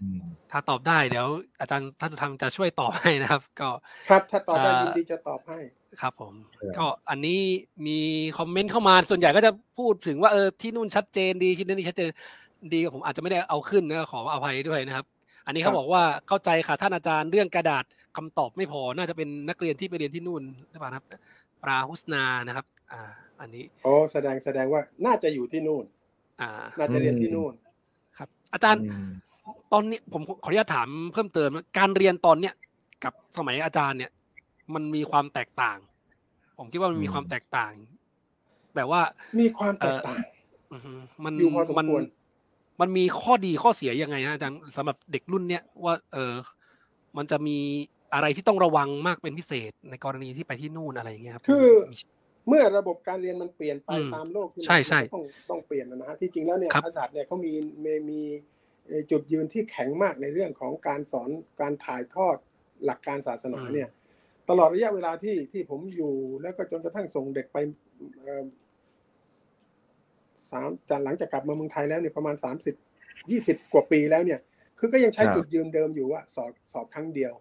[0.01, 1.27] อืมถ้าตอบได้เดี๋ยว
[1.59, 3.69] อาจารย์ท่านจะทำจะช่วยตอบให้นะครับ ก็
[4.09, 5.59] ครับถ้าตอบได้เอ่อยินดีจะตอบให้
[6.01, 7.39] ครับผมครับก็อันนี้
[7.87, 7.99] มี
[8.37, 12.09] คอมเมนต์เข้ามาส่วนใหญ่ก็จะพูดถึงว่าเออที่นู่นชัดเจนดีที่นี่ชัดเจน
[12.73, 15.05] ดีผมอาจจะไม่ได้เอาขึ้นนะขออภัยด้วยนะครับ
[15.45, 17.83] อันนี้ครัเขาบบอกว่าเข้าใจค่ะท่านอาจารย์เรื่องกระดาษ
[18.17, 21.05] คำตอบไม่พอน่าจะเป็นนักเรียนที่ไปเรียนที่นู่นหรือเปล่าครับ
[21.63, 23.01] ปราฮุสนานะครับ อ่า
[23.41, 25.85] อันนี้โอ้แสดงแสดงว่าน่าจะอยู่ที่นู่น
[26.41, 27.53] อ่าน่าจะเรียนที่นู่น
[28.17, 29.09] ครับ อาจารย์อืม
[29.71, 32.53] ตอนนี้ผมขออนุญาตถามเพิ่มเติมว่าการเรียนตอนเนี้ย
[33.03, 34.11] กับสมัยอาจารย์เนี่ย
[34.73, 35.77] มันมีความแตกต่าง
[36.57, 37.73] ผมคิดว่ามันมีอืมความแตกต่าง
[38.75, 39.01] แต่ว่า
[39.41, 40.17] มีความแตกต่าง
[40.73, 40.93] อือฮึ
[41.25, 42.03] มันอยู่พอสมมันควร
[42.81, 46.33] มันมีข้อดีข้อเสียยังไงฮะอาจารย์สำหรับเด็กรุ่นเนี้ยว่า เออ
[47.17, 47.57] มันจะมี
[48.13, 51.97] อะไรที่ต้องระวังมากเป็นพิเศษในกรณีที่ไปที่นู่นอะไรอย่างเงี้ยครับ คือมี
[52.47, 58.21] เมื่อระบบการเรียนมันเปลี่ยนไปอืมตามโลกที่มันใช่ใช่ต้องต้องเปลี่ยนนะฮะที่จริงแล้วเนี่ยครับอาศาสตร์เนี่ยเขามีมีมี
[58.87, 61.29] เอ่อจุดยืนที่แข็งมากในเรื่องของการสอน
[61.61, 62.37] การถ่ายทอด
[62.85, 63.89] หลักการศาสนาเนี่ย
[64.49, 67.57] ตลอดระยะเวลาที่ที่ผมอยู่แล้วก็จนกระทั่งส่งเด็กไป
[68.21, 68.45] เอ่อ
[70.51, 72.75] สามจากหลังจากกลับมาเมืองไทยแล้วเนี่ยประมาณสามสิบ
[73.31, 74.39] ยี่สิบกว่าปีแล้วเนี่ย
[74.79, 77.33] คือก็ยังใช้ครับจุดยืนเดิมอยู่ว่าสอบสอบครั้งเดียว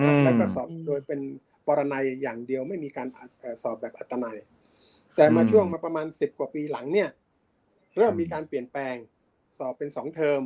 [0.00, 1.20] อืมแล้วก็สอบอืมโดยเป็น
[1.68, 4.38] ปรนัยอย่างเดียวไม่มีการอัดเอ่อสอบแบบอัตนัย
[5.16, 7.10] แต่มาอืมช่วงมาประมาณสิบกว่าปีหลังเนี่ย
[7.96, 8.96] เริ่มอืมมีการเปลี่ยนแปลง
[9.58, 10.40] สอบเป็นสองเทอม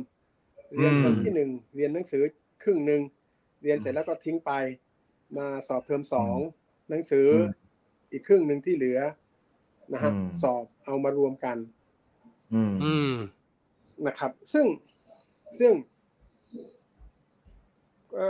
[0.75, 2.23] เรียนอืมเทอมที่หนึ่งเรียนหนังสือ
[2.63, 3.01] ครึ่งหนึ่ง
[3.63, 4.51] เรียนเสร็จแล้วก็ทิ้งไป
[5.37, 6.37] มาสอบเทอมสอง
[6.89, 7.43] หนังสืออม
[8.11, 8.99] อีกครึ่งหนึ่งที่เหลือ
[9.93, 11.57] นะฮะอืมสอบเอามารวมกัน
[12.53, 13.15] อืมอืม
[14.07, 14.65] นะครับ ซึ่ง
[15.59, 15.73] ซึ่ง
[18.15, 18.27] เอ่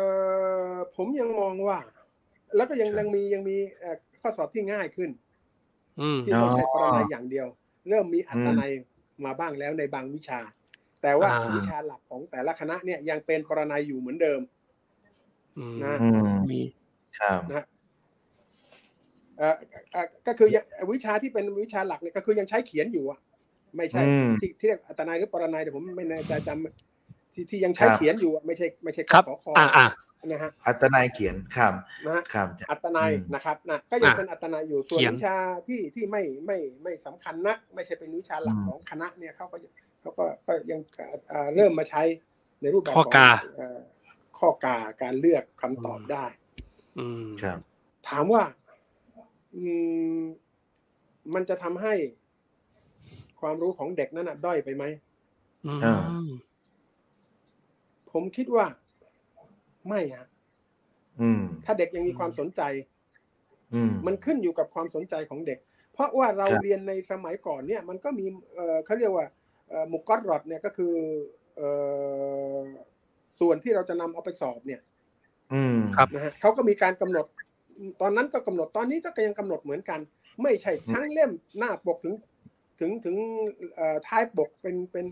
[0.73, 1.79] อผมยังมองว่า
[2.55, 5.09] แล้วก็ยังครับยังมียังมีเอ่อข้อสอบที่ง่ายขึ้น
[6.01, 7.47] อืมที่ต้องใช้อ๋อปรนัยอย่างเดียว
[7.89, 8.71] เริ่มมีอัตนัย
[9.25, 10.39] มาบ้างแล้วในบางวิชา
[11.01, 14.41] แต่ว่าอ่าวิชาหลักของแต่ละคณะเนี่ยยังเป็นปรนัยอยู่เหมือนเดิม
[15.57, 16.61] อืมนะอืมมี
[17.19, 17.65] ครับนะฮะ
[19.37, 19.55] เออ่อ
[19.91, 23.19] เอ่อก็คือยังวิชาที่เป็นวิชาหลักเนี่ยก็คือยังใช้เขียนอยู่อะ
[23.77, 29.85] ไม่ใช่อืมที่ที่เรียกอัตนายหรือปรนัยเดี๋ยวผมไม่แน่ใจจำที่ที่ยังใช้ครับเขียนอยู่อะไม่ใช่ไม่ใช่ครับขอคออ่าอ่า
[30.31, 31.73] นะฮะอัตนายเขียนครับ
[32.05, 39.57] นะฮะครับอาจารย์อัตนายอืมนะครับนะก็ยังอะเป็นอัตนายอยู่ส่วนเขียนวิชาที่ที่ไม่ไม่ไม่สำคัญนัก ไม่ใช่เป็นวิชาหลักอืมของคณะเนี่ยเขาก็
[40.01, 40.79] เขาก็ก็ยัง
[41.31, 42.03] อ่าเริ่มมาใช้
[42.61, 43.79] ในรูปแบบข้อกาขงเอ่อ
[44.39, 46.25] ข้อกาการเลือกคำตอบได้
[46.99, 47.59] อืมครับ
[48.09, 48.43] ถามว่า
[49.55, 49.63] อื
[50.19, 50.21] ม
[51.33, 51.93] มันจะทำให้
[53.41, 54.83] ความรู้ของเด็กนั้นนะด้อยไปไหม
[55.65, 56.03] อืมอ่า
[58.11, 58.65] ผมคิดว่า
[59.87, 60.27] ไม่ฮะ
[61.21, 62.61] อืมถ้าเด็กยังมีความสนใจ
[63.73, 65.59] อืมมันขึ้นอยู่กับความสนใจของเด็ก
[65.93, 68.25] เพราะว่าเราครับเรียนในสมัยก่อนเนี่ย มันก็มี
[68.55, 69.27] เอ่อเขาเรียกว่า
[69.69, 70.93] เอ่อมุกอตรอดเนี่ยก็คือ
[71.55, 71.69] เอ่
[72.57, 72.61] อ
[73.39, 74.81] ส่วนที่เราจะนำเอาไปสอบเนี่ย
[75.53, 77.25] อืมครับนะฮะเขาก็มีการกำหนด
[78.01, 79.99] ตอนนั้นก็กำหนดตอนนี้ก็ยังกำหนดเหมือนกัน
[80.43, 82.15] ไม่ใช่ทั้งเล่มหน้าปกถึง
[82.79, 83.15] ถึงถึง
[83.75, 85.05] เอ่อท้ายปกเป็นเป็น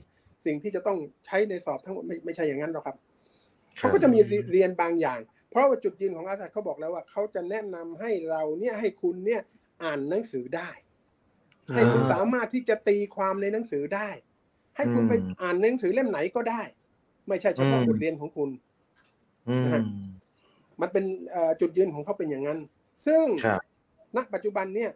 [0.46, 2.96] สิ่งที่จะต้องใช้ในสอบทั้งหมดไม่ไม่ใช่อย่างนั้นหรอกครับ
[3.82, 5.20] เขาก็จะมีเรีเรียนบางอย่าง
[5.50, 9.42] เพราะว่าจุดยืนของอาสาเขาบอกแล้วว่าเขาจะแนะนำให้เราเนี่ยให้คุณเนี่ย
[9.84, 10.70] อ่านหนังสือได้
[11.76, 14.10] ให้คุณสามารถที่จะตีความในหนังสือได้
[14.76, 16.62] ให้คุณไปอืมอ่านหนังสือเล่มไหนก็ได้
[17.28, 18.50] ไม่ใช่เฉพาะอืมบทเรียนของคุณ
[19.50, 19.66] อืม
[20.82, 22.60] มันเป็นเอ่อจุดยืนของเขาเป็นอย่างนั้น
[23.06, 23.62] ซึ่งครับ
[24.16, 24.92] ณปัจจุบันเนี่ย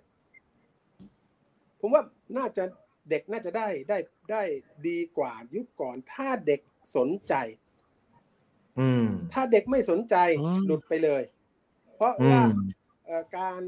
[1.79, 2.03] ผมว่า
[2.37, 2.63] น่าจะ
[3.09, 3.97] เด็กน่าจะได้ได้
[4.31, 4.43] ได้
[4.87, 6.61] ดีกว่ายุคก่อน ถ้าเด็ก
[6.95, 7.64] สนใจอืม
[9.31, 11.23] ถ้าเด็กไม่สนใจอืมหลุดไปเลย
[11.95, 12.45] เพราะอืว่าม
[13.05, 13.61] เอ่อการ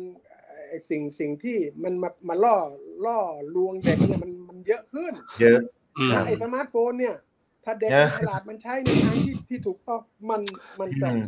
[0.70, 2.58] ไอ้สิ่งสิ่งที่มันมามาล่อ
[3.06, 3.20] ล่อ
[3.56, 5.60] ลวงเด็กเนี่ยมันมันเยอะขึ้น เยอะ
[5.98, 7.16] อืมครับไอ้สมาร์ทโฟนเนี่ย
[7.64, 10.42] ถ้าเด็กเยอะฉลาดมันใช้ในทางที่ที่ถูกต้องมัน
[10.80, 11.22] มันจะอืม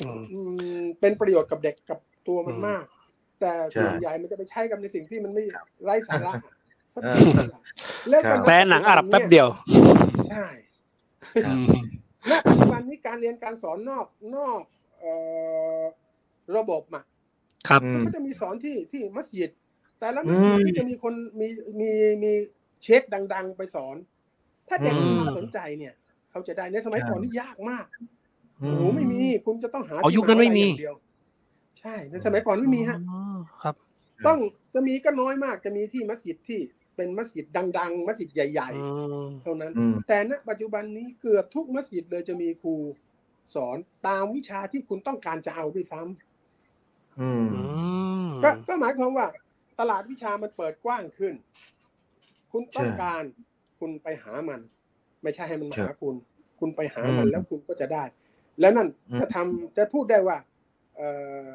[0.00, 0.38] อืมอื
[0.82, 1.98] มเป็นประโยชน์กับเด็กกับ
[2.28, 2.84] ตัวมันอืมมาก
[3.40, 5.44] แต่ใช่ส่วนใหญ่มันจะไปใช้กับในสิ่งที่มันไม่
[5.84, 6.34] ไร้สาระ
[6.94, 7.56] สักเอทีอเดียว
[8.10, 9.48] แล้วครัก็บแปลหนังอาหรับแป๊บเดียว
[10.28, 10.44] ใช่
[11.42, 11.95] ครับอืม
[12.30, 14.06] ณปัจจุบันนี้การเรียนการสอนนอก
[14.36, 14.60] นอก
[15.00, 15.12] เอ่
[15.80, 15.82] อ
[16.56, 17.04] ระบบอะ
[17.68, 19.50] ครับอืมันมก็จะมีสอนที่ที่มัสยิด
[19.98, 21.46] แต่ละอืมัมสยิดที่จะมีคนมี
[21.80, 21.90] มี
[22.22, 22.32] มี
[22.82, 23.02] เช็ค
[23.34, 23.96] ดัง ๆ ไปสอน
[24.68, 25.94] ถ้าเด็กอืมมีความสนใจเนี่ย
[26.30, 27.86] เขาจะได้ในสมัยก่อนนี่ยากมาก
[28.62, 30.94] อืโอ้โหไม่มีคุณจะต้องหาอ๋อยุคนั้นไม่มีที่หาวิทยาลัยอย่างเดียว
[31.80, 33.20] ใช่ในสมัยก่อนไม่มีฮะอ๋อ
[33.62, 33.74] ครับ
[34.26, 34.38] ต้อง
[34.74, 36.60] จะมีก็น้อยมากจะมีที่มัสยิดที่
[36.96, 37.46] เป็นมัสยิด
[37.78, 38.88] ดัง ๆ มัสยิดใหญ่อื
[39.24, 42.74] มๆเท่านั้นอืมแต่ณปัจจุบันนี้เกือบทุกมัสยิดเลยจะมีครู
[43.54, 43.76] สอน
[44.06, 47.62] ตามวิชาที่คุณต้องการจะเอาด้วยซ้ำอืมอื
[48.26, 49.26] มก็ก็หมายความว่า
[49.80, 51.34] ตลาดวิชามันเปิดกว้างขึ้น
[52.52, 53.22] คุณต้องการ
[53.80, 54.60] คุณไปหามัน
[55.22, 56.14] ไม่ใช่ให้มันมาหาคุณ
[56.60, 58.04] คุณไปหามันอืมแล้วคุณก็จะได้
[58.60, 60.38] แล้วนั่นอืมจะทำจะพูดได้ว่า
[60.96, 61.08] เอ่
[61.46, 61.48] อ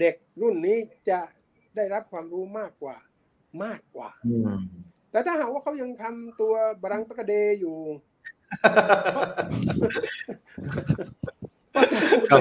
[0.00, 0.76] เด็กรุ่นนี้
[1.08, 1.18] จะ
[1.76, 2.96] ได้รับความรู้มากกว่า
[3.64, 4.60] มากกว่าอืม
[5.10, 7.76] แต่ถ้าหากว่าเขายังทำตัวบรังตะกะเดอยู่
[12.30, 12.40] ครับ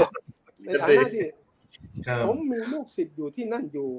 [0.66, 1.26] ในฐานะที่
[2.08, 3.90] ครับผมมีลูกศิษย์อยู่ที่นั่นอยู่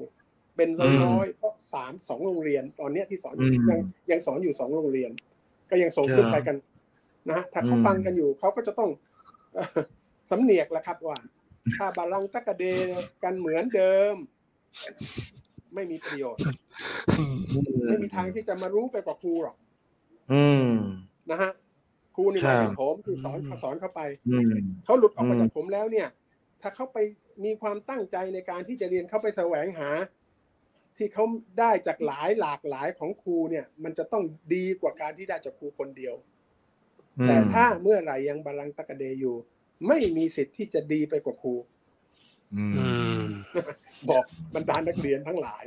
[0.55, 3.79] เป็นอืมร้อยๆเพราะสามสองโรงเรียน ตอนเนี้ยที่สอนอยู่อืมยัง
[4.11, 5.11] ยังสอนอยู่สองโรงเรียน
[5.69, 6.55] ก็ยังส่งครับขึ้นไปกัน
[7.27, 8.89] นะฮะถ้าเขาอืมฟังกันอยู่เขาก็จะต้อง
[9.53, 9.79] เอ่อ
[10.31, 11.19] สำเนียกแหละครับว่า
[11.77, 12.63] ถ้าบาลังตะกะเด
[13.23, 14.15] กันเหมือนเดิม
[15.75, 16.41] ไม่มีประโยชน์
[17.87, 19.55] ไม่มีทางที่จะมารู้ไปกว่าครูหรอก
[20.31, 20.71] อืม
[21.31, 21.51] นะฮะ
[22.15, 24.53] ครูนี่ครัมาบจากผมที่สอนอืมเขาสอนเข้าไปอืม
[24.85, 26.07] เขาหลุดออกมาอืมจากผมแล้วเนี่ย
[26.61, 26.97] ถ้าเขาไป
[27.45, 29.89] มีความตั้งใจในการที่จะเรียนเข้าไปแสวงหา
[30.97, 31.25] ที่เขา
[31.59, 34.23] ได้จากหลายหลากหลายของครูเนี่ย มันจะต้อง
[34.55, 36.15] ดีกว่าการที่ได้จากครูคนเดียว
[37.19, 39.35] อืมแต่ถ้าเมื่อไหร่ยังบาลังก์ตะกะเดอยู่
[39.87, 41.80] ไม่มีสิทธิ์ที่จะดีไปกว่าครูอืมอืม
[44.09, 44.23] บอก
[44.55, 45.65] บรรดานักเรียนทั้งหลาย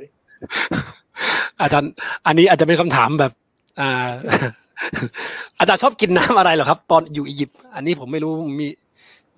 [1.61, 1.91] อาจารย์
[2.25, 3.31] อันนี้อาจจะเป็นคำถามแบบ
[3.79, 4.09] อ่า
[5.59, 8.67] อาจารย์ชอบกินน้ำอะไรหรอครับ ตอนอยู่อียิปต์อันนี้ผมไม่รู้มี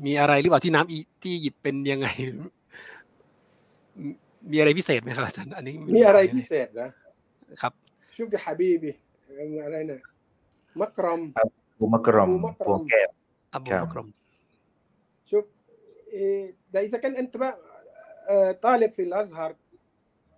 [0.06, 2.08] มีอะไรหรือเปล่าที่น้ำอีที่อียิปต์เป็นยังไง
[4.52, 6.90] มีอะไรพิเศษไหมครับอาจารย์อันนี้มีอะไรพิเศษนะ
[7.62, 7.74] ครับ
[8.16, 8.92] ชุบกับฮาบีบี
[9.66, 10.02] อะไรนะ
[10.80, 11.22] มักรอม
[11.80, 13.10] บูมักรอมบูมักรอมแก้ว
[13.54, 14.08] อับูมักรอม
[15.30, 15.44] ชุบ
[16.73, 17.59] ده اذا كان انت بقى
[18.29, 19.57] آه، طالب في الازهر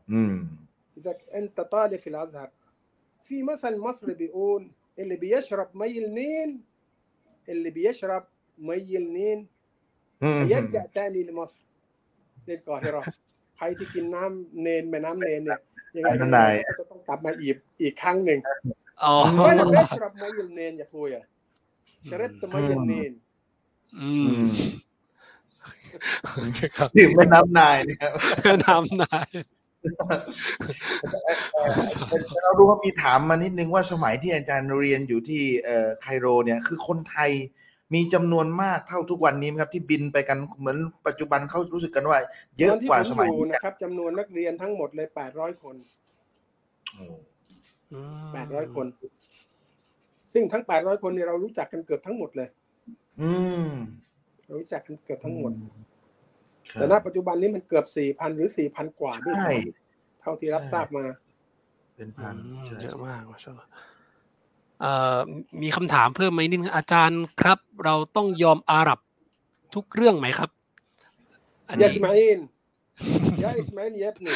[0.08, 0.46] อืม
[0.98, 2.50] اذا انت طالب في الازهر
[3.22, 6.60] في مثل مصري بيقول اللي بيشرب مي النيل
[7.48, 8.24] اللي بيشرب
[8.58, 9.46] مي النيل
[10.22, 11.60] อืม يرجع تاني لمصر
[12.48, 13.04] للقاهره
[13.56, 15.60] ใครที่กินน้ำเนนแม่น้ำเนนเนี่ย
[15.96, 18.38] ยังไงก็ น้ำนาย ก็จะต้องกลับมาอีกอีกครั้งหนึ่ง
[19.02, 19.14] อ๋อ
[19.44, 21.22] وانا بشرب مي النيل يا اخويا
[22.10, 23.14] شربت مي النيل
[26.37, 28.11] อือืมมครับดื่มแม่น้ำนายนะครับ
[28.65, 29.29] น้ำนาย
[32.43, 37.31] เราดูว่ามีถามมานิดนึงว่าสมัยที่อาจารย์เรียนอยู่ที่เอ่อไคโรเนี่ยคือคนไทย
[37.93, 42.19] มีจำนวนมากเท่าทุกวันนี้ไหมครับที่บินไปกันเหมือนปัจจุบันเขารู้สึกกันว่า
[42.57, 45.75] เยอะตนที่กว่าผสมัยอยู่นี้นะครับจำนวนนักเรียนทั้งหมดเลย800คน
[46.93, 47.05] โอ้
[47.93, 48.85] อืม800คน
[50.33, 52.49] ซึ่งทั้ง800คนเนี่ยเรารู้จักกันเกือบทั้งหมดเลย
[53.21, 53.31] อื
[53.65, 53.67] ม
[54.07, 55.52] เรารู้จักกันเกือบทั้งหมด
[56.72, 61.04] ครับ แต่ณปัจจุบันนี้มันเกือบ 4,000 หรือ 4,000 กว่าด้วย ใช่ ซ้ำเท่าที่รับทราบมา
[61.96, 63.68] เป็นพัน อืม ใช่ เยอะมากมาชาอัลลอฮ์
[64.80, 65.20] เอ่อ
[65.62, 68.98] มีคำถามเพิ่มไหมนิดนึงอาจารย์ครับ เราต้องยอมอาหรับ
[69.74, 70.50] ทุกเรื่องไหมครับ
[71.68, 72.40] อัน يا นี้ اسماعيل
[73.44, 74.32] يا اسماعيل يا ابني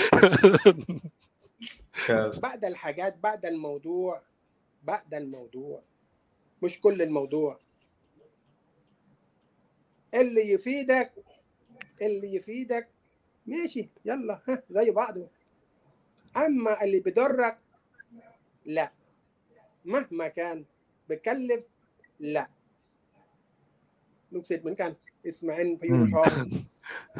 [2.09, 4.11] ครับ بعد الحاجات بعد الموضوع
[4.91, 5.75] بعد الموضوع
[6.63, 7.51] مش كل الموضوع
[10.15, 11.13] اللي يفيدك
[12.03, 12.89] اللي يفيدك
[13.47, 15.29] ماشي يلا ها زي بعضه
[16.37, 17.59] اما اللي بيضرك
[18.67, 18.93] لا
[19.85, 20.65] مهما كان
[21.09, 21.65] بكلف
[22.21, 22.51] لا
[24.35, 24.91] ลูกศิษย์เหมือนกัน
[25.27, 26.31] อิสมาอินพยุงทอง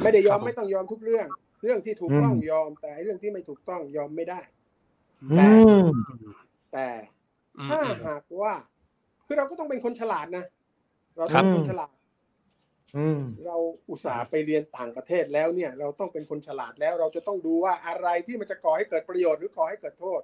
[0.03, 1.27] ไม่ได้ยอม ครับผม ไม่ต้องยอมทุกเรื่อง
[1.63, 4.41] เรื่องที่ถูกต้องยอม แต่เรื่องที่ไม่ถูกต้องยอมไม่ได้
[5.33, 5.45] อื
[5.83, 5.87] ม
[6.73, 6.89] แต่
[7.59, 8.55] อืม ถ้า อืม หากว่า
[9.27, 10.45] คือเราก็ต้องเป็นคนฉลาดนะ
[11.17, 12.02] เรา ครั ต้อบ งเป็นคนฉลาด อืม
[13.46, 13.58] เรา
[13.90, 20.22] อุตส่าห์ไปเรียนต่างประเทศแล้วเนี่ย เราต้องเป็นคนฉลาดแล้ว เราจะต้องดูว่าอะไรที่มันจะก่อให้เกิดประโยชน์หรือก่อให้เกิดโทษ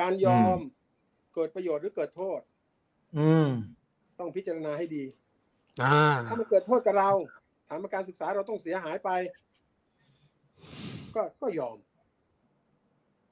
[0.00, 0.58] การยอม
[1.34, 2.40] เกิดประโยชน์หรือเกิดโทษ
[3.18, 3.48] อืม
[4.18, 5.04] ต้องพิจารณาให้ดี
[5.82, 7.10] อ่าถ้ามันเกิดโทษกับเรา
[7.68, 9.10] ฐานการศึกษาเราต้องเสียหายไป
[11.14, 11.78] ก็ก็ยอม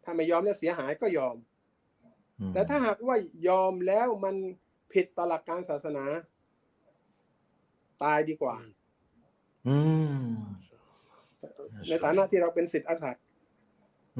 [0.04, 1.36] ถ้าไม่ยอมแล้วเสียหายก็ยอม
[2.54, 3.16] แต่ถ้าหากว่า
[3.48, 4.36] ยอมแล้วมัน
[4.92, 6.04] ผิดต่อหลักการศาสนา
[8.02, 8.77] ตายดีกว่าอืม
[11.88, 13.16] ในฐานะที่เราเป็นสิทธิ์อาสัด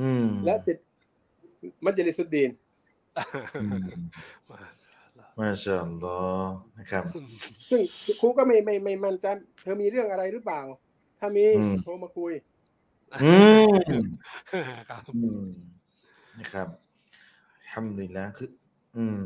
[0.01, 0.87] อืมและสิทธิ์
[1.85, 2.51] มัจลิสุดดีน
[3.63, 3.85] อืม
[5.39, 7.05] มาชาอัลลอฮ์นะครับ
[7.71, 7.81] ซึ่ง
[8.21, 9.27] ครูก็ไม่ไม่ไม่มั่นใจ
[9.63, 10.61] เธอมีเรื่องอะไรหรือเปล่า
[11.19, 12.33] ถ้ามีอืมโทรมาคุย
[13.23, 13.35] อื
[13.65, 14.03] ม
[14.89, 15.47] ครับอืม
[16.39, 16.69] นะครับ
[17.73, 18.49] ทำดีแล้วคือ
[18.99, 19.21] อืม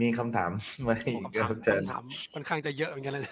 [0.00, 0.50] มีคำถาม
[0.86, 2.02] มาอีกครับอาจารย์คำถาม
[2.34, 3.24] ค่อนข้างจะเยอะเหมือนกันเลย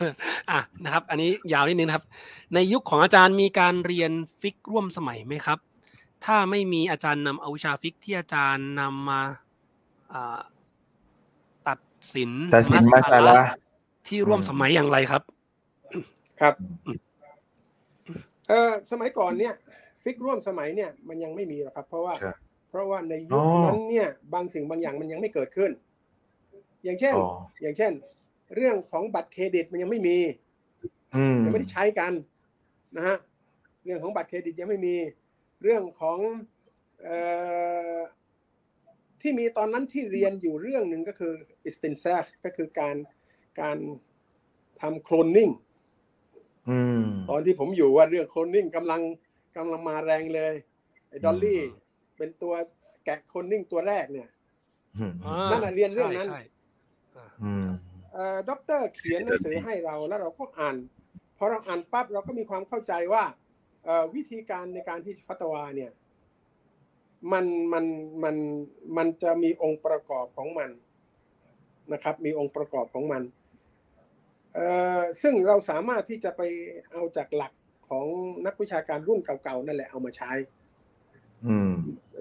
[0.50, 2.06] อะนะครับ อันนี้ยาวนิดนึงนะครับ
[2.54, 5.58] ในยุคของอาจารย์มีการเรียนฟิกร่วมสมัยไหมครับ
[6.24, 9.22] ถ้าไม่มีอาจารย์นำเอาวิชาฟิกที่อาจารย์นำมา
[10.12, 10.40] อ่า
[11.68, 11.80] ตัด
[12.14, 13.38] สินตัดสินมาซาลา
[14.06, 15.22] ที่ร่วมสมัยอย่างไรครับ
[16.40, 16.54] ครับ
[16.86, 16.98] อืม
[18.48, 19.54] เออสมัยก่อนเนี่ย
[20.02, 22.34] ฟิกร่วมสมัยเนี่ยมันยังไม่มีหรอกครับ เพราะว่าครับ
[22.70, 25.70] เพราะว่าในอ๋ยุอคนั้นเนี่ย บางสิ่งบางอย่างมันยังไม่เกิดขึ้น
[26.86, 27.28] อย่างเช่นอ๋อ
[27.62, 27.92] อย่างเช่น
[28.54, 30.18] เรื่องของบัตรเครดิตมันยังไม่มี
[31.16, 32.12] อืมยังไม่ได้ใช้กัน
[32.96, 33.16] นะฮะ
[33.84, 34.96] เรื่องของบัตรเครดิตยังไม่มี
[35.62, 36.18] เรื่องของ
[37.02, 37.16] เอ่
[37.96, 37.98] อ
[39.20, 41.32] ที่มีตอนนั้นที่เรียนอยู่เรื่องหนึ่งก็คือ
[41.68, 42.96] i s t i n s a f ก็คือการ
[43.60, 43.78] การ
[44.80, 45.48] ทำโคลนนิ่ง
[46.70, 49.02] อืมตอนที่ผมอยู่ว่าเรื่องโคลนนิ่งกำลัง
[49.56, 50.54] กำลังมาแรงเลย
[51.08, 51.84] ไอ้ดอลลี่อืม
[52.16, 52.54] เป็นตัว
[53.04, 54.28] แกะโคลนนิ่งตัวแรกเนี่ย
[54.96, 56.28] อืมอ่านั่นน่ะเรียนเรื่องนั้น
[58.48, 60.76] ด็อกเตอร์เขียนหนังสือให้เราแล้วเราก็อ่าน
[61.38, 63.24] พอเราอ่านปั๊บเราก็มีความเข้าใจว่า
[63.84, 65.90] เอ่อวิธีการในการที่ฟัตวาเนี่ย
[67.32, 67.84] มันมัน
[68.24, 68.36] มัน
[68.96, 70.70] มันจะมีองค์ประกอบของมัน
[71.92, 73.22] นะครับ มีองค์ประกอบของมัน
[74.54, 74.66] เอ่
[74.98, 76.42] อซึ่งเราสามารถที่จะไป
[76.90, 77.52] เอาจากหลัก
[77.88, 78.06] ของ
[78.46, 80.32] นักวิชาการรุ่นเก่าๆนั่นแหละเอามาใช้
[81.46, 81.72] อืม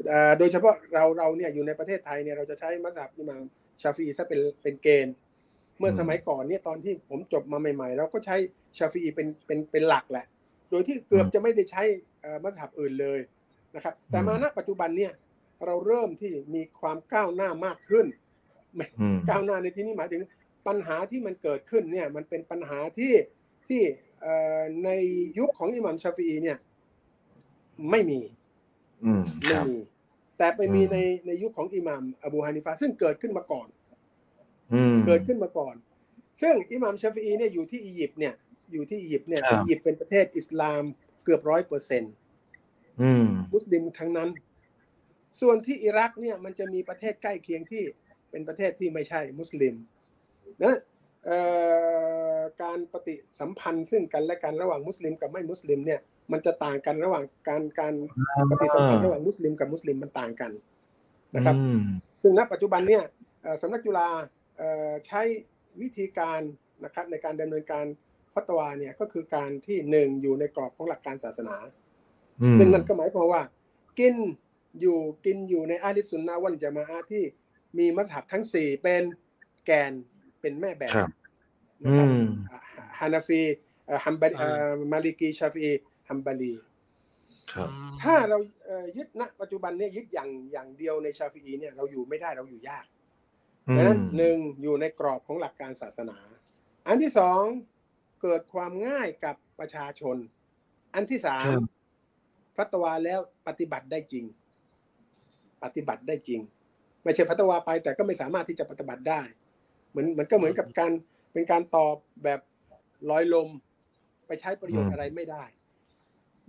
[0.07, 3.43] เอ่อโดยเฉพาะเราเราเนี่ยอยู่ในประเทศไทยเนี่ยเราจะใช้มัสยิดอิหม่าม
[3.81, 5.15] ชาฟีอีซะเป็นเป็นเกณฑ์
[5.77, 8.35] เมื่ออืมสมัยก่อนเนี่ยตอนที่ผมจบมาใหม่ๆเราก็ใช้
[8.77, 10.25] ชาฟีอีเป็นเป็นเป็นหลักแหละ
[10.69, 11.83] โดยที่เกือบจะไม่ได้ใช้
[12.21, 13.19] เอ่อมัสยิดอื่นเลย
[13.75, 15.11] นะครับ แต่มาณปัจจุบันเนี่ย
[15.65, 18.05] เราเริ่มที่มีความก้าวหน้ามากขึ้น
[18.75, 20.21] ไม่อืมก้าวหน้าในที่นี้หมายถึง
[20.67, 23.13] ปัญหาที่มันเกิดขึ้นเนี่ยมันเป็นปัญหาที่
[23.67, 23.81] ที่
[24.21, 24.89] เอ่อใน
[25.39, 26.57] ยุคของอิหม่ามชาฟีอีเนี่ย
[27.91, 28.19] ไม่มี
[29.05, 29.77] อืมคไม่รับมี
[30.37, 30.97] แต่ไปมีอืมใน
[31.27, 33.67] ในยุคของอิหม่ามอบูฮานิฟาซึ่งเกิดขึ้นมาก่อน
[34.73, 35.75] อืมเกิดขึ้นมาก่อน
[36.41, 38.33] ซึ่งอิหม่ามชาฟีอีเนี่ยอยู่ที่อียิปต์เนี่ย
[38.73, 40.83] อยู่ที่อียิปต์เนี่ยครับอียิปต์เป็นประเทศอิสลาม
[41.23, 42.13] เกือบร้อยเปอร์เซ็นต์
[43.01, 44.29] อืมมุสลิมทั้งนั้น
[45.41, 47.83] ส่วนที่อิรักเนี่ยมันจะมีประเทศใกล้เคียงที่
[48.31, 49.75] เป็นประเทศที่ไม่ใช่มุสลิม
[50.63, 50.77] นะ
[51.25, 51.39] เอ่
[52.37, 55.99] อการปฏิสัมพันธ์ซึ่งกันและกันระหว่างมุสลิมกับไม่มุสลิมเนี่ย
[56.31, 57.93] มันจะต่างกันระหว่างการการ
[58.49, 60.51] ปฏิสัมพันธ์ระหว่างมุสลิมกับมุสลิมมันต่างกัน
[61.35, 61.81] นะครับอืม
[62.21, 63.03] ซึ่งณปัจจุบันเนี่ย
[63.41, 64.07] เอ่อสำนักจุฬา
[64.57, 65.21] เอ่อใช้
[65.81, 66.41] วิธีการ
[66.83, 67.85] นะครับในการดำเนินการ
[68.33, 71.55] ฟัตวาเนี่ยก็คือการที่หนึ่งอยู่ในกรอบของหลักการศาสนา
[72.41, 73.41] อืมซึ่งนั่นก็หมายความว่า
[73.99, 74.15] กิน
[74.79, 77.23] อยู่กินอยู่ในอาลิสซุนนะฮ์วัลญะมาอะฮ์ที่
[77.77, 79.03] มีมัซฮับทั้งสี่เป็น
[79.65, 79.91] แกน
[80.41, 81.11] เป็นแม่แบบครับ
[81.83, 82.25] นะอืครับม
[82.99, 83.41] ฮานาฟี
[83.85, 85.69] เอ่อฮัมบาลีเอ่อมาลิกีชาฟี
[86.09, 86.53] ฮัมบาลี
[87.53, 87.69] ครับ
[88.03, 92.85] ถ้าเราเอ่อยึดณปัจจุบันเนี่ยยึดอย่างอย่างเดียวในชาฟีอีเนี่ยเราอยู่ไม่ได้เราอยู่ยาก
[93.67, 96.17] อืดังนั้นมหนึ่งอยู่ในกรอบของหลักการศาสนา
[96.87, 97.41] อันที่สอง
[98.21, 100.17] เกิดความง่ายกับประชาชน
[100.95, 101.61] อันที่สามครับ
[102.57, 104.25] ฟัตวาแล้วปฏิบัติได้จริง
[105.63, 106.41] ปฏิบัติได้จริง
[107.03, 109.21] ไม่ใช่ฟัตวาไป แต่ก็ไม่สามารถที่จะปฏิบัติได้
[109.89, 110.91] เหมือนเหมือนก็เหมือนกับการ
[111.33, 112.39] เป็นการตอบแบบ
[113.09, 113.49] ลอยลม
[114.27, 115.43] ไปใช้ประโยชน์อะไรไม่ได้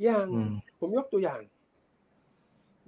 [0.04, 1.40] อย่างอืมผมยกตัวอย่าง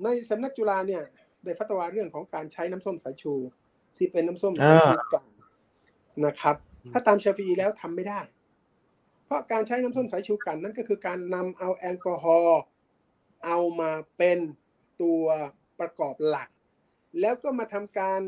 [0.02, 1.02] ในสำนักจุฬาเนี่ย
[1.44, 3.34] ได้ฟัตวาเรื่องของการใช้น้ำส้มสายชู
[3.96, 5.26] ที่เป็นน้ำส้มสายชูกล่อง
[6.26, 6.56] นะครับ
[6.92, 8.20] ถ้าตามชาฟีอีแล้วทำไม่ได้
[9.24, 12.62] เพราะการใช้น้ำส้มสายชูกันนั่นก็คือการนำเอาแอลกอฮอล์
[13.46, 14.38] เอามาเป็น
[15.02, 15.24] ตัว
[15.80, 16.48] ประกอบหลัก
[17.20, 18.20] แล้วก็มาทำการ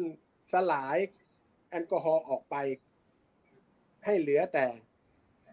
[0.53, 0.97] สลาย
[1.71, 2.57] แอลกอฮอล์ออกไป
[4.05, 4.67] ให้เหลือแต่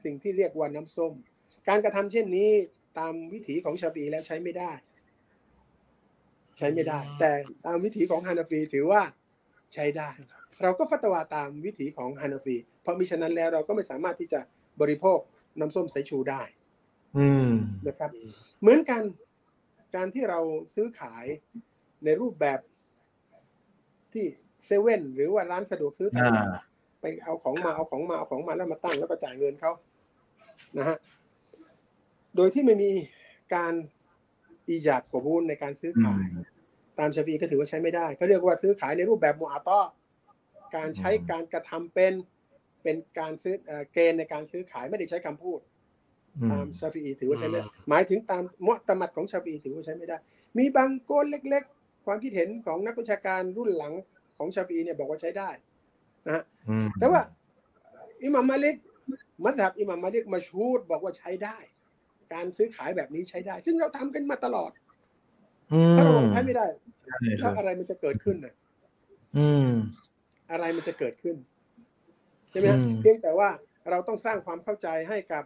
[0.04, 1.14] สิ่งที่เรียกว่าน้ำส้ม
[1.68, 2.52] การกระทำเช่นนี้
[3.00, 4.72] ตามวิถีของชาฟีอีแล้วใช้ไม่ได้
[6.58, 7.32] ใช้ไม่ได้ แต่
[7.66, 9.02] ตามวิถีของฮานาฟีถือว่า
[9.74, 10.10] ใช้ได้
[10.64, 14.40] เราก็ฟัตวาตามวิถีของฮานาฟีเพราะมิฉะนั้นแล้วเราก็ไม่สามารถที่จะ
[14.82, 15.20] บริโภค
[15.60, 16.42] น้ำส้มสายชูได้
[17.18, 17.52] อืม
[17.88, 18.10] นะครับ
[18.62, 19.02] เหมือนกัน
[19.96, 20.40] การที่เรา
[20.74, 21.26] ซื้อขาย
[22.06, 22.60] ในรูปแบบ
[24.14, 24.26] ที่
[24.66, 29.72] เซเว่นหรือว่าร้านสะดวกซื้อต่างอ่าๆไปเอาของมาเอาของมาเอาของมาแล้วมาตั้งแล้วก็จ่ายเงินเขา
[30.78, 30.98] นะฮะ
[32.38, 32.92] โดยที่ไม่มี
[33.56, 33.74] การ
[34.70, 36.24] อีจาดกบูลในการซื้อขาย
[37.00, 39.80] ตามชาฟีก็ถือว่าใช้ไม่ได้เขาเรียกว่าซื้อขายในรูปแบบมูอาตอ
[40.76, 42.14] การใช้อืมการกระทำเป็น
[42.84, 45.60] เป็นการซื้อเอ่อเกณฑ์ในการซื้อขายไม่ได้ใช้คำพูด
[46.38, 50.18] อืมตามชาฟีอีถือว่าใช้ไม่ได้อืมหมายถึงตามมอตมัดของชาฟีอีถือว่าใช้ไม่ได้
[50.58, 53.94] มีบางโกนเล็ก ๆ ความคิดเห็นของนักวิชาการรุ่นหลัง
[54.38, 55.50] ของชาฟีอีเนี่ยบอกว่าใช้ได้
[56.26, 57.22] นะฮะอืมแต่ว่า
[58.24, 58.76] อิหมัมมาลิก
[59.44, 61.58] มัสฮับอิหมัมมาลิกมาชูดบอกว่าใช้ได้
[62.34, 64.72] การซื้อขายแบบนี้ใช้ได้ ซึ่งเราทำกันมาตลอด
[65.74, 66.68] อืมถ้าเราบอกใช้ไม่ได้
[67.22, 68.54] ใช่คแล้รัวบอะไรมันจะเกิดขึ้นน่ะ
[69.38, 69.72] อืม
[70.52, 71.36] อะไรมันจะเกิดขึ้น
[72.52, 73.50] ใช่ไหมฮะอืมเพียงแต่ว่า
[73.90, 75.44] เราต้องสร้างความเข้าใจให้กับ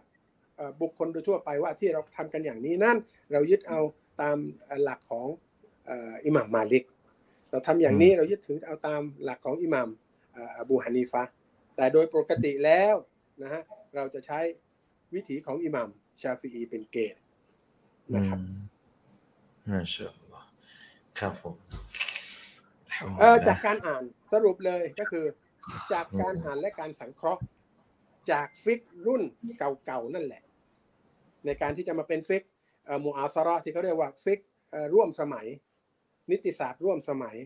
[0.56, 2.96] เอ่อบุคคลโดยทั่วไปว่าที่เราทำกันอย่างนี้นั่น
[3.32, 3.80] เรายึดเอา
[4.20, 4.36] ตาม
[4.82, 5.26] หลักของ
[5.86, 6.84] เอ่ออิหม่ามมาลิก
[7.50, 9.88] เราทำอย่างนี้เรายึดถือเอาตามหลักของอิหม่าม
[10.32, 11.32] เอ่ออบูฮานีฟะห์
[11.76, 12.94] แต่โดยปกติแล้ว
[13.42, 13.62] นะฮะ
[13.96, 14.38] เราจะใช้
[15.14, 15.88] วิถีของอิหม่าม
[16.20, 17.22] ชาฟีอีเป็นเกณฑ์
[18.14, 18.62] นะครับอืม
[19.70, 20.48] ما شاء الله
[21.18, 21.56] ครับผม
[23.18, 24.02] เอ่อจากการอ่าน
[24.32, 25.24] สรุปเลยก็คือ
[25.92, 27.42] จากการอ่านและการสังเคราะห์
[28.30, 29.22] จากฟิกรุ่น
[29.58, 30.42] เก่าๆนั่นแหละ
[31.46, 32.42] ในการที่จะมาเป็นฟิก
[32.86, 34.40] เอ่อمعاصرة ที่เขาเรียกว่าฟิก
[34.70, 35.46] เอ่อร่วมสมัย
[36.30, 37.36] นิติศาสตร์ร่วมสมัย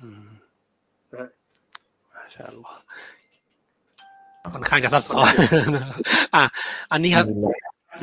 [0.00, 0.28] อืม
[1.12, 1.30] นะฮะ
[2.12, 2.80] มาชาอัลลอฮ์
[4.54, 5.32] ค่อนข้างจะซับซ้อน
[6.34, 6.44] อะ
[6.92, 7.26] อันนี้ครับ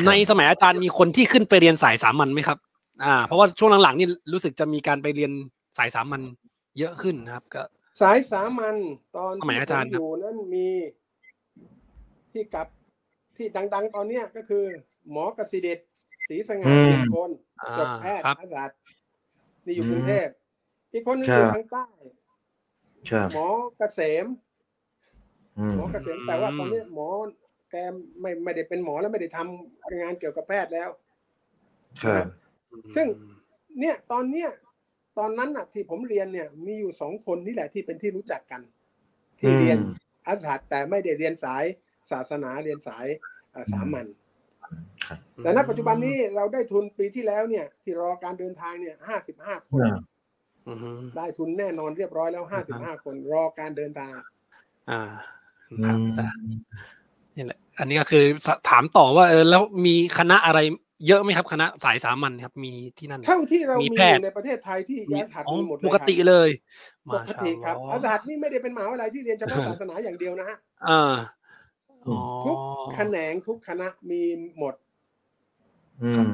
[0.08, 2.58] ในสมัยอาจารย์มีคนที่ขึ้นไปเรียนสายสามัญไหมครับ
[3.04, 5.32] อ่า เพราะว่าช่วงหลังๆนี่รู้สึกจะมีการไปเรียน
[5.78, 6.22] สายสามัญ
[6.78, 7.64] เยอะขึ้นนะครับ ก็
[8.02, 8.76] สายสามัญ
[9.16, 10.68] ตอนสมัยอาจารย์ที่ผมอยู่นั้นมี
[12.32, 12.68] ที่กับ
[13.38, 14.64] ที่ดัง ๆ ตอนเนี้ยก็คือ
[15.12, 15.80] หมอกสิเดช
[16.28, 17.30] ศรีสง่าอืมหนึ่งคน
[17.62, 18.78] อ่าจบแพทย์ครับอาสาสตร์
[19.66, 20.28] นี่อยู่อืมกรุงเทพ
[20.94, 21.86] อีกคนหนึงครับอยู่ทางใต้
[23.12, 23.48] ครับหมอ
[23.78, 24.26] เกษม
[25.58, 27.08] อืมหมอเกษมแต่ว่าตอนนี้หมอ
[27.45, 27.92] แก
[28.22, 30.90] ไม่ไม่ได้เป็นหมอแล้วไม่ได้ทำงานเกี่ยวกับแพทย์แล้ว
[32.04, 32.26] ครับ
[32.96, 33.08] ซึ่ง
[33.80, 34.50] เนี่ยตอนเนี้ย
[35.18, 38.62] ตอนนั้นน่ะ ที่ผมเรียนเนี่ย มีอยู่สองคนนี่แหละที่เป็นที่รู้จักกัน
[39.40, 39.94] ที่เรียนอืม
[40.28, 41.64] อาสาสตร์แต่ไม่ได้เรียนสาย
[42.12, 43.06] ศาสนาเรียนสาย
[43.52, 44.06] เอ่อสามัญ
[45.08, 49.98] ครับแต่ณปัจจุบันนี้เราได้ทุนปีที่แล้วเนี่ย ที่รอการเดินทางเนี่ยห้าสิบห้าคนอ่า
[50.68, 54.14] อืมได้ทุนแน่นอนเรียบร้อยแล้วห้าสิบห้าคนรอการเดินทาง
[54.92, 55.02] อ่า
[55.72, 56.26] อืครับมแต่
[57.36, 58.24] นี่แหละอันนี้ก็คือ
[58.70, 60.60] ถามต่อว่าเออแล้วมีคณะอะไร
[61.08, 66.50] เยอะไหมครับ คณะสายสามัญครับ มีที่นั่น เท่าที่เรามีมีแพอทย์ยู่ในประเทศไทยที่มีอาสาสตร์อ๋อมีหมดเลยปคกรับติเลย
[67.16, 70.58] ปกติครับมาอาชาสาอัสลตลอฮ์ร์นี่ไม่ได้เป็นมหาวิทยาลัยที่เรียนเฉพาะศาสนาอย่างเดียวนะฮะ
[70.88, 71.16] อ่า
[72.08, 72.58] อ๋อทุก
[72.94, 74.22] แขนงทุกคณะมี
[74.58, 74.76] หมด
[76.04, 76.34] อืม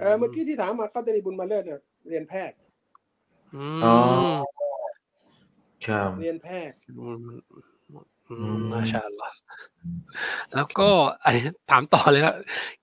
[0.00, 2.56] เออเมื่อกี้ที่ถามมาก็ตรีบุญมาเลิศเนี่ยเรียนแพทย์
[3.54, 3.94] อือ๋อ
[4.38, 4.38] ม
[5.86, 7.08] ครับเรียนแพทย์อื
[8.30, 9.36] มอือืมมมาชาอัลลอฮ์
[10.54, 10.88] แล้วก็
[11.24, 12.36] อันนี้ถามต่อเลยนะ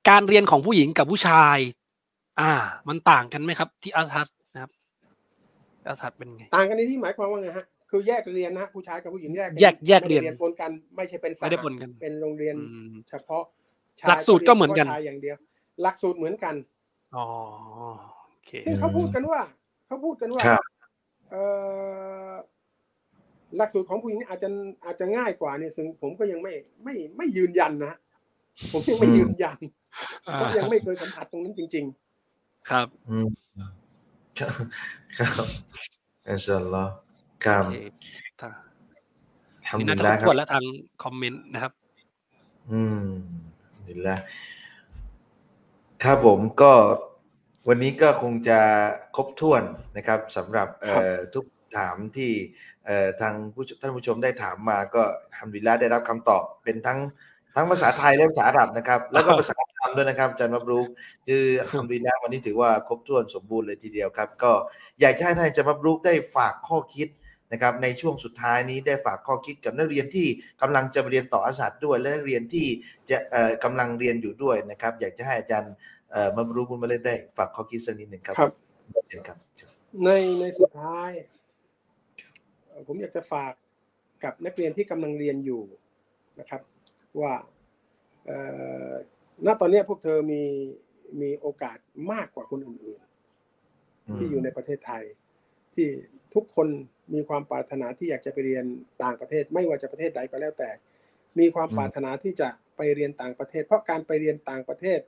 [0.10, 1.58] การเรียนของผู้หญิงกับผู้ชาย
[2.40, 2.52] อ่า
[2.88, 4.72] มันต่างกันไหมครับ ที่อาซัดนะครับ
[5.88, 13.44] อาซัดเป็นไง ต่างกันในที่หมายความว่าไงฮะคือแยกเรียนนะฮะผู้ชายกับผู้หญิงแยกนแยกแยกเรียนไม่ได้ปนกันไม่ใช่เป็นสาไม่ได้ปนกัน เป็นโรงเรียนอืมเฉพาะ
[14.02, 15.36] ชายหลักสูตรก็เหมือนกันฉพาะชายอย่างเดียว
[15.82, 16.56] หลักสูตรเหมือนกัน
[17.16, 17.26] อ๋อ
[18.46, 19.40] เคซึ่งเขาพูดกันว่า
[19.88, 20.64] เขาพูดกันว่าครับ
[21.32, 21.44] เอ่
[22.32, 22.34] อ
[23.58, 24.50] หลักสูตรของผู้หญิงอาจจะ
[24.86, 26.54] อาจจะง่ายกว่าเนี่ยซึ่งผมก็ยังไม่
[26.84, 27.94] ไม่ไม่ยืนยันนะ
[28.72, 29.58] ผมยังไม่ยืนยัน
[30.34, 31.86] เพราะยังไม่เคยสัมผัสตรงนั้นจริง
[32.70, 33.30] ครับอืม
[34.40, 34.54] ครับ
[35.18, 35.48] ครับ
[36.28, 36.92] อินชาอัลลอฮ์
[37.46, 37.72] ครับโอ
[38.02, 38.08] เค
[38.40, 38.50] ถ้า
[39.68, 40.64] ทำนี่ดีน่าจะแล้ครวบคถ้วนรับแล้วทาง
[41.04, 41.72] คอมเมนต์นะครับ
[42.72, 43.06] อืม
[43.88, 44.20] ดีแล้ว
[46.04, 46.74] ครับผมก็
[47.68, 48.60] วันนี้ก็คงจะ
[49.16, 49.64] ครบถ้วน
[49.98, 51.46] นะครับสำหรับเอ่อทุก
[51.78, 52.73] ถามที่เอ่อ
[53.22, 55.04] ทางผู้ชท่านผู้ชมได้ถามมาก็
[55.38, 57.00] ทำดีแล้วได้รับคำตอบเป็นทั้ง
[57.56, 60.88] ทั้งภาษาไทยและภาษาอาหรับนะครับ แล้วก็ภาษาอังกฤษด้วยนะครับอาจารย์มาบรูก
[61.28, 61.44] คือ
[61.78, 64.52] ทำดีแล้ววันนี้ถือว่าครบถ้วนสมบูรณ์เลยทีเดียวครับ ก็
[65.02, 67.08] อยากจะให้ท่านอาจารย์มาบรูกได้ฝากข้อคิด
[67.52, 70.28] นะครับในช่วงสุดท้ายนี้ได้ฝากข้อคิดกับนักเรียนที่
[70.62, 72.68] กำลังจะไปเรียนต่ออาสาสด้วย และนักเรียนที่
[73.10, 75.74] จะเอ่อกำลังเรียนอยู่ด้วยนะครับ อยากจะให้อาจารย์
[76.12, 78.52] เอ่อมาบรูบุญมาเล่นได้ฝากข้อคิดสักนิดหนึ่งครับครับ
[79.10, 81.43] เชิญครับๆในในสุดท้ายเอ่อ
[82.88, 83.54] ผมอยากจะฝาก
[84.24, 85.64] กับนักเรียนที่กำลังเรียนอยู่
[86.40, 86.62] นะครับ
[87.22, 87.34] ว่า
[88.26, 88.38] เอ่
[88.90, 88.92] อ
[89.46, 90.44] ณตอนเนี้ยพวกเธอมี
[91.22, 91.78] มีโอกาส
[92.12, 95.04] มากกว่าคนอื่นๆ ที่อยู่ในประเทศไทย
[95.76, 95.88] ที่
[96.34, 96.68] ทุกคน
[97.14, 98.66] มีความปรารถนาที่อยากจะไปเรียน
[99.04, 100.70] ต่างประเทศ ไม่ว่าจะประเทศใดก็แล้วแต่
[101.40, 105.00] มีความปรารถนาที่จะไปเรียนต่างประเทศ เพราะการไปเรียนต่างประเทศ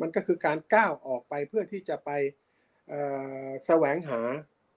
[0.00, 2.10] มันก็คือการก้าวออกไปเพื่อที่จะไป
[2.88, 3.00] เอ่
[3.46, 4.20] อแสวงหา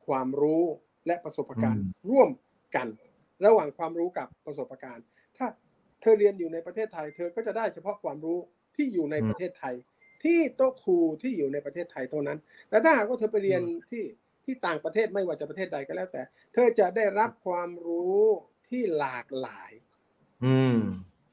[0.07, 0.63] ความรู้
[1.07, 2.29] และประสบการณ์ร่วม
[2.75, 2.87] กัน
[3.45, 5.05] ระหว่างความรู้กับประสบการณ์
[5.37, 5.47] ถ้า
[6.01, 8.39] เธอเรียนอยู่ในประเทศไทย เธอก็จะได้เฉพาะความรู้
[8.75, 9.75] ที่อยู่ในประเทศไทย
[10.23, 12.37] ที่โต๊ะครูที่อยู่ในประเทศไทยเท่านั้น
[12.69, 13.61] แต่ถ้าหากว่าเธอไปเรียน
[13.91, 14.03] ที่
[14.45, 16.21] ที่ต่างประเทศไม่ว่าจะประเทศใดก็แล้วแต่
[16.53, 18.23] เธอจะได้รับความรู้
[18.69, 19.71] ที่หลากหลาย
[20.45, 20.79] อืม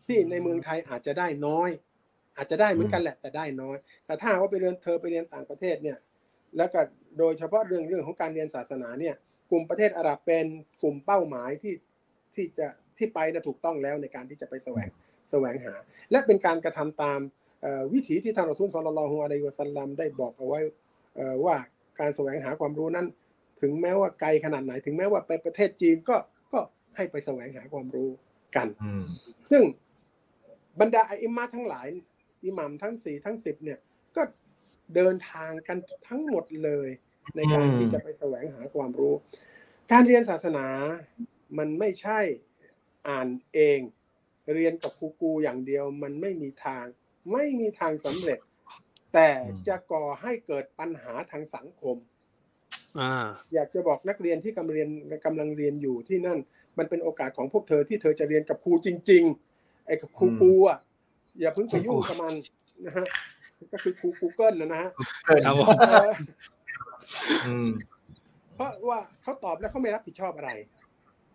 [0.06, 1.70] ที่ในเมืองไทยอาจจะได้น้อย
[2.36, 3.76] อาจจะได้เหมือนกันแหละแต่ได้น้อย
[4.06, 5.98] แต่ถ้าหากว่าไปเรียนเธอไปเรียนต่างประเทศเนี่ย
[6.56, 6.80] แล้วก็
[7.18, 9.14] โดยเฉพาะเรื่องเรื่องของการเรียนศาสนาเนี่ย
[9.50, 10.46] กลุ่มประเทศอาหรับเป็น
[10.82, 11.74] กลุ่มเป้าหมายที่
[12.34, 12.66] ที่จะ
[12.98, 14.88] ที่ไปนะถูกต้องแล้วในการที่จะไปแสวง
[15.30, 15.74] แสวงหา
[16.10, 17.20] และเป็นการกระทำตาม
[17.62, 20.60] เอ่อวิถีที่ท่านรอซูลศ็อลลัลลอฮุอะลัยฮิวะซัลลัมได้บอกเอาไว้
[21.16, 21.56] เอ่อว่า
[22.00, 23.06] การแสวงหาความรู้นั้น
[23.60, 26.16] ถึงแม้ว่าไกลขนาดไหน ถึงแม้ว่าไปประเทศจีนก็
[26.52, 26.60] ก็
[26.96, 28.10] ให้ไปแสวงหาความรู้
[28.56, 29.04] กันอืม
[29.50, 29.62] ซึ่ง
[30.80, 31.88] บรรดาอิมามทั้งหลาย
[32.44, 33.78] อิหมัมทั้งสี่ทั้งสิบเนี่ย
[34.16, 34.22] ก็
[34.94, 36.88] เดินทางกันทั้งหมดเลย
[37.36, 39.14] ในการอืมที่จะไปแสวงหาความรู้
[39.92, 40.66] การเรียนศาสนา
[41.58, 42.20] มันไม่ใช่
[43.08, 43.78] อ่านเอง
[44.54, 46.84] เรียนกับครูกูอย่างเดียวมันไม่มีทาง
[47.32, 48.38] ไม่มีทางสำเร็จ
[49.14, 49.30] แต่
[49.68, 51.96] จะก่อให้เกิดปัญหาทางสังคม
[53.00, 54.88] อ่าอยากจะบอกนักเรียนที่กำลังเรียน
[55.26, 56.38] กำลังเรียนอยู่ที่นั่น
[56.78, 59.22] มันเป็นโอกาสของพวกเธอที่เธอจะเรียนกับครูจริง
[59.54, 60.78] ๆ ไอ้กับครูกูอะ
[61.40, 62.34] อย่าเพิ่งไปยุ่งกับมัน
[62.86, 63.06] นะฮะ
[63.72, 64.90] ก็คือครู Google นะนะฮะ
[65.44, 65.68] ครับผม
[67.12, 67.68] เอออืม
[68.54, 70.50] เพราะว่าเขาตอบแล้วเขาไม่รับผิดชอบอะไร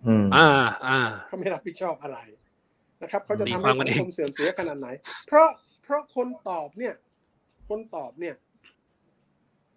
[0.08, 0.48] อืมอ่า
[0.88, 2.20] อ่าเขาไม่รับผิดชอบอะไร
[3.02, 4.88] นะครับเขาจะตีทำควาให้มกันสังเองคมเสื่อมเสียขนาดไหน
[5.28, 5.48] เพราะ
[5.84, 6.94] เพราะคนตอบเนี่ย
[7.70, 8.36] คนตอบเนี่ย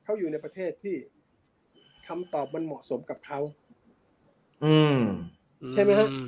[0.05, 0.97] เขาอยู่ในประเทศที่
[2.09, 3.41] คำตอบมันเหมาะสมกับเขา
[4.65, 5.01] อืม
[5.73, 6.19] ใช่ไหมฮะอื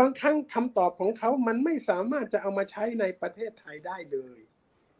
[0.00, 4.38] บางครั้งคำตอบของเขามันไม่สามารถจะเอามาใช้ในประเทศไทยได้เลย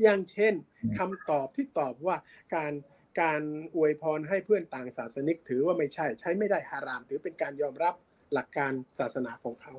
[0.03, 0.55] อย่างเช่น
[0.99, 2.17] คำตอบที่ตอบว่า
[2.55, 2.73] การ
[3.21, 3.43] การ
[3.77, 7.95] อวยพรให้เพื่อนต่างศาสนิก ถือว่าไม่ใช่ใช้ไม่ได้ฮาราม ถือเป็นการยอมรับ
[8.33, 9.75] หลักการศาสนาของเขา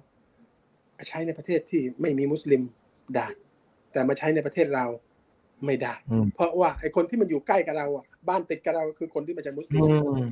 [1.09, 2.61] ใช้ในประเทศที่ไม่มีมุสลิม
[3.15, 3.27] ได้
[3.91, 4.85] แต่มาใช้ในประเทศเรา
[5.65, 10.27] ไม่ได้อืมเพราะว่าไอ้คนที่มันอยู่ใกล้กับเราอะบ้านติดกับเราคือคนที่มาจากมุสลิอืมม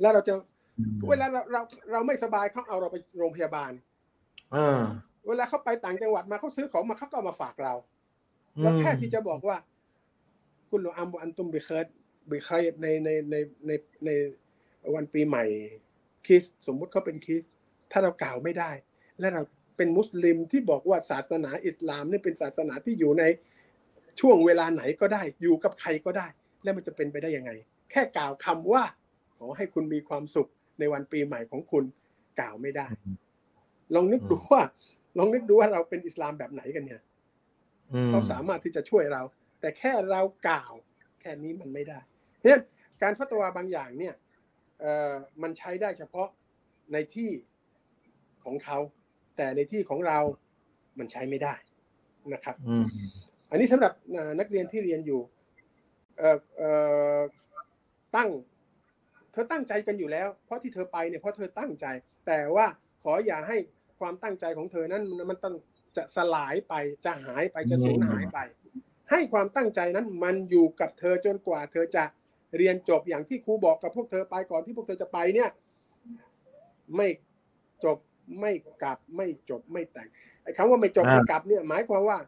[0.00, 0.34] แล้วเราจะ
[1.08, 1.60] เวลาเราเรา
[1.92, 3.72] เราไม่สบายเขาเอาเราไปโรงพยาบาล
[4.54, 4.82] อ่า
[5.28, 7.74] เวลาเขาไปต่างจังหวัดมาเขาซื้อของมาเขาก็เอามาฝากเรา
[8.62, 9.56] เราแค่ที่จะบอกว่า
[10.70, 13.36] كل عام وأنتم بخير بخير ในในใน
[13.66, 13.70] ใน
[14.04, 14.10] ใน
[14.94, 15.44] วันปีใหม่
[16.26, 17.52] คริสต์สมมุติเขาเป็นคริสต์
[17.92, 18.70] ถ้าเรากล่าวไม่ได้
[19.18, 19.42] และเรา
[19.76, 23.24] เป็นมุสลิมที่บอกว่าศาสนาอิสลามนี่เป็นศาสนาที่อยู่ใน
[24.20, 26.26] ช่วงเวลาไหนก็ได้ อยู่กับใครก็ได้
[26.62, 27.50] แล้วมันจะเป็นไปได้ยังไง
[27.90, 28.82] แค่กล่าวคำว่า
[29.38, 30.48] ขอให้คุณมีความสุข
[30.78, 31.84] ในวันปีใหม่ของคุณ
[32.40, 32.86] กล่าวไม่ได้
[33.94, 34.62] ลองนึกดูว่า
[35.18, 37.02] ลองนึกดูว่าเราเป็นอิสลามแบบไหนกันเนี่ย
[37.92, 39.22] อืมเขาสามารถที่จะช่วยเรา
[39.60, 40.72] แต่แค่เรากล่าว
[41.20, 42.00] แค่นี้มันไม่ได้
[42.44, 42.64] เพราะฉะนั้น
[43.02, 44.14] การฟัตวาบางอย่างเนี่ย
[44.80, 46.28] เอ่อมันใช้ได้เฉพาะ
[46.92, 47.30] ในที่
[48.44, 48.78] ของเขา
[49.36, 50.18] แต่ในที่ของเรา
[50.98, 51.54] มันใช้ไม่ได้
[52.32, 52.86] นะครับอืม
[53.50, 55.20] อันนี้สำหรับอ่านักเรียนที่เรียนอยู่
[56.18, 56.70] เอ่อเอ่
[57.18, 57.20] อ
[58.16, 58.30] ตั้ง
[59.32, 61.86] เธอตั้งใจกันอยู่แล้ว เพราะที่เธอไปเนี่ยเพราะเธอตั้งใจ
[62.26, 62.66] แต่ว่า
[63.02, 63.58] ขออย่าให้
[64.00, 65.54] ความตั้งใจของเธอนั้นมันมันต้อง
[65.96, 68.38] จะสลายไปจะหายไปจะสูญหายไป
[69.10, 72.04] ให้ความตั้งใจนั้นมันอยู่กับเธอจนกว่าเธอจะ
[72.56, 75.48] เรียนจบอย่างที่ครูบอกกับพวกเธอไปก่อนที่พวกเธอจะไปเนี่ย
[76.96, 77.08] ไม่
[77.84, 77.98] จบ
[78.40, 78.52] ไม่
[78.82, 80.08] กลับไม่จบไม่แต่ง
[80.42, 82.18] ไอ้คำว่าไม่จบไม่กลับเนี่ย หมายความว่า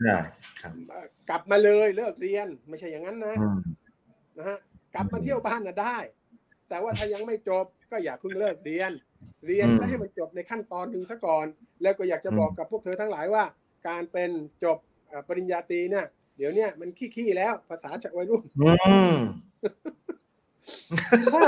[0.00, 0.18] ใช่
[0.60, 3.58] ครับเอ่อกลับมาเลยเลิกเรียนไม่ใช่อย่างนั้นนะอืม
[4.38, 4.58] นะฮะ
[4.94, 5.96] กลับมาเที่ยวบ้านน่ะได้
[6.68, 8.92] แต่ว่าถ้ายังไม่จบก็อย่าเพิ่งเลิกเรียน
[9.46, 11.46] เรียนอืมแล้วให้มันจบในขั้นตอนหนึ่งซะก่อน
[11.82, 13.44] แล้วก็อยากจะอืมบอกกับพวกเธอทั้งหลายว่า
[13.88, 14.30] การเป็น
[14.64, 14.78] จบ
[15.08, 16.06] เอ่อปริญญาตรีเนี่ย
[16.36, 18.72] เดี๋ยวเนี้มันขี้ๆแล้วภาษาจากวัยรุ่นอื
[19.14, 19.16] ม
[21.32, 21.40] ถ้า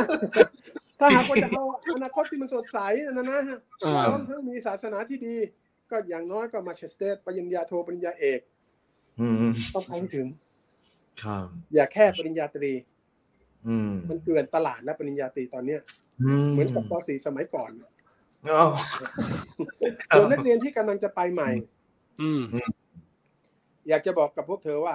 [1.00, 1.64] ถ้าหากว่าจะเอา
[1.94, 2.78] อนาคตที่มันสดใส
[3.12, 5.36] นะนะฮะอ่าพร้อมทั้งมีศาสนาที่ดี
[5.90, 8.40] ก็อย่างน้อยก็มาเชสเตอร์ปริญญาโทปริญญาเอก
[9.20, 10.26] อืมต้องไปให้ถึง
[11.22, 12.72] ครับอย่าแค่ปริญญาตรี
[13.68, 15.80] อืมมันเกลื่อนตลาดและปริญญาตรีตอนเนี้ย
[16.22, 17.70] อืมเหมือนกับป .4 สมัยก่อน
[18.50, 18.62] อ๋อ
[20.16, 21.50] ส่วนนักเรียนที่กำลังจะไปใหม่
[22.20, 22.42] อืม
[23.88, 24.94] อยากจะบอกกับพวกเธอว่า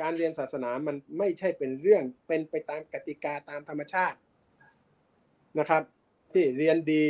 [0.00, 4.18] การเรียนศาสนามันไม่ใช่เป็นเรื่องเป็นไปตามกติกาตามธรรมชาติ
[5.58, 5.82] นะครับ
[6.32, 7.04] ที่เรียนดี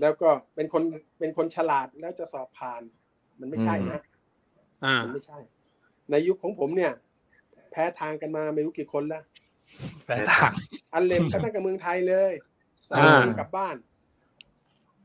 [0.00, 0.82] แล้วก็เป็นคน
[1.18, 2.82] เป็นคนฉลาดแล้วจะสอบผ่าน
[3.40, 4.00] มันไม่ใช่นะ
[4.84, 5.38] อ่ามันไม่ใช่
[6.10, 6.92] ในยุคของผมเนี่ย
[7.70, 9.22] แพ้ทางกันมาไม่รู้กี่คนแล้ว
[10.06, 10.52] แปลต่าง
[10.92, 12.32] อันเลมก็ตั้งกับเมืองไทยเลย
[12.88, 13.76] สอบอ่ากลับบ้าน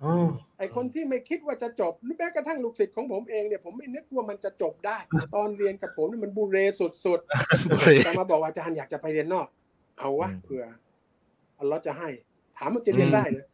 [0.04, 4.98] อ๋อ ไอคนที่ไม่คิดว่าจะจบหรือแม้กระทั่งลูกศิษย์ของผมเองเนี่ยผมไม่นึกว่ามันจะจบได้
[5.36, 6.92] ตอนเรียนกับผมเนี่ยมันบูเรสุด
[7.70, 9.48] บุรีๆแต่มาบอกว่าอาจารย์อยากจะไปเรียนนอก
[10.00, 10.64] เอาวะเผื่อ
[11.60, 12.10] อัลเลอฮ์จะให้
[12.58, 13.46] ถามมันจะเรียนได้เหรอ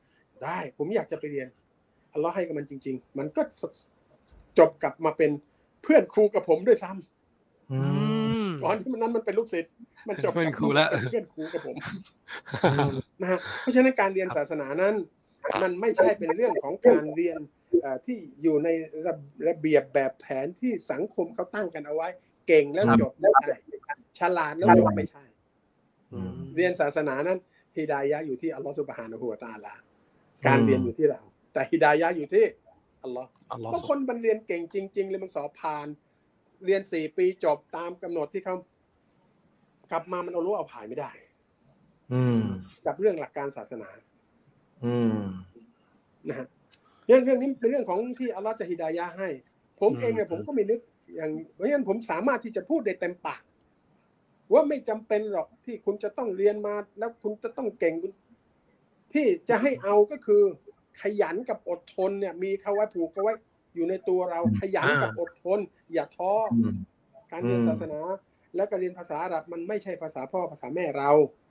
[0.44, 1.48] ได้ ผมอยากจะไปเรียน
[2.14, 3.42] อัลเลอฮ์ให้กับมันจริง ๆ มันก็
[4.60, 5.32] จบกลับมาเป็น
[5.84, 7.82] เพื่อนครูกับผมด้วยซ้ำอือื
[8.48, 9.72] มมก่อนที่มันนั้นมันเป็นลูกศิษย์
[10.08, 11.76] มันจบเป็นครูแล้วเป็นเพื่อนครูกับผม
[13.22, 14.96] นะฮะเพราะฉะนั้นการเรียนศาสนานั้น
[15.62, 17.38] มันไม่ใช่เป็นเรื่องของการเรียน
[17.82, 18.70] เอ่อที่อยู่ใน
[19.06, 19.14] ระ
[19.48, 22.08] ระเบียบแบบแผนที่สังคมเขาตั้งกันเอาไว้
[22.48, 23.56] เก่งแล้วครับจบไม่ใช่
[24.20, 25.24] ฉลาดแล้วจบไม่ใช่
[26.14, 27.40] อืมเรียนศาสนานั้น
[27.78, 29.74] ฮิดายะห์อยู่ที่อัลลอฮฺสุบฮานะฮูวะตะอาลา
[30.48, 31.22] การเรียนอยู่ที่เรา
[31.54, 32.46] แต่ฮิดายะห์อยู่ที่
[33.04, 35.88] อัลลอฮ์อัลลอฮ์บางคนมันเรียนเก่งจริง ๆ เลยมันสอบผ่าน
[36.66, 38.56] เรียนสี่ปีจบตามกำหนดที่เขา
[39.92, 41.12] กลับมามันเอารู้เอาผ่านไม่ได้
[42.14, 42.42] อืม
[42.86, 43.90] กับเรื่องหลักการศาสนา
[44.86, 45.18] อืม
[46.28, 46.48] นะฮะ
[47.08, 49.30] เรื่องเรื่องนี้เป็นเรื่องของที่อัลลอฮ์จะฮิดายะห์ให้
[49.80, 50.80] ผมเองเนี่ยผมก็ไม่นึก
[51.16, 53.42] อย่างเพราะฉะนั้นผมสามารถที่จะพูดได้เต็มปาก
[54.54, 58.12] ว่าไม่จำเป็นหรอกที่คุณจะต้องเรียนมาแล้วคุณจะต้องเก่งคุณ
[59.14, 60.42] ที่จะให้เอาก็คือ
[61.02, 63.34] ขยันกับอดทนเนี่ย มีเขาไว้ผูกเขาไว้
[63.76, 65.60] อยู่ในตัวเราขยันกับอดทน
[65.94, 66.76] อย่าท้อออืม
[67.32, 68.02] การเรียนอืมศาสนา
[68.56, 71.51] แล้วก็เรียนภาษาอาหรับมันไม่ใช่ภาษาพ่อภาษาแม่เราอืม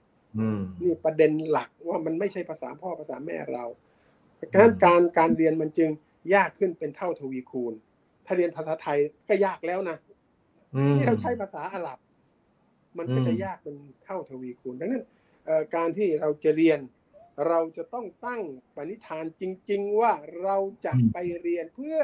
[0.80, 3.64] นี่ประเด็นหลักว่ามันไม่ใช่ภาษาพ่อภาษาแม่เรา
[4.54, 5.90] การการการเรียนมันจึง
[6.34, 7.74] ยากขึ้นเป็นเท่าทวีคูณ
[8.26, 8.98] ถ้าเรียนภาษาไทย
[9.28, 9.96] ก็ยากแล้วนะ
[10.74, 11.98] อืมที่เราใช้ภาษาอาหรับ
[12.98, 15.04] มันก็จะอืมยากเป็นเท่าทวีคูณดังนั้น
[15.46, 16.80] เอ่อการที่เราจะเรียน
[17.48, 18.42] เราจะต้องตั้ง
[18.76, 20.12] ปณิธานจริง ๆ ว่า
[20.42, 21.98] เราจะไปเรียนเพื่อ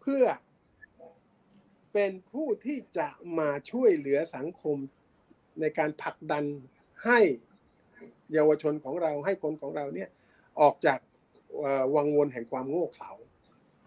[0.00, 0.24] เพื่อ
[1.92, 3.08] เป็นผู้ที่จะ
[3.38, 4.76] มาช่วยเหลือสังคม
[5.60, 6.44] ในการผลักดัน
[7.06, 7.18] ให้
[8.32, 10.08] เยาวชนของเราให้คนของเราเนี่ย
[10.60, 10.98] ออกจาก
[11.58, 13.10] เอ่อวังวนแห่งความโง่เขลา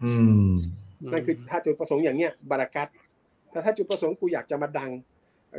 [0.04, 0.12] อื
[0.48, 0.52] ม
[1.12, 2.88] นั่นคือถ้าจุดประสงค์อย่างเนี้ยบารากัต
[3.50, 4.90] แต่ถ้าจุดประสงค์กูอยากจะมาดัง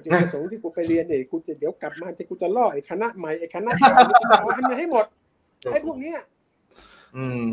[0.04, 5.06] จุดประสงค์ที่กูไปเรียนเนี่ยกูจะเดี๋ยวกลับมาจะกูจะล่อไอ้คณะใหม่ไอ้คณะเก่ากูจะเอาให้มันให้หมด
[5.72, 6.18] ไอ้พวกเนี้ย
[7.18, 7.46] อืม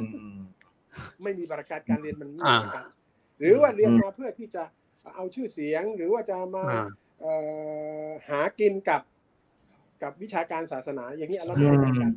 [1.22, 2.84] ไม่มีบารากัตการเรียนมันไม่มีอ่าบารากัต
[3.38, 4.62] หรือว่าเรียนมาเพื่อที่จะ
[5.16, 6.86] เอาชื่อเสียงหรือว่าจะมาอ่า
[7.20, 7.32] เอ่
[8.06, 9.00] อหากินกับ
[10.02, 12.12] กับวิชาการศาสนา อย่างนี้อัลลอฮ์ไม่ให้บารากัต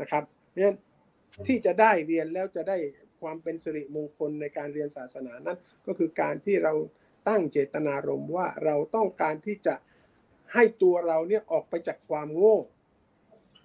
[0.00, 0.76] นะครับเพราะฉะนั้น
[1.46, 2.76] ที่จะได้เรียนแล้วจะได้
[3.20, 6.74] ความเป็นสิริมงคลในการเรียนศาสนานั้น ก็คือการที่เรา
[7.28, 9.74] ตั้งเจตนารมณ์ว่าเราต้องการที่จะ
[10.54, 12.58] ให้ตัวเราเนี่ยออกไปจากความโง่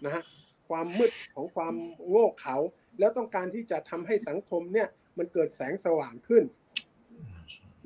[0.05, 0.23] นะฮะ
[0.69, 1.75] ความมืดของความ
[2.09, 2.57] โง่เขา
[2.99, 4.87] แล้วต้องการที่จะทำให้สังคมเนี่ย
[5.17, 6.43] มันเกิดแสงสว่างขึ้น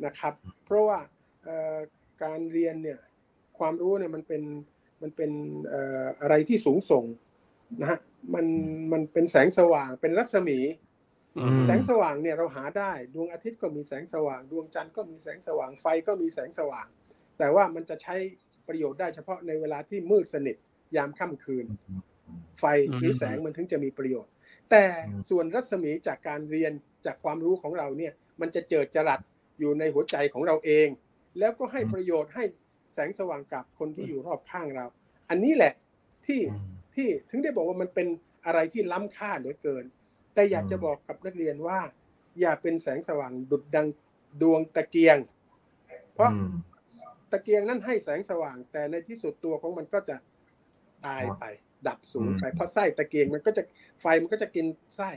[0.06, 0.34] นะครับ
[0.66, 1.00] เพราะว่า
[1.44, 1.78] เอ่อ
[2.24, 3.00] การเรียนเนี่ย
[3.60, 4.42] ความรู้เนี่ยมันเป็น
[5.02, 5.32] มันเป็น
[5.68, 7.06] เอ่ออะไรที่สูงส่ง
[7.82, 8.00] นะฮะ
[8.34, 8.46] มัน
[8.92, 10.60] มันเป็นแสงสว่างเป็นรัศมี
[11.38, 16.88] อือืมมแสงสว่างเนี่ยเราหาได้ดวงอาทิตย์ก็มีแสงสว่าง ดวงจันทร์ก็มีแสงสว่างไฟก็มีแสงสว่าง
[17.38, 18.16] แต่ว่ามันจะใช้
[18.68, 20.56] ประโยชน์ได้เฉพาะในเวลาที่มืดสนิท
[20.96, 21.66] ยามค่ำคืน
[22.60, 22.66] ไฟ
[22.98, 24.32] หรือแสงมันถึงจะมีประโยชน์
[24.72, 24.84] แต่
[25.30, 26.72] ส่วนรัศมีจากการเรียน
[27.06, 29.20] จากความรู้ของเราเนี่ยมันจะเจิดจรัส
[29.60, 30.88] อยู่ในหัวใจของเราเอง
[31.40, 32.44] แล้วก็ให้ประโยชน์ให้
[32.94, 34.86] แสงสว่างกับคนที่อยู่รอบข้างเรา
[35.30, 35.74] อันนี้แหละ
[36.26, 36.42] ที่
[36.96, 38.08] ที่ถึงได้บอกว่ามันเป็น
[38.46, 39.86] อะไรที่ล้ำค่าเหลือเกิน
[40.34, 41.80] แต่อยากจะบอกกับนักเรียนว่า
[42.40, 43.88] อย่าเป็นแสงสว่างดุดดัง
[44.42, 45.18] ดวงตะเกียง
[46.14, 46.52] เพราะอืม
[47.32, 50.18] ตะเกียงนั้นให้แสงสว่าง แต่ในที่สุดตัวของมันก็จะ
[51.06, 51.44] ตายไป
[51.88, 53.64] ดับสูญไปเพราะไส้ตะเกียงมันก็จะ
[54.02, 55.10] ไฟมันก็จะกินไส้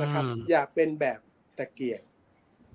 [0.00, 1.18] นะครับอืมอย่าเป็นแบบ
[1.58, 2.00] ตะเกียง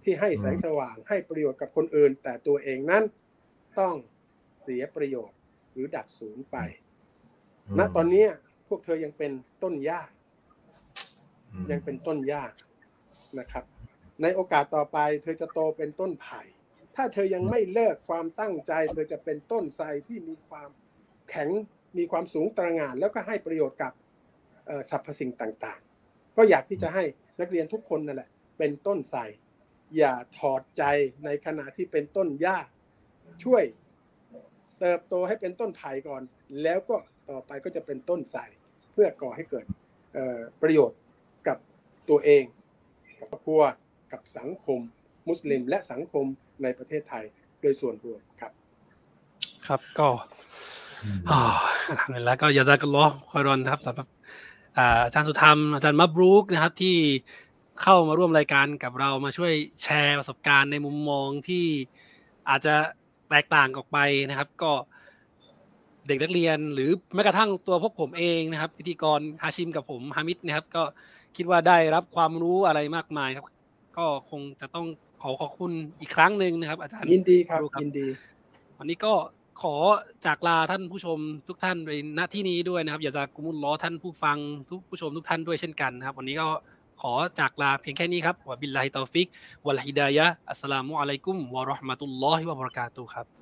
[0.03, 3.03] ที่ให้แสงสว่างให้ประโยชน์กับคนอื่น แต่ตัวเองนั้น
[3.79, 3.95] ต้อง
[4.61, 5.37] เสียประโยชน์
[5.73, 6.57] หรือดับสูญไป
[7.77, 8.29] ณตอนเนี้ย
[8.67, 9.31] พวกเธอยังเป็น
[9.63, 10.01] ต้นหญ้า
[11.51, 12.43] อืมยังเป็นต้นหญ้า
[13.39, 13.63] นะครับ
[14.21, 16.41] ในโอกาสต่อไป เธอจะโตเป็นต้นไผ่
[16.95, 20.69] ถ้าเธอยังไม่เลิกความตั้งใจ เธอจะเป็นต้นไทรที่มีความ
[21.29, 21.49] แข็ง
[21.97, 23.93] มีความสูงตระหง่าน แล้วก็ให้ประโยชน์กับ
[24.65, 27.03] เอ่อสรรพสิ่งต่างๆ ก็อยากที่จะให้
[27.39, 29.19] นักเรียนทุกคนนั่นแหละ เป็นต้นไทร
[29.97, 30.83] อย่าถอดใจ
[31.25, 32.57] ในขณะที่เป็นต้นหญ้า
[33.43, 33.63] ช่วย
[34.79, 36.21] เติบโตให้เป็นต้นไผ่ก่อน
[36.63, 36.95] แล้วก็
[37.29, 38.39] ต่อไปก็จะเป็นต้นไทร
[38.93, 39.65] เพื่อก่อให้เกิด
[40.13, 40.99] เอ่อประโยชน์
[41.47, 41.57] กับ
[42.09, 42.43] ตัวเอง
[43.19, 43.61] กับครอบครัว
[44.11, 44.79] กับสังคม
[45.29, 46.25] มุสลิม และสังคม
[46.63, 47.25] ในประเทศไทย
[47.61, 48.51] โดยส่วนรวมครับ
[49.67, 50.09] ครับก็
[51.31, 51.39] อ๋อ
[51.89, 54.07] อัลฮัมดุลิลละก็ยาซากัลลอฮ์คอยรอนครับสำหรับ
[54.77, 56.95] อ่าอาจารย์สุธรรมอาจารย์มับรูกนะครับที่
[57.81, 59.53] เข้ามาร่วมรายการกับเรามาช่วย
[59.83, 61.65] แชร์ประสบการณ์ในมุมมองที่
[62.49, 62.75] อาจจะ
[63.29, 63.97] แตกต่างออกไป
[64.29, 64.71] นะครับ ก็
[66.07, 70.83] เด็กนักเรียนหรือแม้กระทั่งตัวพวกผมเองนะครับพิธีกรฮาชิมกับผมฮามิดนะครับ ก็
[71.35, 73.45] คิดว่าได้รับความรู้อะไรมากมายครับ
[73.97, 74.87] ก็คงจะต้อง
[75.21, 78.07] ขอขอบคุณอีกครั้งหนึ่งนะครับ อาจารย์ยินดีครับครับยินดี
[78.77, 79.13] วันนี้ก็
[79.61, 79.75] ขอ
[80.25, 84.37] จากลาท่านผู้ชมทุกท่านในณที่นี้ด้วยนะครับ อย่าจะกุมุลล้อท่านผู้ฟัง
[84.69, 86.47] ทุกผู้ชมทุกท่านด้วยเช่นกันนะครับ วันนี้ก็
[87.01, 89.27] ขอจากลาเพียงแค่นี้ครับวะบิลลาฮิตอฟิก
[89.65, 93.38] วะลฮิดายะอัสสลามุอะลัยกุมวะเราะห์มะตุลลอฮิวะบะเราะกาตุครับ